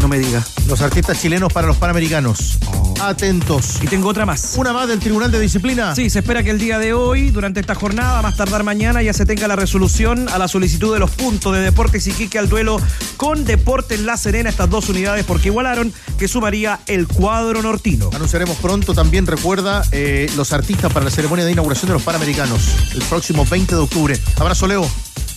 No 0.00 0.08
me 0.08 0.18
diga. 0.18 0.44
Los 0.68 0.82
artistas 0.82 1.20
chilenos 1.20 1.52
para 1.52 1.66
los 1.66 1.76
Panamericanos. 1.76 2.58
Atentos. 3.00 3.82
Y 3.82 3.86
tengo 3.86 4.08
otra 4.08 4.26
más. 4.26 4.54
Una 4.56 4.72
más 4.72 4.88
del 4.88 4.98
Tribunal 4.98 5.30
de 5.30 5.40
Disciplina. 5.40 5.94
Sí, 5.94 6.10
se 6.10 6.18
espera 6.18 6.42
que 6.42 6.50
el 6.50 6.58
día 6.58 6.78
de 6.78 6.92
hoy, 6.92 7.30
durante 7.30 7.60
esta 7.60 7.74
jornada, 7.74 8.20
más 8.22 8.36
tardar 8.36 8.64
mañana, 8.64 9.02
ya 9.02 9.12
se 9.12 9.24
tenga 9.24 9.48
la 9.48 9.56
resolución 9.56 10.28
a 10.28 10.38
la 10.38 10.48
solicitud 10.48 10.92
de 10.92 10.98
los 10.98 11.10
puntos 11.10 11.54
de 11.54 11.60
Deportes 11.60 12.06
Iquique 12.06 12.38
al 12.38 12.48
duelo 12.48 12.80
con 13.16 13.44
Deportes 13.44 14.00
La 14.00 14.16
Serena, 14.16 14.50
estas 14.50 14.68
dos 14.68 14.88
unidades 14.88 15.24
porque 15.24 15.48
igualaron, 15.48 15.92
que 16.18 16.28
sumaría 16.28 16.80
el 16.86 17.06
cuadro 17.08 17.62
nortino. 17.62 18.10
Anunciaremos 18.14 18.58
pronto 18.58 18.94
también, 18.94 19.26
recuerda, 19.26 19.84
eh, 19.92 20.30
los 20.36 20.52
artistas 20.52 20.92
para 20.92 21.04
la 21.04 21.10
ceremonia 21.10 21.44
de 21.44 21.52
inauguración 21.52 21.88
de 21.88 21.94
los 21.94 22.02
Panamericanos, 22.02 22.60
el 22.94 23.02
próximo 23.02 23.46
20 23.46 23.74
de 23.74 23.80
octubre. 23.80 24.20
Abrazo, 24.36 24.66
Leo. 24.66 24.86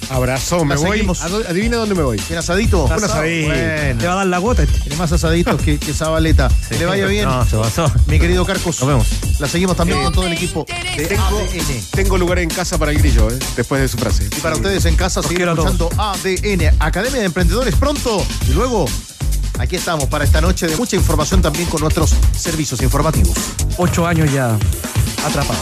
Abrazo, 0.10 0.64
me 0.64 0.76
voy. 0.78 0.92
seguimos. 0.92 1.22
¿A 1.22 1.28
dó- 1.30 1.44
Adivina 1.50 1.78
dónde 1.78 1.94
me 1.96 2.02
voy. 2.04 2.18
¿Tiene 2.18 2.40
asadito? 2.40 2.86
Un 2.86 2.92
asadito. 2.94 3.48
Bueno. 3.48 4.00
Te 4.00 4.08
va 4.08 4.14
a 4.14 4.16
dar 4.18 4.28
la 4.28 4.38
gota. 4.38 4.64
este. 4.64 4.80
Tiene 4.80 4.96
más 4.96 5.12
asaditos 5.12 5.62
que, 5.62 5.78
que 5.78 5.94
Zabaleta. 5.94 6.50
Que 6.70 6.78
le 6.80 6.86
vaya 6.86 7.06
bien. 7.08 7.26
No, 7.26 7.46
se 7.46 7.58
pasó. 7.58 7.92
Mi 8.08 8.18
querido 8.20 8.46
Carcos. 8.46 8.80
Nos 8.80 8.88
vemos. 8.88 9.08
La 9.40 9.48
seguimos 9.48 9.76
también 9.76 10.02
con 10.04 10.14
todo 10.14 10.26
el 10.26 10.34
equipo 10.34 10.66
de 10.98 11.06
Tengo, 11.08 11.24
ADN. 11.40 11.82
tengo 11.92 12.18
lugar 12.18 12.40
en 12.40 12.50
casa 12.50 12.78
para 12.78 12.92
el 12.92 13.00
grillo, 13.00 13.30
¿eh? 13.30 13.38
después 13.56 13.82
de 13.82 13.88
su 13.88 13.98
frase. 13.98 14.28
Y 14.36 14.40
para 14.40 14.56
ustedes 14.56 14.86
en 14.86 14.96
casa, 14.96 15.22
seguir 15.22 15.38
quiero 15.38 15.52
a 15.52 15.56
escuchando 15.56 15.90
ADN, 15.98 16.74
Academia 16.80 17.20
de 17.20 17.26
Emprendedores, 17.26 17.76
pronto. 17.76 18.26
Y 18.48 18.54
luego, 18.54 18.86
aquí 19.60 19.76
estamos 19.76 20.06
para 20.06 20.24
esta 20.24 20.40
noche 20.42 20.68
de 20.68 20.76
mucha 20.78 20.96
información 20.96 21.42
también 21.42 21.68
con 21.70 21.82
nuestros 21.82 22.16
servicios 22.36 22.82
informativos. 22.82 23.36
Ocho 23.78 24.08
años 24.08 24.32
ya 24.32 24.58
atrapados. 25.26 25.62